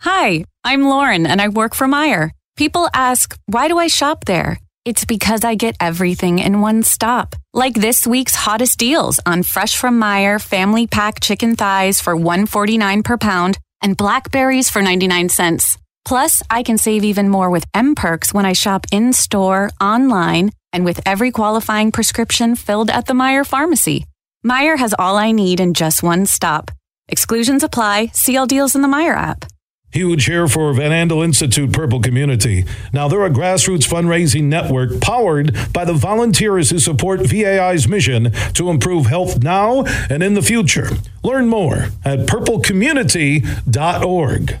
[0.00, 2.28] Hi, I'm Lauren and I work for Meijer.
[2.54, 4.58] People ask, why do I shop there?
[4.84, 7.34] It's because I get everything in one stop.
[7.54, 13.02] Like this week's hottest deals on fresh from Meijer family pack chicken thighs for 149
[13.02, 15.78] per pound and blackberries for 99 cents.
[16.04, 20.50] Plus, I can save even more with M Perks when I shop in store, online,
[20.70, 24.04] and with every qualifying prescription filled at the Meijer pharmacy.
[24.44, 26.70] Meijer has all I need in just one stop.
[27.10, 28.10] Exclusions apply.
[28.12, 29.46] See all deals in the Meijer app.
[29.92, 32.64] Huge here for Van Andel Institute Purple Community.
[32.92, 38.70] Now, they're a grassroots fundraising network powered by the volunteers who support VAI's mission to
[38.70, 40.90] improve health now and in the future.
[41.24, 44.60] Learn more at purplecommunity.org.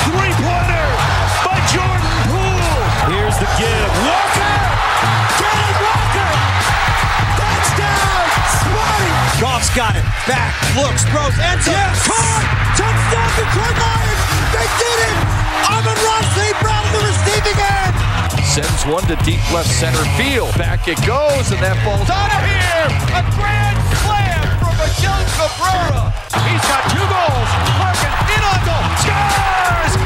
[3.41, 3.89] Here's the give.
[4.05, 4.53] Walker.
[5.41, 6.31] Kenneth Walker.
[7.41, 8.21] Touchdown.
[8.53, 9.09] Spotty.
[9.41, 10.05] Goff's got it.
[10.29, 10.53] Back.
[10.77, 11.01] Looks.
[11.09, 11.33] Throws.
[11.41, 11.73] Ends up.
[11.73, 12.05] Yes.
[12.05, 12.45] Caught.
[12.77, 14.21] Touchdown Detroit Lions.
[14.53, 15.17] They did it.
[15.73, 16.53] Amon-Ra St.
[16.61, 17.93] Brown on the receiving end.
[18.45, 20.53] Sends one to deep left center field.
[20.53, 22.93] Back it goes, and that ball's Out of here.
[23.17, 26.13] A grand slam from Miguel Cabrera.
[26.45, 27.49] He's got two goals.
[27.81, 28.85] Larkin in on goal.
[29.01, 30.00] Scores.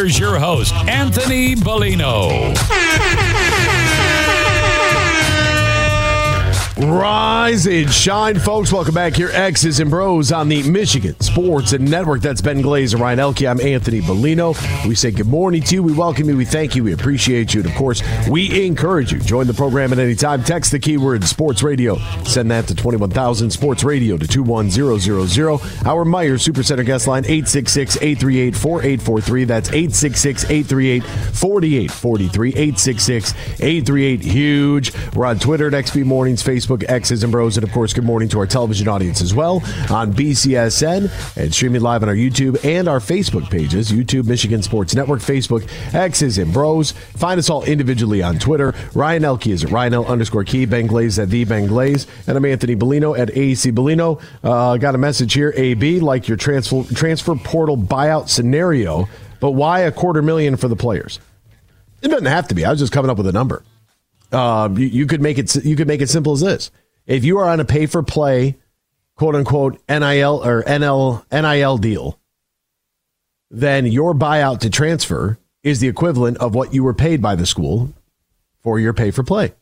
[0.00, 2.56] Here's your host, Anthony Bellino.
[6.80, 8.72] Rise and shine, folks.
[8.72, 12.22] Welcome back here, X's and Bros on the Michigan Sports and Network.
[12.22, 13.42] That's Ben Glaze and Ryan Elke.
[13.42, 14.56] I'm Anthony Bellino.
[14.88, 15.82] We say good morning to you.
[15.82, 16.38] We welcome you.
[16.38, 16.82] We thank you.
[16.82, 17.60] We appreciate you.
[17.60, 19.18] And of course, we encourage you.
[19.18, 20.42] Join the program at any time.
[20.42, 21.98] Text the keyword sports radio.
[22.24, 25.60] Send that to 21,000 sports radio to 21000.
[25.86, 29.44] Our Meijer Supercenter guest line 866 838 4843.
[29.44, 32.48] That's 866 838 4843.
[32.48, 34.92] 866 838 huge.
[35.14, 37.56] We're on Twitter at XB Mornings, Facebook, X's and Bros.
[37.56, 39.56] And of course, good morning to our television audience as well
[39.90, 44.94] on BCSN and streaming live on our YouTube and our Facebook pages YouTube, Michigan Sports
[44.94, 46.92] Network, Facebook, X's and Bros.
[46.92, 48.74] Find us all individually on Twitter.
[48.94, 52.36] Ryan Elke is at Ryan L underscore Key, Ben Glaze at the Ben Glaze, and
[52.36, 54.20] I'm Anthony Bellino at AEC Bellino.
[54.42, 59.08] Uh, got a message here, AB, like your transfer transfer portal buyout scenario,
[59.40, 61.18] but why a quarter million for the players?
[62.02, 62.64] It doesn't have to be.
[62.64, 63.62] I was just coming up with a number.
[64.32, 65.54] Uh, you, you could make it.
[65.64, 66.70] You could make it simple as this:
[67.06, 68.56] if you are on a pay for play,
[69.16, 72.18] quote unquote NIL or NL NIL deal,
[73.50, 77.46] then your buyout to transfer is the equivalent of what you were paid by the
[77.46, 77.92] school
[78.62, 79.52] for your pay for play.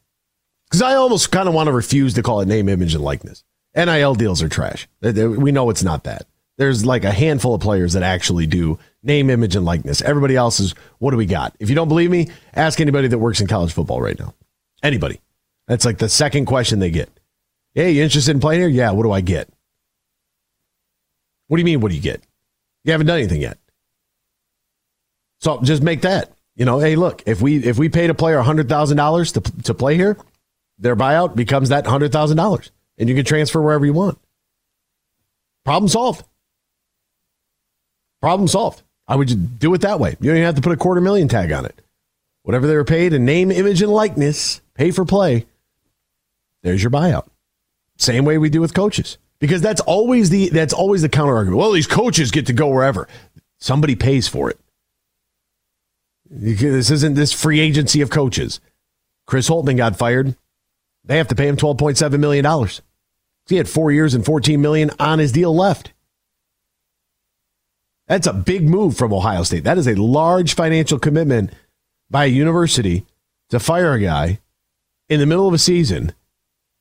[0.68, 3.42] Because I almost kind of want to refuse to call it name, image, and likeness.
[3.74, 4.86] NIL deals are trash.
[5.00, 6.26] We know it's not that.
[6.58, 10.02] There's like a handful of players that actually do name, image, and likeness.
[10.02, 11.54] Everybody else is, what do we got?
[11.60, 14.34] If you don't believe me, ask anybody that works in college football right now.
[14.82, 15.20] Anybody.
[15.66, 17.10] That's like the second question they get.
[17.74, 18.68] Hey, you interested in playing here?
[18.68, 19.48] Yeah, what do I get?
[21.48, 22.22] What do you mean, what do you get?
[22.84, 23.58] You haven't done anything yet.
[25.40, 26.32] So just make that.
[26.56, 29.40] You know, hey, look, if we if we paid a player hundred thousand dollars to
[29.40, 30.16] to play here,
[30.78, 34.18] their buyout becomes that hundred thousand dollars, and you can transfer wherever you want.
[35.64, 36.24] Problem solved.
[38.20, 38.82] Problem solved.
[39.06, 40.16] I would do it that way.
[40.20, 41.80] You don't even have to put a quarter million tag on it.
[42.42, 45.46] Whatever they were paid in name, image, and likeness, pay for play.
[46.62, 47.28] There's your buyout.
[47.98, 51.58] Same way we do with coaches, because that's always the that's always the counter argument.
[51.58, 53.06] Well, these coaches get to go wherever.
[53.58, 54.58] Somebody pays for it.
[56.30, 58.60] This isn't this free agency of coaches.
[59.26, 60.36] Chris Holtmann got fired.
[61.04, 62.82] They have to pay him twelve point seven million dollars.
[63.48, 65.92] He had four years and fourteen million on his deal left.
[68.06, 69.64] That's a big move from Ohio State.
[69.64, 71.52] That is a large financial commitment
[72.10, 73.04] by a university
[73.50, 74.38] to fire a guy
[75.08, 76.12] in the middle of a season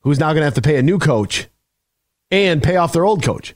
[0.02, 1.48] who's now going to have to pay a new coach
[2.32, 3.56] and pay off their old coach.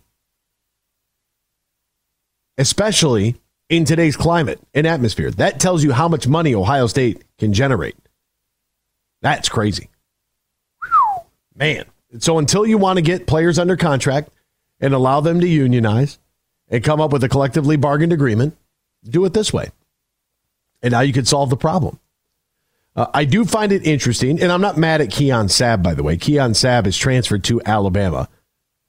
[2.58, 3.36] Especially
[3.70, 5.32] in today's climate and atmosphere.
[5.32, 7.96] That tells you how much money Ohio State can generate.
[9.22, 9.90] That's crazy.
[11.56, 11.86] Man.
[12.20, 14.30] So until you want to get players under contract
[14.82, 16.20] and allow them to unionize
[16.68, 18.58] and come up with a collectively bargained agreement,
[19.06, 19.70] do it this way.
[20.82, 22.01] And now you could solve the problem.
[22.96, 26.04] Uh, I do find it interesting, and I'm not mad at Keon Sabb, by the
[26.04, 26.18] way.
[26.18, 28.28] Keon Sabb is transferred to Alabama.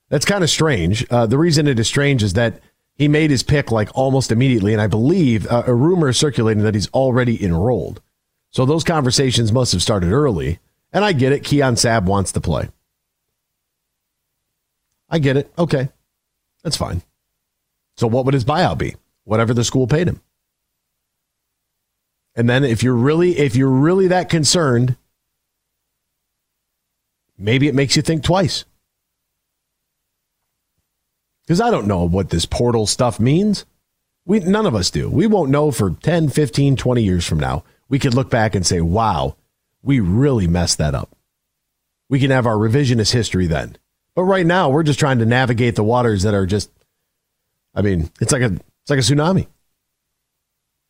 [0.09, 1.07] That's kind of strange.
[1.11, 2.61] Uh, the reason it is strange is that
[2.95, 6.65] he made his pick like almost immediately, and I believe uh, a rumor is circulating
[6.65, 8.03] that he's already enrolled.
[8.51, 10.59] So those conversations must have started early.
[10.93, 11.43] And I get it.
[11.43, 12.69] Keon Sabb wants to play.
[15.09, 15.51] I get it.
[15.59, 15.89] Okay.
[16.63, 17.03] That's fine.
[17.97, 18.97] So what would his buyout be?
[19.25, 20.21] Whatever the school paid him.
[22.35, 24.97] And then if you're really if you're really that concerned,
[27.39, 28.65] maybe it makes you think twice.
[31.49, 33.67] Cuz I don't know what this portal stuff means.
[34.25, 35.11] We none of us do.
[35.11, 37.65] We won't know for 10, 15, 20 years from now.
[37.89, 39.37] We could look back and say, "Wow,
[39.83, 41.15] we really messed that up."
[42.09, 43.77] We can have our revisionist history then.
[44.15, 46.71] But right now, we're just trying to navigate the waters that are just
[47.75, 49.49] I mean, it's like a it's like a tsunami.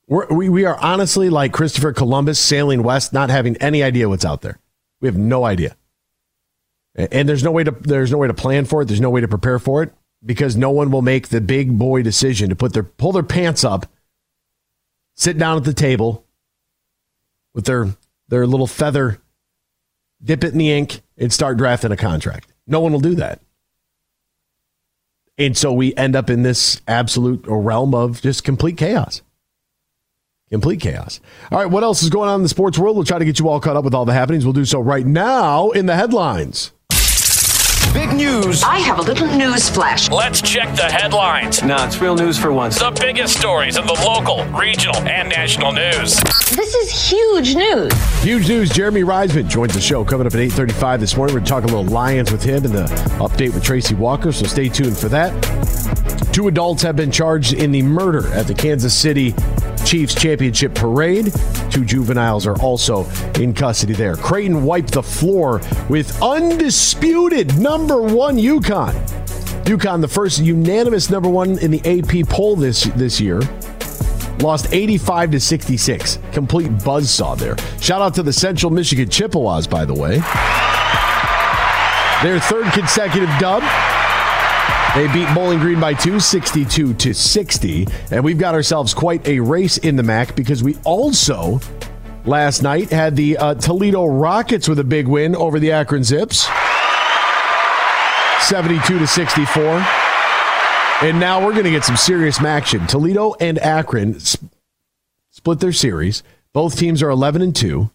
[0.09, 4.25] We're, we we are honestly like Christopher Columbus sailing west, not having any idea what's
[4.25, 4.59] out there.
[5.01, 5.77] We have no idea,
[6.95, 8.87] and there's no way to there's no way to plan for it.
[8.87, 9.93] There's no way to prepare for it
[10.25, 13.65] because no one will make the big boy decision to put their pull their pants
[13.65, 13.87] up,
[15.17, 16.27] sit down at the table
[17.55, 17.89] with their
[18.29, 19.21] their little feather,
[20.23, 22.53] dip it in the ink, and start drafting a contract.
[22.67, 23.41] No one will do that.
[25.39, 29.23] And so we end up in this absolute realm of just complete chaos.
[30.53, 31.19] Complete chaos.
[31.51, 32.95] All right, what else is going on in the sports world?
[32.95, 34.45] We'll try to get you all caught up with all the happenings.
[34.45, 36.73] We'll do so right now in the headlines.
[37.95, 38.63] Big news.
[38.63, 40.11] I have a little news flash.
[40.11, 41.63] Let's check the headlines.
[41.63, 42.79] No, it's real news for once.
[42.79, 46.21] The biggest stories of the local, regional, and national news.
[46.51, 48.23] This is huge news.
[48.23, 48.69] Huge news.
[48.69, 51.35] Jeremy Reisman joins the show coming up at 8.35 this morning.
[51.35, 52.85] We're going to talk a little Lions with him and the
[53.21, 55.33] update with Tracy Walker, so stay tuned for that.
[56.33, 59.35] Two adults have been charged in the murder at the Kansas City
[59.85, 61.33] Chiefs Championship Parade.
[61.71, 63.07] Two juveniles are also
[63.41, 64.17] in custody there.
[64.17, 68.93] Creighton wiped the floor with undisputed number one UConn.
[69.65, 73.41] UConn, the first unanimous number one in the AP poll this this year,
[74.41, 76.19] lost 85 to 66.
[76.33, 77.57] Complete buzzsaw there.
[77.81, 80.19] Shout out to the Central Michigan Chippewas, by the way.
[82.23, 83.63] Their third consecutive dub.
[84.95, 87.87] They beat Bowling Green by two, 62 to 60.
[88.11, 91.61] And we've got ourselves quite a race in the MAC because we also
[92.27, 96.47] last night had the uh, Toledo Rockets with a big win over the Akron Zips.
[98.49, 99.65] 72 to 64.
[101.03, 102.87] And now we're going to get some serious action.
[102.87, 104.45] Toledo and Akron sp-
[105.31, 106.23] split their series.
[106.53, 107.91] Both teams are 11 and 2.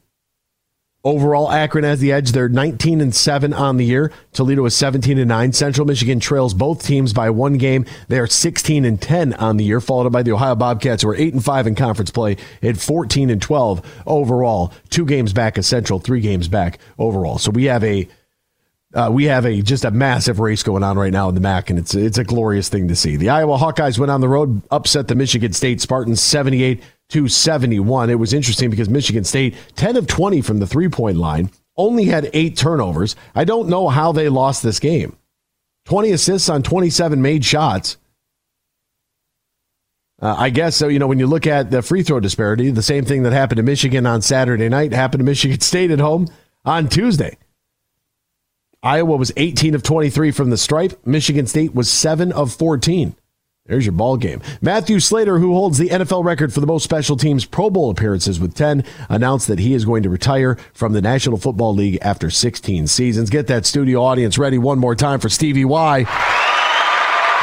[1.03, 2.31] Overall, Akron has the edge.
[2.31, 4.11] They're 19 and 7 on the year.
[4.33, 5.53] Toledo is 17 and 9.
[5.53, 7.85] Central Michigan trails both teams by one game.
[8.07, 11.15] They are 16 and 10 on the year, followed by the Ohio Bobcats, who are
[11.15, 14.73] 8 and 5 in conference play at 14 and 12 overall.
[14.89, 17.37] Two games back of Central, three games back overall.
[17.37, 18.07] So we have a
[18.93, 21.69] uh, we have a just a massive race going on right now in the MAC,
[21.69, 23.15] and it's it's a glorious thing to see.
[23.15, 28.09] The Iowa Hawkeyes went on the road, upset the Michigan State Spartans 78 to 71.
[28.09, 32.05] It was interesting because Michigan State 10 of 20 from the three point line, only
[32.05, 33.15] had eight turnovers.
[33.35, 35.15] I don't know how they lost this game.
[35.85, 37.97] 20 assists on 27 made shots.
[40.19, 40.87] Uh, I guess so.
[40.87, 43.57] You know, when you look at the free throw disparity, the same thing that happened
[43.57, 46.27] to Michigan on Saturday night happened to Michigan State at home
[46.65, 47.37] on Tuesday.
[48.81, 51.05] Iowa was 18 of 23 from the stripe.
[51.05, 53.15] Michigan State was 7 of 14.
[53.67, 54.41] There's your ball game.
[54.61, 58.39] Matthew Slater, who holds the NFL record for the most special teams Pro Bowl appearances
[58.39, 62.29] with 10, announced that he is going to retire from the National Football League after
[62.29, 63.29] 16 seasons.
[63.29, 66.05] Get that studio audience ready one more time for Stevie Y.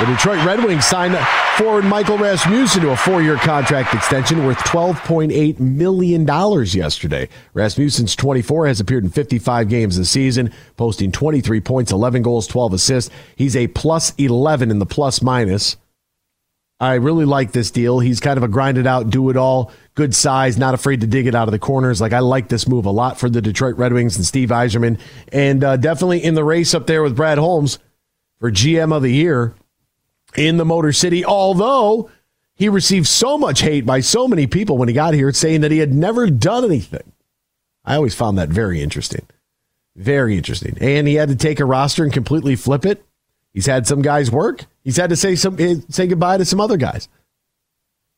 [0.01, 1.17] The Detroit Red Wings signed
[1.57, 6.27] forward Michael Rasmussen to a four-year contract extension worth $12.8 million
[6.67, 7.29] yesterday.
[7.53, 12.73] Rasmussen's 24 has appeared in 55 games this season, posting 23 points, 11 goals, 12
[12.73, 13.15] assists.
[13.37, 15.77] He's a plus 11 in the plus minus.
[16.81, 18.01] I really like this deal.
[18.01, 21.27] He's kind of a grinded out, do it all, good size, not afraid to dig
[21.27, 22.01] it out of the corners.
[22.01, 24.99] Like I like this move a lot for the Detroit Red Wings and Steve Yzerman,
[25.33, 27.79] and uh, definitely in the race up there with Brad Holmes
[28.41, 29.55] for GM of the year
[30.37, 31.25] in the Motor City.
[31.25, 32.11] Although
[32.57, 35.71] he received so much hate by so many people when he got here, saying that
[35.71, 37.13] he had never done anything.
[37.85, 39.27] I always found that very interesting,
[39.97, 40.77] very interesting.
[40.81, 43.05] And he had to take a roster and completely flip it.
[43.53, 44.65] He's had some guys work.
[44.85, 47.09] He's had to say some eh, say goodbye to some other guys.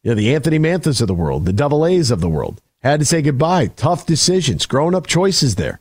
[0.02, 3.00] You know, the Anthony Manthas of the world, the double A's of the world, had
[3.00, 3.68] to say goodbye.
[3.68, 5.80] Tough decisions, grown up choices there.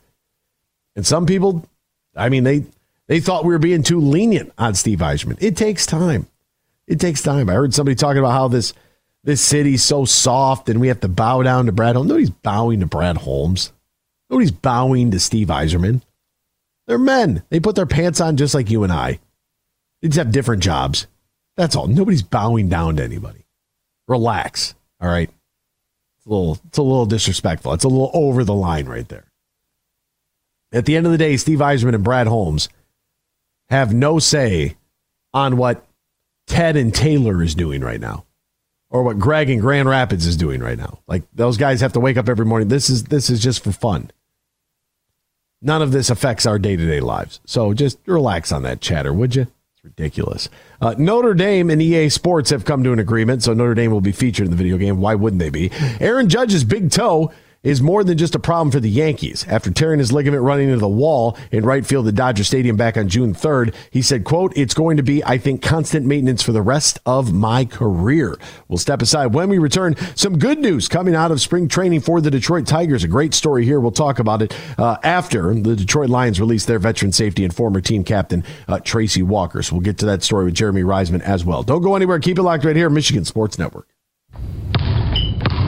[0.94, 1.68] And some people,
[2.16, 2.64] I mean, they
[3.08, 5.36] they thought we were being too lenient on Steve Yzerman.
[5.40, 6.26] It takes time.
[6.86, 7.50] It takes time.
[7.50, 8.72] I heard somebody talking about how this
[9.24, 12.08] this city's so soft and we have to bow down to Brad Holmes.
[12.08, 13.72] Nobody's bowing to Brad Holmes.
[14.30, 16.00] Nobody's bowing to Steve Yzerman.
[16.86, 17.42] They're men.
[17.48, 19.18] They put their pants on just like you and I.
[20.08, 21.06] Just have different jobs.
[21.56, 21.86] That's all.
[21.86, 23.46] Nobody's bowing down to anybody.
[24.08, 24.74] Relax.
[25.00, 25.30] All right.
[26.18, 27.72] It's a little it's a little disrespectful.
[27.72, 29.24] It's a little over the line right there.
[30.72, 32.68] At the end of the day, Steve Yzerman and Brad Holmes
[33.68, 34.76] have no say
[35.32, 35.84] on what
[36.46, 38.24] Ted and Taylor is doing right now,
[38.90, 41.00] or what Greg and Grand Rapids is doing right now.
[41.06, 42.68] Like those guys have to wake up every morning.
[42.68, 44.10] This is this is just for fun.
[45.62, 47.40] None of this affects our day to day lives.
[47.44, 49.46] So just relax on that chatter, would you?
[49.86, 50.48] Ridiculous.
[50.80, 54.00] Uh, Notre Dame and EA Sports have come to an agreement, so Notre Dame will
[54.00, 55.00] be featured in the video game.
[55.00, 55.70] Why wouldn't they be?
[56.00, 57.30] Aaron Judge's big toe
[57.66, 59.44] is more than just a problem for the Yankees.
[59.48, 62.96] After tearing his ligament running into the wall in right field at Dodger Stadium back
[62.96, 66.52] on June 3rd, he said, quote, it's going to be, I think, constant maintenance for
[66.52, 68.38] the rest of my career.
[68.68, 69.96] We'll step aside when we return.
[70.14, 73.02] Some good news coming out of spring training for the Detroit Tigers.
[73.02, 73.80] A great story here.
[73.80, 77.80] We'll talk about it uh, after the Detroit Lions released their veteran safety and former
[77.80, 79.64] team captain, uh, Tracy Walker.
[79.64, 81.64] So we'll get to that story with Jeremy Reisman as well.
[81.64, 82.20] Don't go anywhere.
[82.20, 83.88] Keep it locked right here, Michigan Sports Network.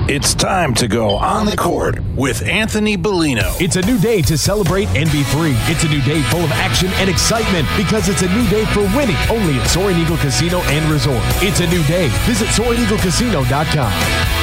[0.09, 3.60] It's time to go on the court with Anthony Bellino.
[3.60, 5.52] It's a new day to celebrate and be free.
[5.68, 8.80] It's a new day full of action and excitement because it's a new day for
[8.97, 11.20] winning only at Soaring Eagle Casino and Resort.
[11.44, 12.09] It's a new day.
[12.24, 13.93] Visit SoaringEagleCasino.com.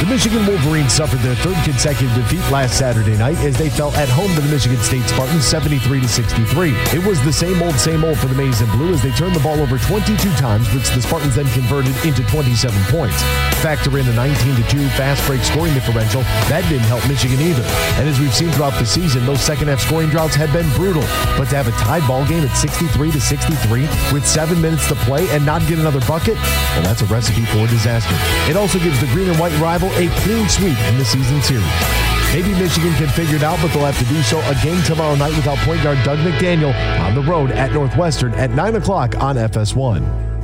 [0.01, 4.09] The Michigan Wolverines suffered their third consecutive defeat last Saturday night as they fell at
[4.09, 6.73] home to the Michigan State Spartans 73 to 63.
[6.93, 9.35] It was the same old, same old for the Maize and Blue as they turned
[9.35, 13.19] the ball over 22 times, which the Spartans then converted into 27 points.
[13.65, 16.19] Factor in a 19 to 2 fast break scoring differential.
[16.51, 17.63] That didn't help Michigan either.
[17.95, 21.07] And as we've seen throughout the season, those second half scoring droughts have been brutal.
[21.39, 24.95] But to have a tied ball game at 63 to 63 with seven minutes to
[25.07, 26.35] play and not get another bucket,
[26.75, 28.11] well, that's a recipe for disaster.
[28.51, 31.63] It also gives the green and white rival a clean sweep in the season series.
[32.35, 35.35] Maybe Michigan can figure it out, but they'll have to do so again tomorrow night
[35.39, 40.34] without point guard Doug McDaniel on the road at Northwestern at 9 o'clock on FS1.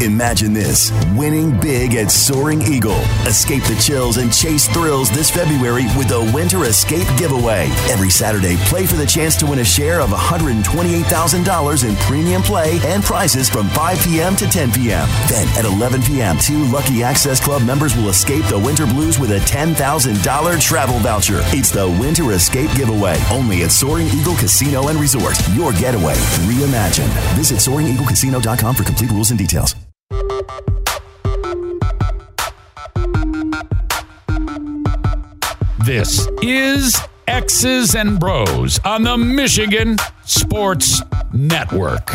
[0.00, 3.00] Imagine this winning big at Soaring Eagle.
[3.26, 7.68] Escape the chills and chase thrills this February with a Winter Escape giveaway.
[7.88, 12.78] Every Saturday, play for the chance to win a share of $128,000 in premium play
[12.84, 14.36] and prizes from 5 p.m.
[14.36, 15.08] to 10 p.m.
[15.28, 19.30] Then at 11 p.m., two Lucky Access Club members will escape the winter blues with
[19.30, 21.40] a $10,000 travel voucher.
[21.54, 25.36] It's the Winter Escape giveaway only at Soaring Eagle Casino and Resort.
[25.54, 26.14] Your getaway
[26.44, 27.12] reimagined.
[27.36, 29.74] Visit SoaringEagleCasino.com for complete rules and details.
[35.84, 36.98] This is
[37.28, 42.08] X's and Bros on the Michigan Sports Network.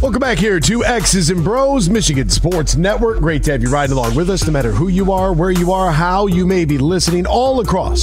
[0.00, 3.18] Welcome back here to X's and Bros, Michigan Sports Network.
[3.18, 5.72] Great to have you riding along with us, no matter who you are, where you
[5.72, 8.02] are, how you may be listening, all across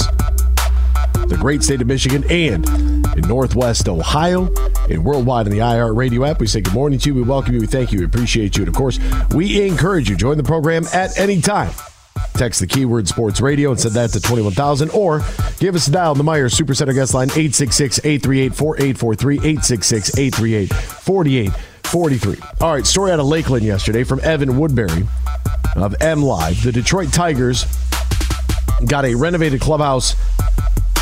[1.28, 2.68] the great state of Michigan and
[3.16, 4.52] in Northwest Ohio
[4.94, 6.40] and worldwide in the IR Radio app.
[6.40, 7.14] We say good morning to you.
[7.14, 7.60] We welcome you.
[7.60, 8.00] We thank you.
[8.00, 8.62] We appreciate you.
[8.62, 8.98] And of course,
[9.34, 10.16] we encourage you.
[10.16, 11.72] Join the program at any time.
[12.34, 15.22] Text the keyword sports radio and send that to 21,000 or
[15.58, 20.72] give us a dial on the Meijer Supercenter guest line 866 838 4843 866 838
[20.72, 22.36] 4843.
[22.60, 25.06] All right, story out of Lakeland yesterday from Evan Woodbery
[25.76, 26.62] of M Live.
[26.62, 27.66] The Detroit Tigers
[28.86, 30.16] got a renovated clubhouse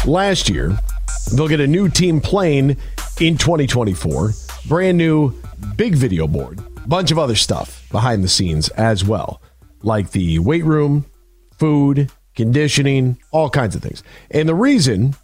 [0.06, 0.78] last year.
[1.32, 2.76] They'll get a new team plane
[3.20, 4.32] in 2024.
[4.66, 5.34] Brand new
[5.76, 6.60] big video board.
[6.88, 9.40] Bunch of other stuff behind the scenes as well,
[9.82, 11.04] like the weight room,
[11.58, 14.02] food, conditioning, all kinds of things.
[14.30, 15.14] And the reason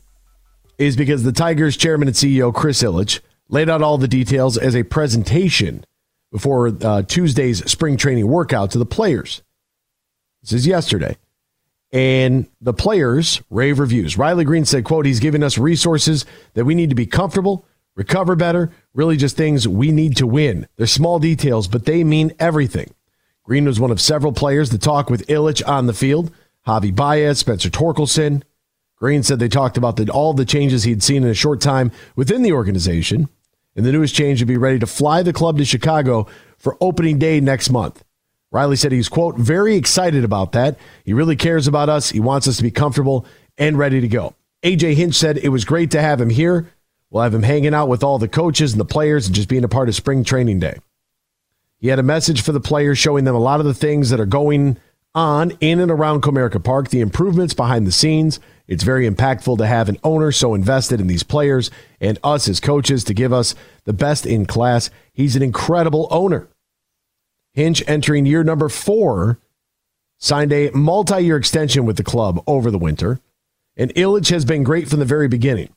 [0.78, 4.76] is because the Tigers chairman and CEO Chris Ilitch laid out all the details as
[4.76, 5.84] a presentation
[6.30, 9.42] before uh, Tuesday's spring training workout to the players.
[10.42, 11.16] This is yesterday.
[11.92, 14.18] And the players rave reviews.
[14.18, 17.64] Riley Greene said, quote, he's giving us resources that we need to be comfortable,
[17.96, 20.68] recover better, really just things we need to win.
[20.76, 22.94] They're small details, but they mean everything.
[23.42, 26.32] Greene was one of several players to talk with Ilitch on the field.
[26.66, 28.42] Javi Baez, Spencer Torkelson.
[28.96, 31.92] Greene said they talked about the, all the changes he'd seen in a short time
[32.16, 33.28] within the organization.
[33.76, 36.26] And the newest change would be ready to fly the club to Chicago
[36.58, 38.02] for opening day next month.
[38.50, 40.78] Riley said he's, quote, very excited about that.
[41.04, 42.10] He really cares about us.
[42.10, 43.26] He wants us to be comfortable
[43.58, 44.34] and ready to go.
[44.62, 46.72] AJ Hinch said it was great to have him here.
[47.10, 49.64] We'll have him hanging out with all the coaches and the players and just being
[49.64, 50.78] a part of spring training day.
[51.78, 54.20] He had a message for the players showing them a lot of the things that
[54.20, 54.78] are going
[55.14, 58.40] on in and around Comerica Park, the improvements behind the scenes.
[58.66, 61.70] It's very impactful to have an owner so invested in these players
[62.00, 63.54] and us as coaches to give us
[63.84, 64.90] the best in class.
[65.12, 66.48] He's an incredible owner.
[67.54, 69.38] Hinch entering year number four,
[70.18, 73.20] signed a multi year extension with the club over the winter.
[73.76, 75.70] And Ilitch has been great from the very beginning.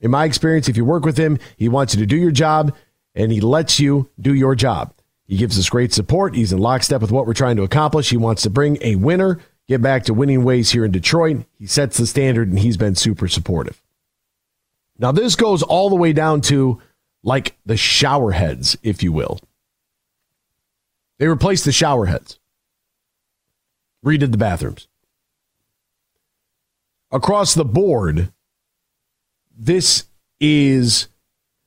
[0.00, 2.74] In my experience, if you work with him, he wants you to do your job
[3.14, 4.92] and he lets you do your job.
[5.26, 6.34] He gives us great support.
[6.34, 8.10] He's in lockstep with what we're trying to accomplish.
[8.10, 11.44] He wants to bring a winner, get back to winning ways here in Detroit.
[11.58, 13.82] He sets the standard and he's been super supportive.
[14.98, 16.80] Now, this goes all the way down to
[17.22, 19.40] like the shower heads, if you will.
[21.18, 22.38] They replaced the shower heads,
[24.04, 24.86] redid the bathrooms.
[27.10, 28.32] Across the board,
[29.56, 30.04] this
[30.40, 31.08] is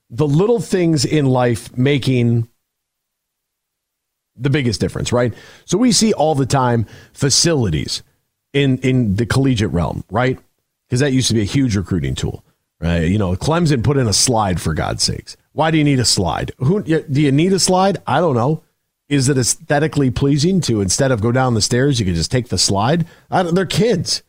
[0.09, 2.47] the little things in life making
[4.35, 5.33] the biggest difference, right?
[5.65, 8.03] So we see all the time facilities
[8.53, 10.39] in in the collegiate realm, right?
[10.87, 12.43] Because that used to be a huge recruiting tool,
[12.79, 13.03] right?
[13.03, 15.35] You know, Clemson put in a slide for God's sakes.
[15.51, 16.51] Why do you need a slide?
[16.59, 17.97] Who do you need a slide?
[18.07, 18.63] I don't know.
[19.09, 22.49] Is it aesthetically pleasing to instead of go down the stairs, you can just take
[22.49, 23.05] the slide?
[23.29, 24.23] they're kids.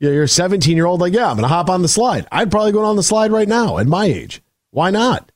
[0.00, 2.26] You're a 17 year old, like, yeah, I'm going to hop on the slide.
[2.32, 4.42] I'd probably go on the slide right now at my age.
[4.70, 5.30] Why not?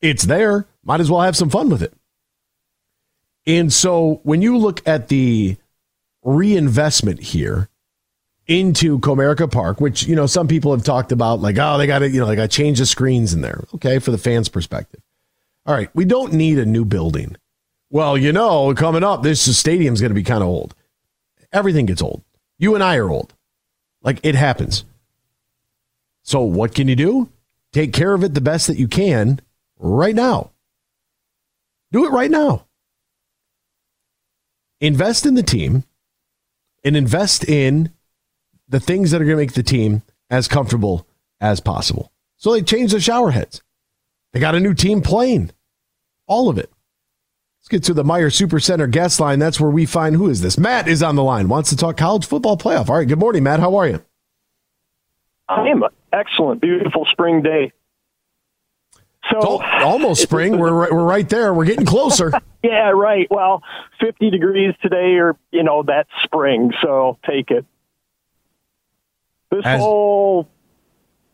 [0.00, 0.66] It's there.
[0.84, 1.92] Might as well have some fun with it.
[3.46, 5.56] And so when you look at the
[6.22, 7.68] reinvestment here
[8.46, 12.00] into Comerica Park, which, you know, some people have talked about, like, oh, they got
[12.00, 13.64] to, you know, they got to change the screens in there.
[13.74, 15.00] Okay, for the fans' perspective.
[15.66, 17.36] All right, we don't need a new building.
[17.90, 20.74] Well, you know, coming up, this stadium's going to be kind of old.
[21.52, 22.22] Everything gets old.
[22.58, 23.34] You and I are old.
[24.02, 24.84] Like it happens.
[26.22, 27.28] So what can you do?
[27.72, 29.40] Take care of it the best that you can
[29.78, 30.50] right now.
[31.92, 32.66] Do it right now.
[34.80, 35.84] Invest in the team
[36.84, 37.92] and invest in
[38.68, 41.06] the things that are going to make the team as comfortable
[41.40, 42.12] as possible.
[42.36, 43.62] So they changed the shower heads.
[44.32, 45.52] They got a new team plane.
[46.26, 46.70] All of it.
[47.60, 49.38] Let's get to the Meijer Supercenter guest line.
[49.38, 50.56] That's where we find who is this?
[50.56, 51.46] Matt is on the line.
[51.48, 52.88] Wants to talk college football playoff.
[52.88, 53.06] All right.
[53.06, 53.60] Good morning, Matt.
[53.60, 54.02] How are you?
[55.46, 56.62] I am excellent.
[56.62, 57.72] Beautiful spring day.
[59.30, 60.58] So almost spring.
[60.58, 61.52] we're right, we're right there.
[61.52, 62.32] We're getting closer.
[62.64, 63.26] yeah, right.
[63.30, 63.62] Well,
[64.00, 66.72] 50 degrees today, or you know that's spring.
[66.82, 67.66] So take it.
[69.50, 70.48] This As- whole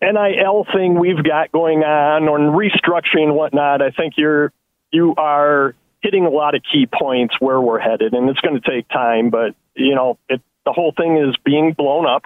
[0.03, 3.81] NIL thing we've got going on on restructuring and whatnot.
[3.81, 4.53] I think you're
[4.91, 8.71] you are hitting a lot of key points where we're headed, and it's going to
[8.71, 9.31] take time.
[9.31, 12.23] But you know, it, the whole thing is being blown up.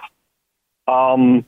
[0.87, 1.45] Um,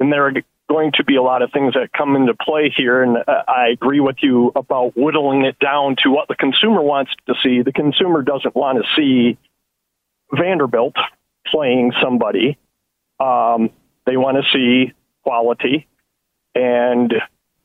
[0.00, 0.32] and there are
[0.68, 3.02] going to be a lot of things that come into play here.
[3.02, 7.34] And I agree with you about whittling it down to what the consumer wants to
[7.42, 7.62] see.
[7.62, 9.38] The consumer doesn't want to see
[10.32, 10.96] Vanderbilt
[11.46, 12.58] playing somebody.
[13.20, 13.70] Um,
[14.06, 15.86] they want to see quality.
[16.54, 17.12] And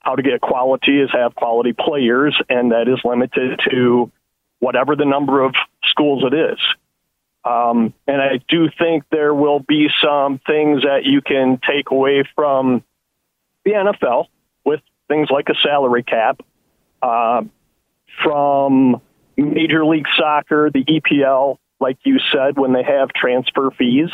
[0.09, 4.11] how to get quality is have quality players, and that is limited to
[4.59, 5.53] whatever the number of
[5.83, 6.59] schools it is.
[7.45, 12.23] Um, and I do think there will be some things that you can take away
[12.35, 12.83] from
[13.63, 14.25] the NFL
[14.65, 16.41] with things like a salary cap,
[17.01, 17.43] uh,
[18.23, 19.01] from
[19.37, 24.09] Major League Soccer, the EPL, like you said, when they have transfer fees.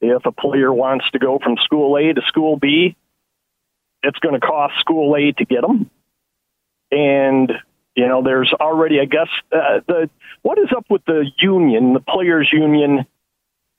[0.00, 2.96] If a player wants to go from school A to school B,
[4.02, 5.90] it's going to cost school A to get them.
[6.90, 7.52] And
[7.94, 10.10] you know, there's already, I guess, uh, the
[10.42, 13.04] what is up with the union, the players' union,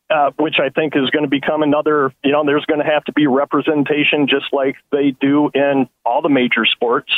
[0.10, 2.14] uh, which I think is going to become another.
[2.24, 6.22] You know, there's going to have to be representation, just like they do in all
[6.22, 7.12] the major sports,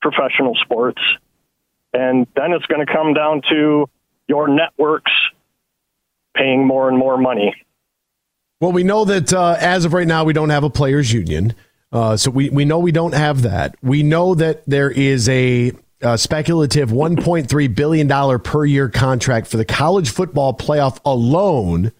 [0.00, 1.02] professional sports,
[1.92, 3.90] and then it's going to come down to
[4.28, 5.12] your networks
[6.36, 7.54] paying more and more money.
[8.60, 11.54] Well, we know that uh, as of right now, we don't have a players' union.
[11.90, 13.74] Uh, so we, we know we don't have that.
[13.82, 19.64] We know that there is a uh, speculative $1.3 billion per year contract for the
[19.64, 21.92] college football playoff alone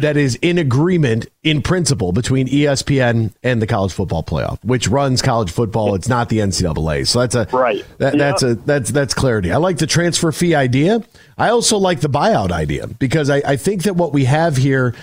[0.00, 5.22] that is in agreement in principle between ESPN and the college football playoff, which runs
[5.22, 5.94] college football.
[5.94, 7.06] It's not the NCAA.
[7.06, 7.84] So that's a right.
[7.98, 9.52] That, That's a that's that's clarity.
[9.52, 11.02] I like the transfer fee idea.
[11.38, 14.94] I also like the buyout idea because I, I think that what we have here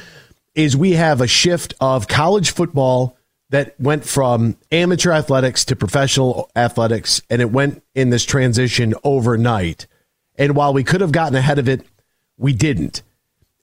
[0.55, 3.17] is we have a shift of college football
[3.53, 9.85] that went from amateur athletics to professional athletics, and it went in this transition overnight.
[10.39, 11.85] And while we could have gotten ahead of it,
[12.35, 13.03] we didn't.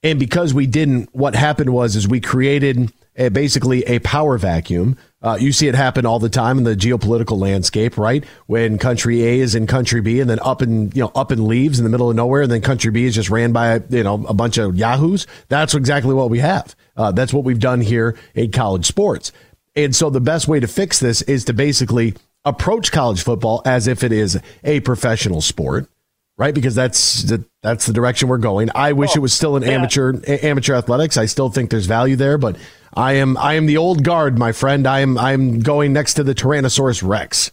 [0.05, 4.97] And because we didn't, what happened was is we created a, basically a power vacuum.
[5.23, 8.25] Uh, you see it happen all the time in the geopolitical landscape, right?
[8.47, 11.49] When country A is in country B, and then up and you know up and
[11.49, 14.05] leaves in the middle of nowhere, and then country B is just ran by you
[14.05, 15.27] know a bunch of yahoos.
[15.49, 16.77] That's exactly what we have.
[16.97, 19.33] Uh, that's what we've done here in college sports.
[19.85, 23.87] And so the best way to fix this is to basically approach college football as
[23.87, 25.89] if it is a professional sport,
[26.37, 26.55] right?
[26.55, 28.71] Because that's the, that's the direction we're going.
[28.75, 29.73] I wish oh, it was still an oh, yeah.
[29.73, 31.17] amateur amateur athletics.
[31.17, 32.57] I still think there's value there, but
[32.95, 34.87] I am I am the old guard, my friend.
[34.87, 37.53] I am I'm going next to the Tyrannosaurus Rex.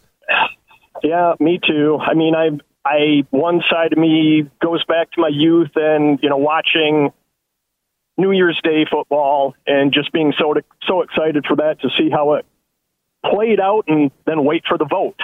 [1.02, 1.98] Yeah, me too.
[2.00, 6.28] I mean, I I one side of me goes back to my youth and you
[6.28, 7.12] know watching
[8.18, 10.54] New Year's Day football and just being so
[10.86, 12.44] so excited for that to see how it
[13.24, 15.20] played out and then wait for the vote.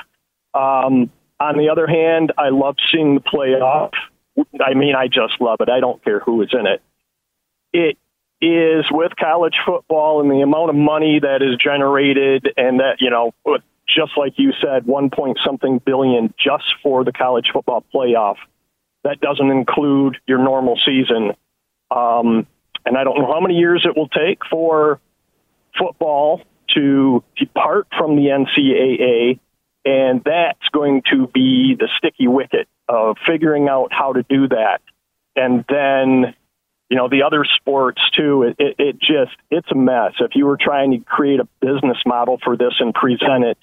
[0.54, 1.10] Um,
[1.40, 3.90] on the other hand, I love seeing the playoff.
[4.64, 5.68] I mean, I just love it.
[5.68, 6.82] I don't care who is in it.
[7.72, 7.98] It
[8.40, 13.10] is with college football and the amount of money that is generated, and that, you
[13.10, 13.32] know,
[13.88, 18.36] just like you said, one point something billion just for the college football playoff.
[19.02, 21.32] That doesn't include your normal season.
[21.90, 22.46] Um,
[22.84, 25.00] and I don't know how many years it will take for
[25.78, 26.42] football
[26.74, 29.38] to depart from the NCAA
[29.84, 34.80] and that's going to be the sticky wicket of figuring out how to do that.
[35.36, 36.34] And then,
[36.88, 40.12] you know, the other sports too, it, it, it just, it's a mess.
[40.20, 43.58] If you were trying to create a business model for this and present it,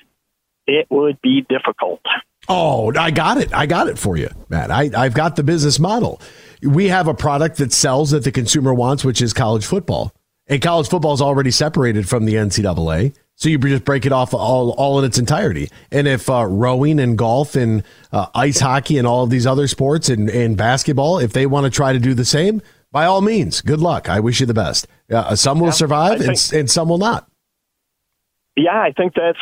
[0.68, 2.02] it would be difficult.
[2.48, 3.54] Oh, I got it.
[3.54, 4.70] I got it for you, Matt.
[4.70, 6.22] I, I've got the business model.
[6.62, 10.14] We have a product that sells that the consumer wants, which is college football.
[10.48, 13.16] And college football is already separated from the NCAA.
[13.36, 15.70] So you just break it off all, all in its entirety.
[15.92, 19.68] And if uh, rowing and golf and uh, ice hockey and all of these other
[19.68, 22.62] sports and, and basketball, if they want to try to do the same,
[22.92, 24.10] by all means, good luck.
[24.10, 24.88] I wish you the best.
[25.10, 27.28] Uh, some will yeah, survive think, and, and some will not.
[28.56, 29.40] Yeah, I think that's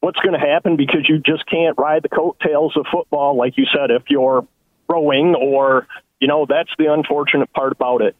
[0.00, 3.66] what's going to happen because you just can't ride the coattails of football, like you
[3.66, 4.46] said, if you're
[4.88, 5.86] rowing or,
[6.20, 8.16] you know, that's the unfortunate part about it.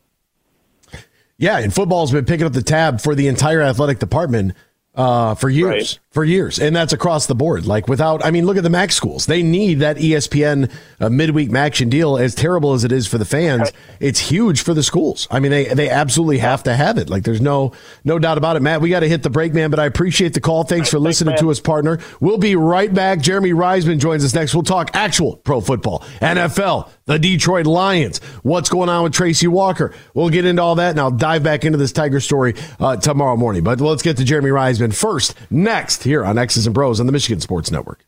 [1.37, 4.55] Yeah, and football's been picking up the tab for the entire athletic department
[4.97, 5.99] uh, for years, right.
[6.19, 7.65] For years, and that's across the board.
[7.65, 10.69] Like without, I mean, look at the MAC schools; they need that ESPN
[10.99, 12.19] uh, midweek action deal.
[12.19, 13.71] As terrible as it is for the fans,
[14.01, 15.29] it's huge for the schools.
[15.31, 17.09] I mean, they they absolutely have to have it.
[17.09, 17.71] Like there's no
[18.03, 18.63] no doubt about it.
[18.63, 19.71] Matt, we got to hit the break, man.
[19.71, 20.65] But I appreciate the call.
[20.65, 22.01] Thanks for listening Thanks, to us, partner.
[22.19, 23.21] We'll be right back.
[23.21, 24.55] Jeremy Reisman joins us next.
[24.55, 29.95] We'll talk actual pro football, NFL, the Detroit Lions, what's going on with Tracy Walker.
[30.15, 33.37] We'll get into all that, and I'll dive back into this Tiger story uh, tomorrow
[33.37, 33.63] morning.
[33.63, 37.13] But let's get to Jeremy Reisman first, next here on X's and Bros on the
[37.13, 38.08] Michigan Sports Network.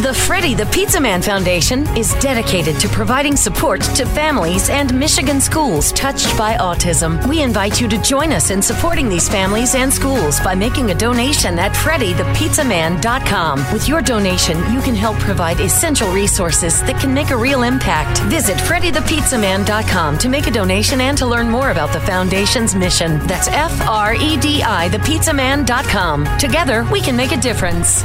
[0.00, 5.40] The Freddie the Pizza Man Foundation is dedicated to providing support to families and Michigan
[5.40, 7.26] schools touched by autism.
[7.26, 10.94] We invite you to join us in supporting these families and schools by making a
[10.94, 13.72] donation at FreddieThePizzaMan.com.
[13.72, 18.20] With your donation, you can help provide essential resources that can make a real impact.
[18.30, 23.18] Visit FreddieThePizzaMan.com to make a donation and to learn more about the foundation's mission.
[23.26, 26.38] That's F R E D I, thepizzaman.com.
[26.38, 28.04] Together, we can make a difference.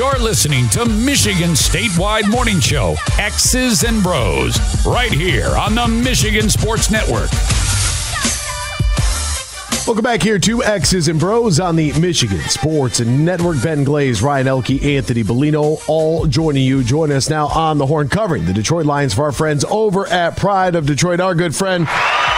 [0.00, 6.48] You're listening to Michigan Statewide Morning Show, X's and Bros, right here on the Michigan
[6.48, 7.28] Sports Network.
[9.90, 13.60] Welcome back here to X's and Bros on the Michigan Sports Network.
[13.60, 16.84] Ben Glaze, Ryan Elke, Anthony Bellino, all joining you.
[16.84, 20.36] Join us now on the horn covering the Detroit Lions for our friends over at
[20.36, 21.18] Pride of Detroit.
[21.18, 21.88] Our good friend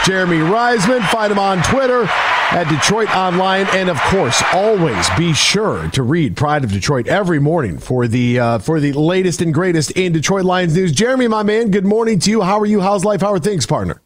[0.06, 1.06] Jeremy Reisman.
[1.10, 6.64] Find him on Twitter at DetroitOnLion, and of course, always be sure to read Pride
[6.64, 10.74] of Detroit every morning for the uh, for the latest and greatest in Detroit Lions
[10.74, 10.90] news.
[10.90, 12.40] Jeremy, my man, good morning to you.
[12.40, 12.80] How are you?
[12.80, 13.20] How's life?
[13.20, 14.00] How are things, partner?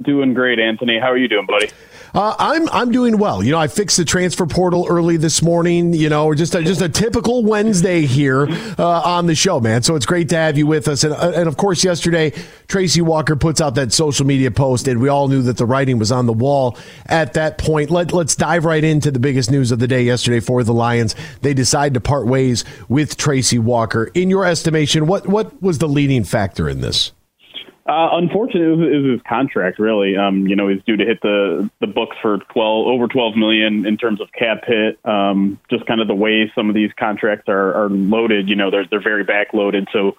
[0.00, 0.98] Doing great, Anthony.
[0.98, 1.68] How are you doing, buddy?
[2.14, 3.42] Uh, I'm I'm doing well.
[3.42, 5.92] You know, I fixed the transfer portal early this morning.
[5.92, 8.46] You know, just a, just a typical Wednesday here
[8.78, 9.82] uh, on the show, man.
[9.82, 11.02] So it's great to have you with us.
[11.02, 12.32] And uh, and of course, yesterday
[12.68, 15.98] Tracy Walker puts out that social media post, and we all knew that the writing
[15.98, 17.90] was on the wall at that point.
[17.90, 21.16] Let let's dive right into the biggest news of the day yesterday for the Lions.
[21.42, 24.08] They decide to part ways with Tracy Walker.
[24.14, 27.10] In your estimation, what what was the leading factor in this?
[27.86, 29.78] Uh, unfortunately, it was, his contract.
[29.78, 33.36] Really, um, you know, he's due to hit the the books for twelve over twelve
[33.36, 34.98] million in terms of cap hit.
[35.04, 38.48] Um, just kind of the way some of these contracts are, are loaded.
[38.48, 39.86] You know, they're they're very backloaded.
[39.92, 40.16] So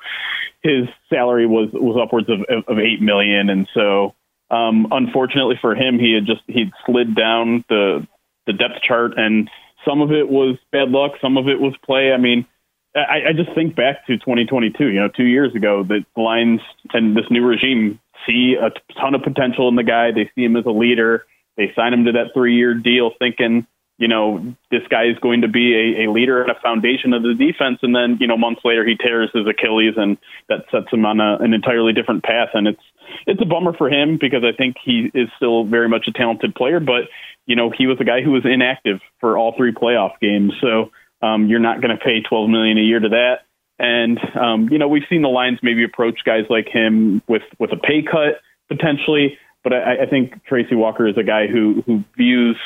[0.61, 4.13] his salary was was upwards of of eight million, and so
[4.51, 8.07] um, unfortunately for him, he had just he'd slid down the
[8.45, 9.49] the depth chart, and
[9.83, 12.11] some of it was bad luck, some of it was play.
[12.11, 12.45] I mean
[12.95, 14.87] I, I just think back to 2022.
[14.87, 16.61] You know, two years ago, that the Lions
[16.93, 20.11] and this new regime see a ton of potential in the guy.
[20.11, 21.25] They see him as a leader.
[21.57, 23.65] They sign him to that three-year deal, thinking,
[23.97, 27.23] you know, this guy is going to be a, a leader and a foundation of
[27.23, 27.79] the defense.
[27.81, 30.17] And then, you know, months later, he tears his Achilles, and
[30.49, 32.49] that sets him on a, an entirely different path.
[32.53, 32.81] And it's
[33.27, 36.55] it's a bummer for him because I think he is still very much a talented
[36.55, 37.03] player, but
[37.45, 40.53] you know, he was a guy who was inactive for all three playoff games.
[40.59, 40.91] So
[41.21, 43.39] um, you're not going to pay 12 million a year to that.
[43.77, 47.71] And um, you know, we've seen the Lions maybe approach guys like him with with
[47.73, 52.03] a pay cut potentially, but I, I think Tracy Walker is a guy who who
[52.15, 52.57] views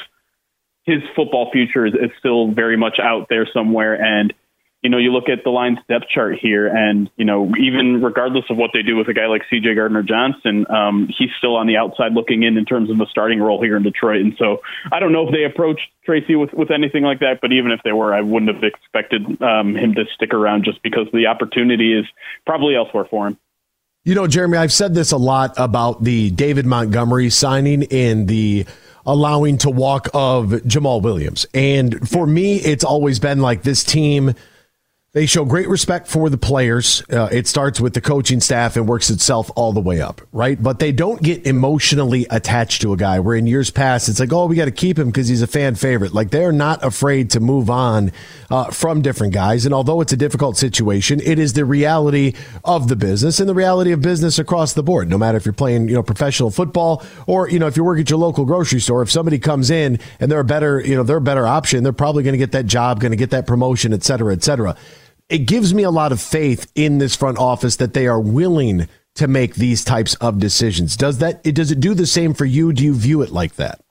[0.83, 4.33] his football future is, is still very much out there somewhere, and
[4.81, 8.45] you know, you look at the Lions depth chart here, and you know, even regardless
[8.49, 9.75] of what they do with a guy like C.J.
[9.75, 13.39] Gardner Johnson, um, he's still on the outside looking in in terms of the starting
[13.39, 14.21] role here in Detroit.
[14.21, 14.61] And so,
[14.91, 17.81] I don't know if they approached Tracy with with anything like that, but even if
[17.83, 21.93] they were, I wouldn't have expected um, him to stick around just because the opportunity
[21.93, 22.05] is
[22.45, 23.37] probably elsewhere for him.
[24.05, 28.65] You know, Jeremy, I've said this a lot about the David Montgomery signing and the
[29.05, 31.45] allowing to walk of Jamaal Williams.
[31.53, 34.35] And for me, it's always been like this team
[35.11, 37.01] they show great respect for the players.
[37.11, 40.61] Uh, it starts with the coaching staff and works itself all the way up, right?
[40.61, 43.19] But they don't get emotionally attached to a guy.
[43.19, 45.47] Where in years past, it's like, oh, we got to keep him because he's a
[45.47, 46.13] fan favorite.
[46.13, 48.11] Like they're not afraid to move on
[48.51, 49.65] uh, from different guys.
[49.65, 52.33] And although it's a difficult situation, it is the reality
[52.63, 55.09] of the business and the reality of business across the board.
[55.09, 57.99] No matter if you're playing, you know, professional football or you know if you work
[57.99, 61.01] at your local grocery store, if somebody comes in and they're a better, you know,
[61.01, 63.47] they're a better option, they're probably going to get that job, going to get that
[63.47, 64.75] promotion, et cetera, et cetera
[65.29, 68.87] it gives me a lot of faith in this front office that they are willing
[69.15, 70.95] to make these types of decisions.
[70.95, 72.73] Does that does it do the same for you?
[72.73, 73.81] Do you view it like that?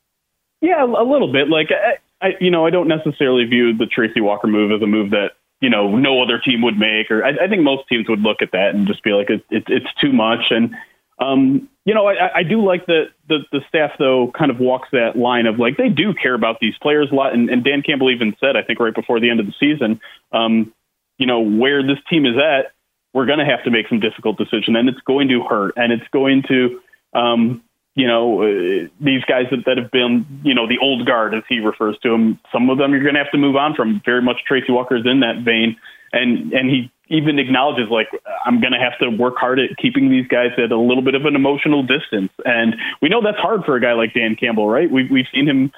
[0.60, 1.48] Yeah, a little bit.
[1.48, 4.86] Like I, I you know, I don't necessarily view the Tracy Walker move as a
[4.86, 8.09] move that you know no other team would make, or I, I think most teams
[8.09, 10.51] would look at that and just be like, it, it, it's too much.
[10.51, 10.74] And
[11.20, 14.89] um, you know, I, I do like that the the staff though kind of walks
[14.93, 17.35] that line of like they do care about these players a lot.
[17.35, 20.01] And, and Dan Campbell even said, I think right before the end of the season,
[20.32, 20.73] um,
[21.19, 22.73] you know, where this team is at,
[23.12, 25.93] we're going to have to make some difficult decisions, and it's going to hurt, and
[25.93, 26.81] it's going to,
[27.15, 27.62] um,
[27.95, 31.43] you know, uh, these guys that, that have been, you know, the old guard, as
[31.49, 32.39] he refers to them.
[32.53, 34.01] Some of them you're going to have to move on from.
[34.05, 35.77] Very much Tracy Walker's in that vein,
[36.12, 38.09] and and he even acknowledges like
[38.45, 41.15] I'm going to have to work hard at keeping these guys at a little bit
[41.15, 44.69] of an emotional distance, and we know that's hard for a guy like Dan Campbell,
[44.69, 44.89] right?
[44.89, 45.73] We've we've seen him,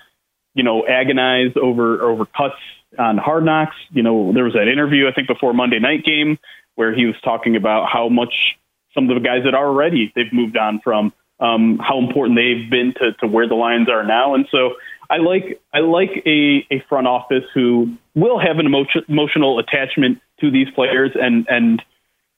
[0.54, 2.60] you know, agonize over over cuts
[3.00, 3.76] on Hard Knocks.
[3.90, 6.38] You know, there was that interview I think before Monday night game
[6.74, 8.58] where he was talking about how much
[8.94, 12.70] some of the guys that are already they've moved on from um, how important they've
[12.70, 14.34] been to, to where the Lions are now.
[14.34, 14.74] And so
[15.08, 20.20] I like I like a, a front office who will have an emotion, emotional attachment
[20.40, 21.82] to these players and and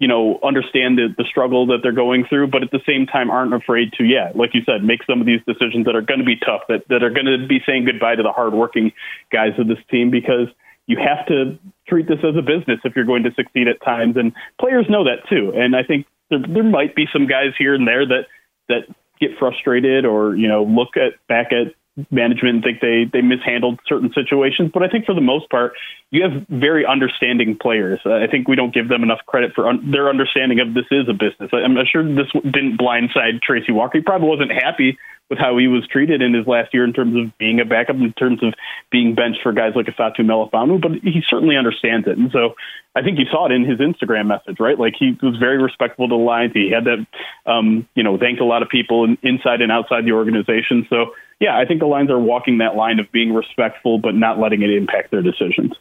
[0.02, 3.30] you know, understand the, the struggle that they're going through, but at the same time
[3.30, 6.18] aren't afraid to, yeah, like you said, make some of these decisions that are going
[6.18, 8.90] to be tough, that, that are going to be saying goodbye to the hardworking
[9.30, 10.48] guys of this team because
[10.88, 11.56] you have to
[11.86, 14.16] treat this as a business if you're going to succeed at times.
[14.16, 15.52] And players know that too.
[15.54, 18.26] And I think there, there might be some guys here and there that,
[18.68, 21.78] that get frustrated or, you know, look at back at
[22.10, 25.74] management think they they mishandled certain situations, but I think for the most part,
[26.10, 28.00] you have very understanding players.
[28.04, 30.86] Uh, I think we don't give them enough credit for un- their understanding of this
[30.90, 31.50] is a business.
[31.52, 33.98] I'm not sure this didn't blindside Tracy Walker.
[33.98, 34.98] He probably wasn't happy
[35.32, 37.96] with how he was treated in his last year in terms of being a backup,
[37.96, 38.52] in terms of
[38.90, 42.18] being benched for guys like Ifeatu Melifonwu, but he certainly understands it.
[42.18, 42.54] And so
[42.94, 44.78] I think you saw it in his Instagram message, right?
[44.78, 46.52] Like he was very respectful to the Lions.
[46.52, 47.06] He had that,
[47.50, 50.86] um, you know, thanked a lot of people inside and outside the organization.
[50.90, 54.38] So yeah, I think the Lions are walking that line of being respectful, but not
[54.38, 55.72] letting it impact their decisions.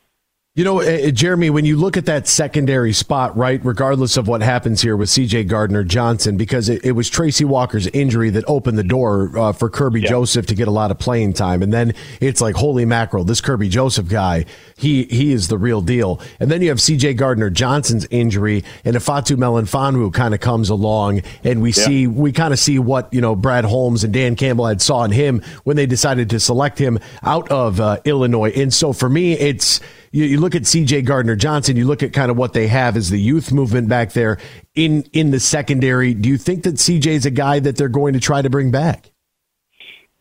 [0.54, 4.42] You know, uh, Jeremy, when you look at that secondary spot, right, regardless of what
[4.42, 8.78] happens here with CJ Gardner Johnson, because it, it was Tracy Walker's injury that opened
[8.78, 10.10] the door uh, for Kerby yeah.
[10.10, 11.64] Joseph to get a lot of playing time.
[11.64, 14.44] And then it's like, holy mackerel, this Kerby Joseph guy,
[14.76, 16.20] he he is the real deal.
[16.42, 21.22] And then you have CJ Gardner Johnson's injury, and Ifeatu Melifonwu kind of comes along,
[21.46, 21.86] and we yeah.
[21.86, 25.06] see, we kind of see what, you know, Brad Holmes and Dan Campbell had saw
[25.06, 28.52] in him when they decided to select him out of uh, Illinois.
[28.54, 29.80] And so for me, it's,
[30.12, 31.04] you, you look at C.J.
[31.04, 31.78] Gardner Johnson.
[31.78, 34.38] You look at kind of what they have as the youth movement back there
[34.76, 36.14] in in the secondary.
[36.14, 37.16] Do you think that C.J.
[37.16, 39.12] is a guy that they're going to try to bring back?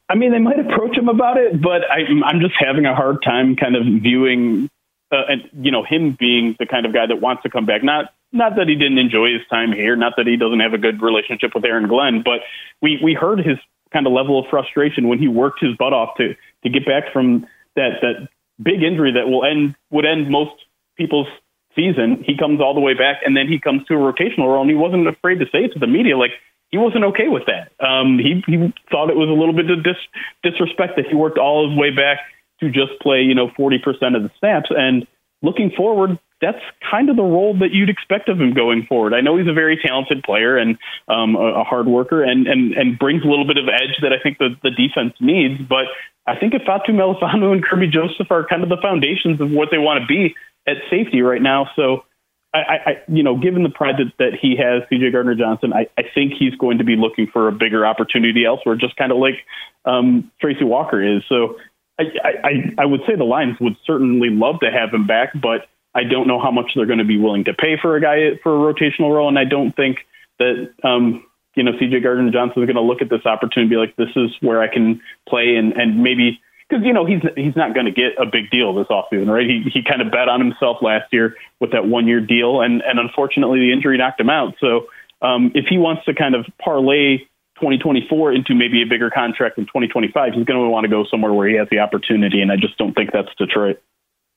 [0.09, 3.23] I mean, they might approach him about it, but I, I'm just having a hard
[3.23, 4.69] time kind of viewing,
[5.12, 7.85] uh, and you know, him being the kind of guy that wants to come back.
[7.85, 10.79] Not not that he didn't enjoy his time here, not that he doesn't have a
[10.79, 12.41] good relationship with Aaron Glenn, but
[12.81, 13.57] we we heard his
[13.93, 17.12] kind of level of frustration when he worked his butt off to to get back
[17.12, 17.47] from
[17.77, 18.29] that that
[18.62, 20.53] big injury that will end would end most
[20.97, 21.28] people's
[21.74, 22.23] season.
[22.27, 24.70] He comes all the way back, and then he comes to a rotational role, and
[24.70, 26.32] he wasn't afraid to say it to the media, like
[26.70, 27.73] he wasn't okay with that.
[27.85, 29.97] Um, he he thought it was a little bit of dis,
[30.43, 32.19] disrespect that he worked all his way back
[32.61, 34.70] to just play, you know, forty percent of the snaps.
[34.70, 35.07] And
[35.43, 39.12] looking forward, that's kind of the role that you'd expect of him going forward.
[39.12, 42.73] I know he's a very talented player and um, a, a hard worker, and and
[42.73, 45.87] and brings a little bit of edge that I think the the defense needs, but
[46.27, 49.79] I think Ifeatu Melifonwu and Kerby Joseph are kind of the foundations of what they
[49.79, 50.35] want to be
[50.67, 51.69] at safety right now.
[51.75, 52.05] So,
[52.53, 55.89] I, I you know, given the pride that, that he has, CJ Gardner Johnson, I,
[55.99, 59.19] I think he's going to be looking for a bigger opportunity elsewhere, just kind of
[59.19, 59.45] like
[59.85, 61.23] um, Tracy Walker is.
[61.29, 61.57] So,
[61.99, 65.67] I, I, I would say the Lions would certainly love to have him back, but
[65.95, 68.39] I don't know how much they're going to be willing to pay for a guy
[68.43, 69.99] for a rotational role, and I don't think
[70.39, 73.71] that um, you know, CJ Gardner Johnson is going to look at this opportunity and
[73.71, 77.21] be like, this is where I can play and, and maybe because you know he's
[77.37, 79.47] he's not going to get a big deal this offseason, right?
[79.47, 82.83] He he kind of bet on himself last year with that one year deal, and
[82.83, 84.55] and unfortunately the injury knocked him out.
[84.61, 84.87] So
[85.21, 87.19] um, if he wants to kind of parlay
[87.59, 91.33] 2024 into maybe a bigger contract in 2025, he's going to want to go somewhere
[91.33, 93.83] where he has the opportunity, and I just don't think that's Detroit.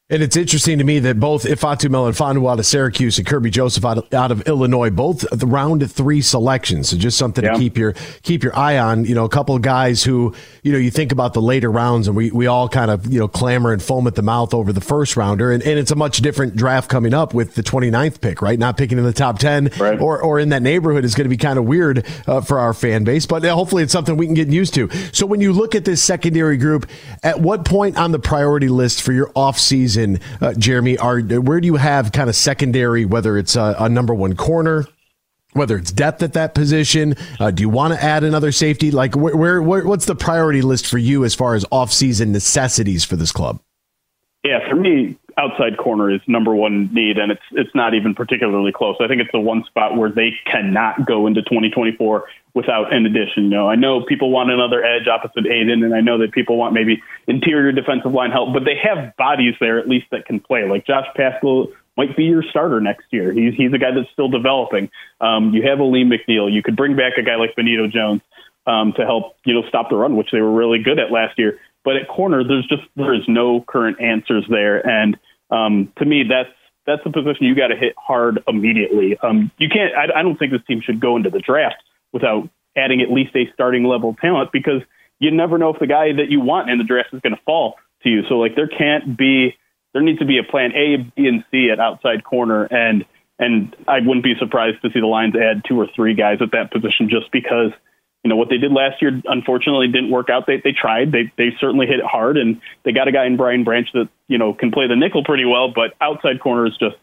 [0.10, 3.86] And it's interesting to me that both Ifeatu Melifonwu out of Syracuse and Kerby Joseph
[3.86, 6.90] out of, out of Illinois, both the round three selections.
[6.90, 7.54] So just something yeah.
[7.54, 9.06] to keep your keep your eye on.
[9.06, 12.10] You know, a couple of guys who you know you think about the later rounds,
[12.10, 14.74] and we, we all kind of you know clamor and foam at the mouth over
[14.74, 18.20] the first rounder, and, and it's a much different draft coming up with the 29th
[18.20, 18.60] pick, right?
[18.60, 20.02] Not picking in the top 10 right.
[20.02, 22.74] or or in that neighborhood is going to be kind of weird uh, for our
[22.74, 24.90] fan base, but hopefully it's something we can get used to.
[25.14, 26.90] So when you look at this secondary group,
[27.24, 30.03] at what point on the priority list for your offseason season,
[30.42, 34.14] uh, Jeremy, are where do you have kind of secondary, whether it's a, a number
[34.14, 34.86] one corner,
[35.54, 38.92] whether it's depth at that position, uh, do you want to add another safety?
[38.92, 43.06] Like, where, where, where, what's the priority list for you as far as offseason necessities
[43.06, 43.60] for this club?
[44.44, 48.74] Yeah, for me, outside corner is number one need, and it's it's not even particularly
[48.74, 48.98] close.
[49.00, 53.46] I think it's the one spot where they cannot go into 2024 without an addition.
[53.46, 56.58] You know, I know people want another edge opposite Aidan, and I know that people
[56.58, 60.40] want maybe interior defensive line help, but they have bodies there at least that can
[60.40, 60.68] play.
[60.70, 63.32] Like Josh Paschal might be your starter next year.
[63.32, 64.90] He's he's a guy that's still developing.
[65.22, 66.52] Um, you have Alim McNeill.
[66.52, 68.22] You could bring back a guy like Benito Jones
[68.68, 71.38] um, to help you know stop the run, which they were really good at last
[71.38, 71.60] year.
[71.84, 75.18] But at corner, there's just there is no current answers there, and
[75.50, 76.54] um, to me, that's
[76.86, 79.18] that's the position you got to hit hard immediately.
[79.22, 79.94] Um, you can't.
[79.96, 81.82] I, I don't think this team should go into the draft
[82.14, 84.81] without adding at least a starting level talent because
[85.19, 87.41] you never know if the guy that you want in the draft is going to
[87.45, 88.22] fall to you.
[88.30, 89.56] So like there can't be
[89.94, 93.06] there needs to be a plan A, B, and C at outside corner and
[93.40, 96.52] and I wouldn't be surprised to see the Lions add two or three guys at
[96.52, 97.72] that position just because
[98.23, 100.45] you know what they did last year unfortunately didn't work out.
[100.48, 101.11] They they tried.
[101.11, 104.10] They they certainly hit it hard and they got a guy in Brian Branch that,
[104.27, 106.98] you know, can play the nickel pretty well, but outside corner is just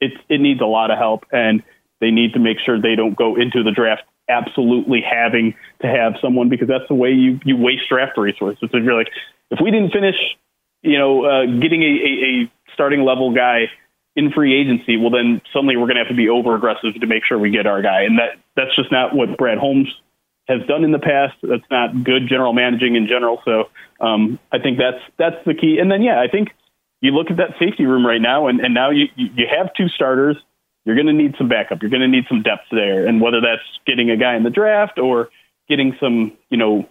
[0.00, 1.62] it's it needs a lot of help and
[2.00, 6.14] they need to make sure they don't go into the draft absolutely having to have
[6.20, 8.62] someone because that's the way you you waste draft resources.
[8.62, 9.10] If you're like,
[9.50, 10.16] if we didn't finish,
[10.82, 13.70] you know, uh, getting a, a, a starting level guy
[14.14, 17.06] in free agency, well then suddenly we're going to have to be over aggressive to
[17.06, 19.88] make sure we get our guy, and that that's just not what Brad Holmes
[20.48, 21.34] has done in the past.
[21.42, 23.42] That's not good general managing in general.
[23.44, 23.64] So
[24.00, 25.78] um, I think that's that's the key.
[25.80, 26.48] And then yeah, I think
[27.00, 29.88] you look at that safety room right now, and, and now you you have two
[29.88, 30.36] starters
[30.86, 31.82] you're going to need some backup.
[31.82, 34.50] You're going to need some depth there, and whether that's getting a guy in the
[34.50, 35.28] draft or
[35.68, 36.88] getting some, you know,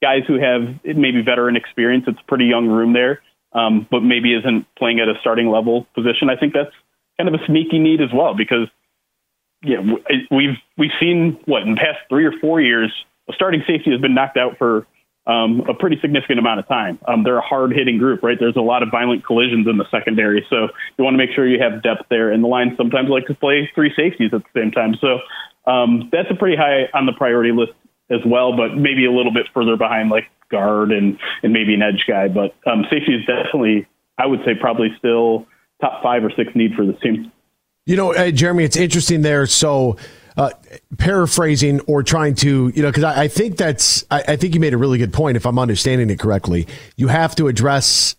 [0.00, 2.04] guys who have maybe veteran experience.
[2.06, 3.20] It's a pretty young room there,
[3.52, 6.30] um, but maybe isn't playing at a starting level position.
[6.30, 6.70] I think that's
[7.18, 8.68] kind of a sneaky need as well because
[9.64, 9.80] yeah,
[10.30, 12.92] we've we've seen what in the past three or four years,
[13.28, 14.86] a starting safety has been knocked out for
[15.26, 16.98] um, a pretty significant amount of time.
[17.06, 18.36] Um, they're a hard hitting group, right?
[18.38, 21.46] There's a lot of violent collisions in the secondary, so you want to make sure
[21.46, 22.30] you have depth there.
[22.30, 25.18] And the line sometimes like to play three safeties at the same time, so
[25.70, 27.72] um, that's a pretty high on the priority list
[28.10, 31.82] as well, but maybe a little bit further behind like guard and and maybe an
[31.82, 32.28] edge guy.
[32.28, 33.86] But um, safety is definitely,
[34.18, 35.46] I would say, probably still
[35.80, 37.32] top five or six need for this team.
[37.84, 39.46] You know, Jeremy, it's interesting there.
[39.46, 39.96] So
[40.36, 40.50] uh,
[40.98, 44.60] paraphrasing or trying to, you know, because I, I, think that's, I, I, think you
[44.60, 45.36] made a really good point.
[45.36, 48.16] If I'm understanding it correctly, you have to address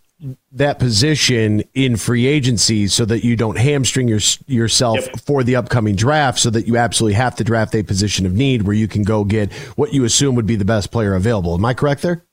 [0.51, 5.19] that position in free agency so that you don't hamstring your, yourself yep.
[5.19, 8.63] for the upcoming draft, so that you absolutely have to draft a position of need
[8.63, 11.53] where you can go get what you assume would be the best player available.
[11.53, 12.23] Am I correct there?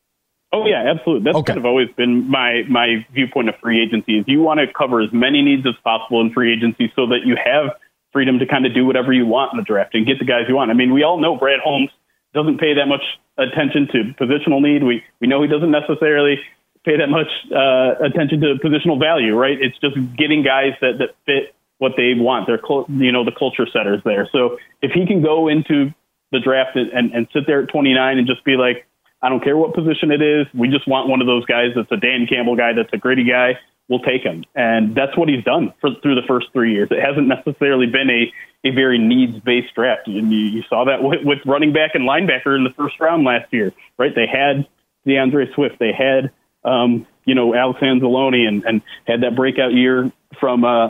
[0.51, 1.25] Oh yeah, absolutely.
[1.25, 1.47] That's okay.
[1.49, 5.01] kind of always been my my viewpoint of free agency is you want to cover
[5.01, 7.75] as many needs as possible in free agency so that you have
[8.15, 10.45] freedom to kind of do whatever you want in the draft and get the guys
[10.49, 10.71] you want.
[10.71, 11.91] I mean, we all know Brad Holmes
[12.33, 13.03] doesn't pay that much
[13.37, 14.83] attention to positional need.
[14.83, 16.39] We we know he doesn't necessarily
[16.85, 19.61] pay that much uh, attention to positional value, right?
[19.61, 22.47] It's just getting guys that that fit what they want.
[22.47, 24.29] They're you know the culture setters there.
[24.33, 25.93] So if he can go into
[26.33, 28.87] the draft and, and, sit there at 29 and just be like,
[29.25, 30.47] I don't care what position it is.
[30.53, 33.25] We just want one of those guys that's a Dan Campbell guy, that's a gritty
[33.25, 34.45] guy we'll take him.
[34.55, 36.89] And that's what he's done for, through the first three years.
[36.91, 38.33] It hasn't necessarily been a,
[38.69, 40.07] a very needs based draft.
[40.07, 43.25] And you, you saw that with, with running back and linebacker in the first round
[43.25, 44.15] last year, right?
[44.15, 44.67] They had
[45.07, 46.31] D'Andre Swift, they had,
[46.65, 50.11] um, you know, Alex Anzalone and, and had that breakout year
[50.41, 50.89] from, uh,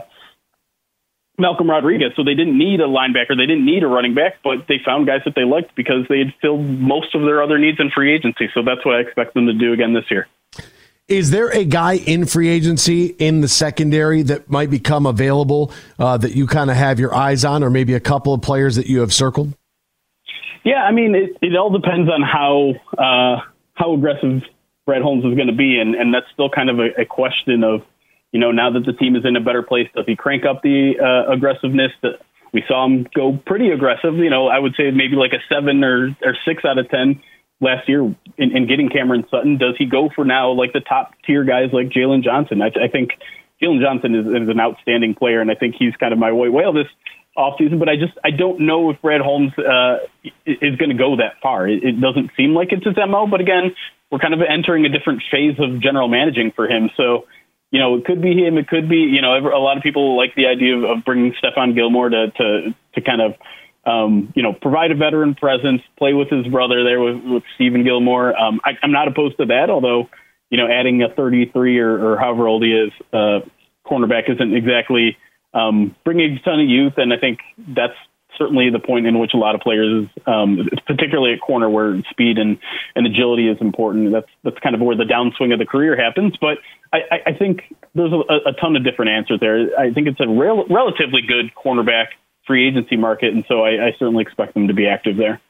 [1.39, 2.13] Malcolm Rodriguez.
[2.17, 3.37] So they didn't need a linebacker.
[3.37, 6.19] They didn't need a running back, but they found guys that they liked because they
[6.19, 8.49] had filled most of their other needs in free agency.
[8.55, 10.29] So that's what I expect them to do again this year.
[11.07, 16.17] Is there a guy in free agency in the secondary that might become available uh,
[16.17, 18.87] that you kind of have your eyes on, or maybe a couple of players that
[18.87, 19.55] you have circled?
[20.65, 23.43] Yeah, I mean, it, it all depends on how uh,
[23.75, 24.43] how aggressive
[24.87, 27.65] Brad Holmes is going to be, and, and that's still kind of a, a, question
[27.65, 27.83] of,
[28.35, 30.61] you know, now that the team is in a better place, does he crank up
[30.61, 31.93] the uh, aggressiveness?
[32.03, 32.19] That
[32.53, 34.17] we saw him go pretty aggressive.
[34.17, 37.23] You know, I would say maybe like a seven or or six out of ten
[37.61, 39.57] last year in, in getting Cameron Sutton?
[39.57, 42.61] Does he go for now like the top tier guys like Jaylon Johnson?
[42.61, 43.11] I, I think
[43.63, 46.53] Jaylon Johnson is, is, an outstanding player, and I think he's kind of my white
[46.53, 46.91] whale this
[47.39, 47.79] offseason.
[47.79, 49.99] But I just I don't know if Brad Holmes uh,
[50.45, 51.69] is going to go that far.
[51.69, 53.29] It, it doesn't seem like it's his mo.
[53.31, 53.77] But again,
[54.11, 56.91] we're kind of entering a different phase of general managing for him.
[56.97, 57.27] So
[57.75, 58.57] you know, it could be him.
[58.57, 61.35] It could be, you know, a lot of people like the idea of, of bringing
[61.43, 63.35] Stephon Gilmore to, to, to kind of
[63.85, 67.83] um, you know, provide a veteran presence, play with his brother there with, with Stephon
[67.83, 68.39] Gilmore.
[68.39, 70.09] Um, I, I'm not opposed to that, although,
[70.51, 73.41] you know, adding a 33 or, or however old he is, uh,
[73.85, 75.17] cornerback isn't exactly
[75.53, 76.93] um, bringing a ton of youth.
[76.97, 77.97] And I think that's
[78.39, 82.39] certainly the point in which a lot of players, um, particularly at corner where speed
[82.39, 82.59] and,
[82.95, 84.13] and agility is important.
[84.13, 86.35] That's, that's kind of where the downswing of the career happens.
[86.41, 86.59] But
[86.93, 87.63] I, I think
[87.95, 89.79] there's a, a ton of different answers there.
[89.79, 92.07] I think it's a rel- relatively good cornerback
[92.47, 95.41] free agency market, and so I, I certainly expect them to be active there.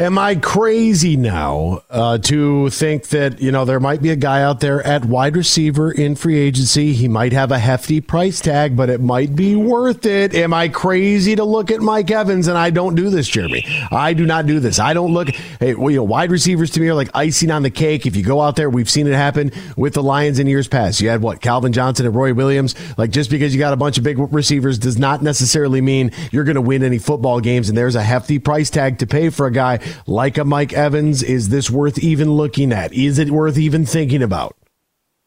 [0.00, 4.42] Am I crazy now uh, to think that you know there might be a guy
[4.42, 6.94] out there at wide receiver in free agency?
[6.94, 10.32] He might have a hefty price tag, but it might be worth it.
[10.32, 12.48] Am I crazy to look at Mike Evans?
[12.48, 13.62] And I don't do this, Jeremy.
[13.90, 14.78] I do not do this.
[14.78, 15.28] I don't look.
[15.28, 18.06] Hey, well, you know, wide receivers to me are like icing on the cake.
[18.06, 21.02] If you go out there, we've seen it happen with the Lions in years past.
[21.02, 22.74] You had what Calvin Johnson and Roy Williams.
[22.96, 26.44] Like just because you got a bunch of big receivers does not necessarily mean you're
[26.44, 27.68] going to win any football games.
[27.68, 31.22] And there's a hefty price tag to pay for a guy like a Mike Evans?
[31.22, 32.92] Is this worth even looking at?
[32.92, 34.56] Is it worth even thinking about?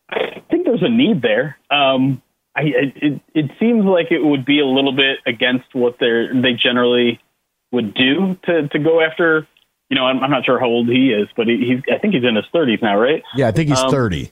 [0.10, 1.58] I think there's a need there.
[1.70, 2.22] Um,
[2.56, 2.62] I,
[2.96, 7.20] it, it seems like it would be a little bit against what they they generally
[7.72, 9.48] would do to, to go after.
[9.90, 12.14] You know, I'm, I'm not sure how old he is, but he, he's I think
[12.14, 13.24] he's in his 30s now, right?
[13.36, 14.32] Yeah, I think he's um, 30.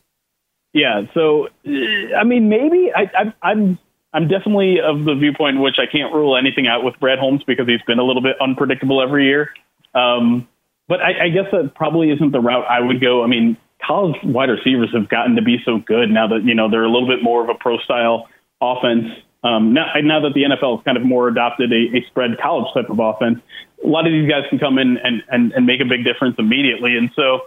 [0.74, 3.78] Yeah, so I mean, maybe I, I, I'm
[4.14, 7.44] I'm definitely of the viewpoint in which I can't rule anything out with Brad Holmes
[7.46, 9.52] because he's been a little bit unpredictable every year.
[9.94, 10.48] Um,
[10.88, 13.24] but I, I guess that probably isn't the route I would go.
[13.24, 16.70] I mean, college wide receivers have gotten to be so good now that you know
[16.70, 18.28] they're a little bit more of a pro style
[18.62, 19.08] offense.
[19.44, 22.68] Um, now, now that the NFL has kind of more adopted a, a spread college
[22.76, 23.40] type of offense,
[23.84, 26.36] a lot of these guys can come in and, and, and make a big difference
[26.38, 26.96] immediately.
[26.96, 27.42] And so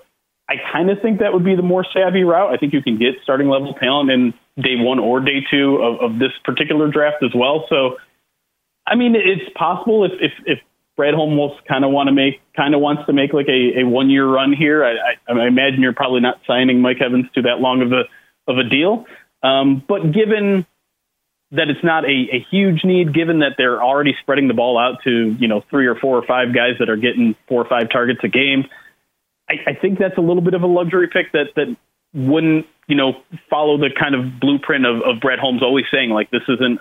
[0.48, 2.52] I kind of think that would be the more savvy route.
[2.52, 6.00] I think you can get starting level talent in day one or day two of,
[6.00, 7.66] of this particular draft as well.
[7.68, 7.96] So,
[8.86, 10.58] I mean, it's possible if, if, if
[10.96, 13.84] Brad Holmes kind of want to make kind of wants to make like a, a
[13.84, 14.84] one year run here.
[14.84, 18.04] I, I, I imagine you're probably not signing Mike Evans to that long of a
[18.46, 19.06] of a deal.
[19.42, 20.66] Um, but given
[21.50, 25.02] that it's not a, a huge need, given that they're already spreading the ball out
[25.04, 27.90] to you know three or four or five guys that are getting four or five
[27.90, 28.64] targets a game,
[29.48, 31.76] I, I think that's a little bit of a luxury pick that that
[32.12, 33.14] wouldn't you know
[33.50, 36.80] follow the kind of blueprint of, of Brad Holmes always saying like this isn't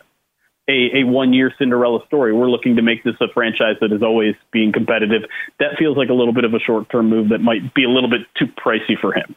[0.68, 2.34] a, a one year Cinderella story.
[2.34, 5.24] We're looking to make this a franchise that is always being competitive.
[5.60, 7.90] That feels like a little bit of a short term move that might be a
[7.90, 9.36] little bit too pricey for him.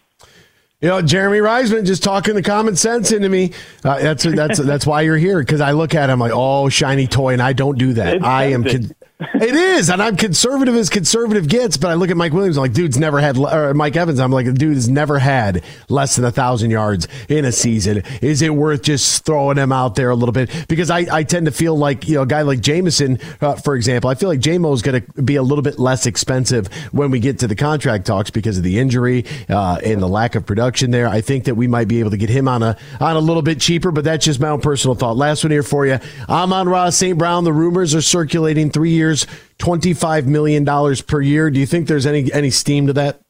[0.80, 3.52] You know, Jeremy Reisman just talking the common sense into me.
[3.82, 7.06] Uh, that's that's that's why you're here because I look at him like, oh, shiny
[7.06, 8.16] toy, and I don't do that.
[8.16, 8.62] It's I am.
[8.62, 11.78] Con- it is, and I'm conservative as conservative gets.
[11.78, 14.30] But I look at Mike Williams, I'm like, dude's never had, or Mike Evans, I'm
[14.30, 18.02] like, dude never had less than a thousand yards in a season.
[18.20, 20.50] Is it worth just throwing him out there a little bit?
[20.68, 23.74] Because I, I tend to feel like you know, a guy like Jameson, uh, for
[23.74, 27.10] example, I feel like Jamo is going to be a little bit less expensive when
[27.10, 30.44] we get to the contract talks because of the injury uh, and the lack of
[30.44, 31.08] production there.
[31.08, 33.42] I think that we might be able to get him on a on a little
[33.42, 35.16] bit cheaper, but that's just my own personal thought.
[35.16, 35.98] Last one here for you.
[36.28, 37.16] Amon-Ra St.
[37.16, 37.44] Brown.
[37.44, 39.26] The rumors are circulating three years years,
[39.58, 40.64] $25 million
[41.06, 41.50] per year.
[41.50, 43.20] Do you think there's any, any steam to that?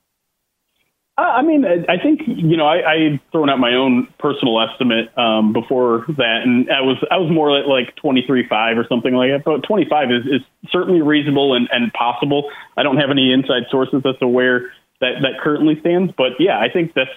[1.19, 5.17] Uh, I mean, I think you know I, I thrown out my own personal estimate
[5.17, 8.85] um, before that, and I was I was more like, like twenty three five or
[8.87, 9.43] something like that.
[9.43, 12.51] But twenty five is, is certainly reasonable and, and possible.
[12.77, 16.61] I don't have any inside sources as to where that that currently stands, but yeah,
[16.61, 17.09] I think that's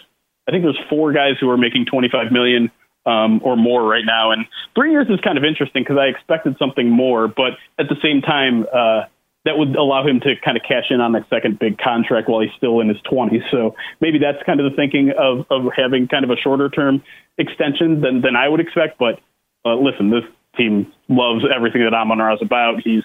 [0.48, 2.72] I think there's four guys who are making twenty five million
[3.06, 4.32] um, or more right now.
[4.32, 4.46] And
[4.76, 8.22] three years is kind of interesting because I expected something more, but at the same
[8.22, 9.04] time, uh,
[9.46, 12.42] that would allow him to kind of cash in on that second big contract while
[12.42, 13.42] he's still in his 20s.
[13.50, 17.02] So maybe that's kind of the thinking of, of having kind of a shorter term
[17.38, 19.00] extension than, than I would expect.
[19.00, 19.22] But
[19.66, 20.24] uh, listen, this
[20.58, 22.82] team loves everything that Amon-Ra is about.
[22.84, 23.04] He's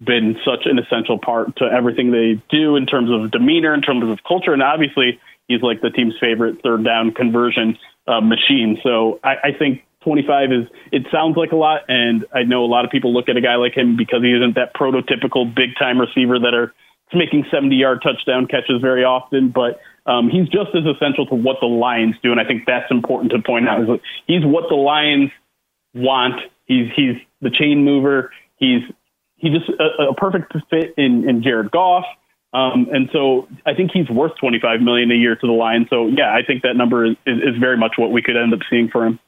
[0.00, 4.08] been such an essential part to everything they do in terms of demeanor, in terms
[4.08, 8.78] of culture, and obviously he's like the team's favorite third down conversion uh, machine.
[8.82, 12.70] So I, I think 25 is it sounds like a lot, and I know a
[12.70, 15.70] lot of people look at a guy like him because he isn't that prototypical big
[15.78, 16.74] time receiver that are
[17.14, 21.58] making 70 yard touchdown catches very often, but um, he's just as essential to what
[21.60, 23.82] the Lions do, and I think that's important to point out.
[23.82, 25.30] Is he's what the Lions
[25.94, 26.40] want.
[26.66, 28.32] He's he's the chain mover.
[28.56, 28.82] He's
[29.36, 32.04] he's just a, a perfect fit in, in Jared Goff.
[32.52, 35.86] Um, and so I think he's worth 25 million a year to the Lions.
[35.88, 38.60] So yeah, I think that number is, is, very much what we could end up
[38.68, 39.18] seeing for him.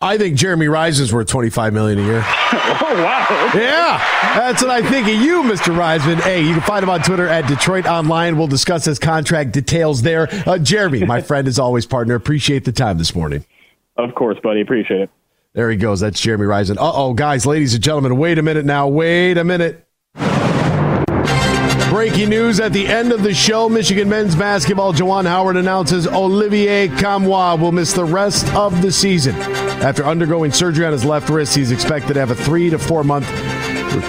[0.00, 2.22] I think Jeremy Reisman's worth 25 million a year.
[2.24, 3.50] oh wow.
[3.52, 3.98] Yeah.
[4.36, 5.76] That's what I think of you, Mr.
[5.76, 6.20] Reisman.
[6.20, 8.36] Hey, you can find him on Twitter at DetroitOnLion.
[8.38, 10.28] We'll discuss his contract details there.
[10.46, 13.44] Uh, Jeremy, my friend as always, partner, appreciate the time this morning.
[13.96, 14.60] Of course, buddy.
[14.60, 15.10] Appreciate it.
[15.54, 15.98] There he goes.
[15.98, 16.76] That's Jeremy Reisman.
[16.76, 18.86] Uh oh, guys, ladies and gentlemen, wait a minute now.
[18.86, 19.87] Wait a minute.
[21.90, 24.92] Breaking news at the end of the show Michigan men's basketball.
[24.92, 29.34] Juwan Howard announces Olivier Nkamhoua will miss the rest of the season.
[29.80, 33.04] After undergoing surgery on his left wrist, he's expected to have a three to four
[33.04, 33.26] month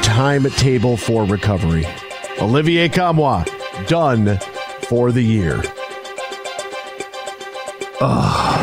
[0.04, 1.86] timetable for recovery.
[2.42, 4.38] Olivier Nkamhoua done
[4.90, 5.62] for the year.
[8.02, 8.60] Ugh.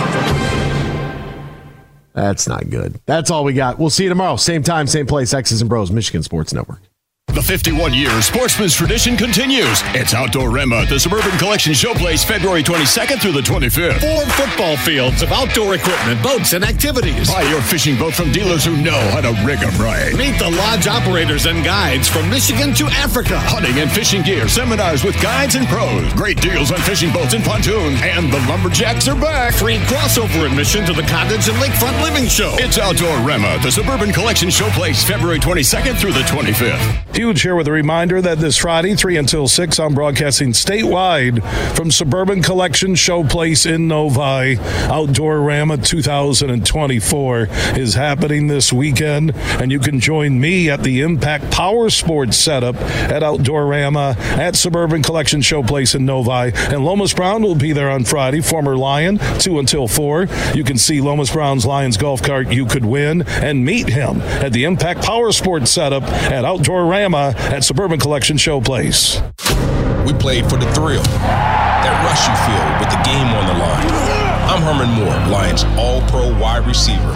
[2.12, 3.00] That's not good.
[3.06, 3.78] That's all we got.
[3.78, 4.36] We'll see you tomorrow.
[4.36, 5.32] Same time, same place.
[5.32, 6.80] X's and Bros, Michigan Sports Network.
[7.36, 9.82] The 51 year sportsman's tradition continues.
[9.92, 14.00] It's Outdoorama at the Suburban Collection Showplace February 22nd through the 25th.
[14.00, 17.28] Four football fields of outdoor equipment, boats, and activities.
[17.30, 20.14] Buy your fishing boat from dealers who know how to rig rig 'em right.
[20.14, 23.38] Meet the lodge operators and guides from Michigan to Africa.
[23.38, 26.10] Hunting and fishing gear, seminars with guides and pros.
[26.14, 28.00] Great deals on fishing boats and pontoons.
[28.02, 29.54] And the lumberjacks are back.
[29.54, 32.56] Free crossover admission to the cottage and lakefront living show.
[32.58, 37.25] It's Outdoorama the Suburban Collection Showplace February 22nd through the 25th.
[37.26, 41.42] Huge here with a reminder that this Friday, 3 until 6, I'm broadcasting statewide
[41.74, 44.54] from Suburban Collection Showplace in Novi.
[44.86, 51.90] Outdoorama 2024 is happening this weekend, and you can join me at the Impact Power
[51.90, 56.56] Sports setup at Outdoorama at Suburban Collection Showplace in Novi.
[56.56, 60.28] And Lomas Brown will be there on Friday, former Lion, 2 until 4.
[60.54, 64.52] You can see Lomas Brown's Lions golf cart you could win and meet him at
[64.52, 69.20] the Impact Power Sports setup at Outdoorama at Suburban Collection Showplace.
[70.06, 74.26] We played for the thrill, that rush you feel with the game on the line.
[74.48, 77.15] I'm Herman Moore, Lions All Pro wide receiver.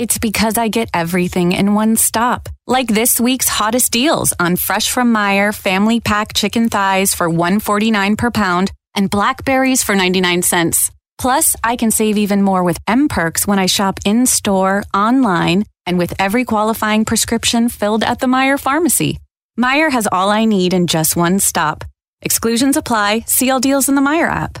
[0.00, 2.48] It's because I get everything in one stop.
[2.66, 8.16] Like this week's hottest deals on fresh from Meijer family pack chicken thighs for 149
[8.16, 10.90] per pound and blackberries for 99 cents.
[11.18, 15.64] Plus, I can save even more with M Perks when I shop in store, online,
[15.84, 19.18] and with every qualifying prescription filled at the Meijer pharmacy.
[19.58, 21.84] Meijer has all I need in just one stop.
[22.22, 23.24] Exclusions apply.
[23.26, 24.60] See all deals in the Meijer app.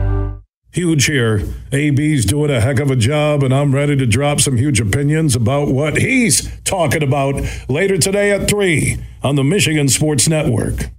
[0.73, 1.43] Huge here.
[1.73, 5.35] AB's doing a heck of a job, and I'm ready to drop some huge opinions
[5.35, 10.89] about what he's talking about later today at 3 on the Michigan Sports Network.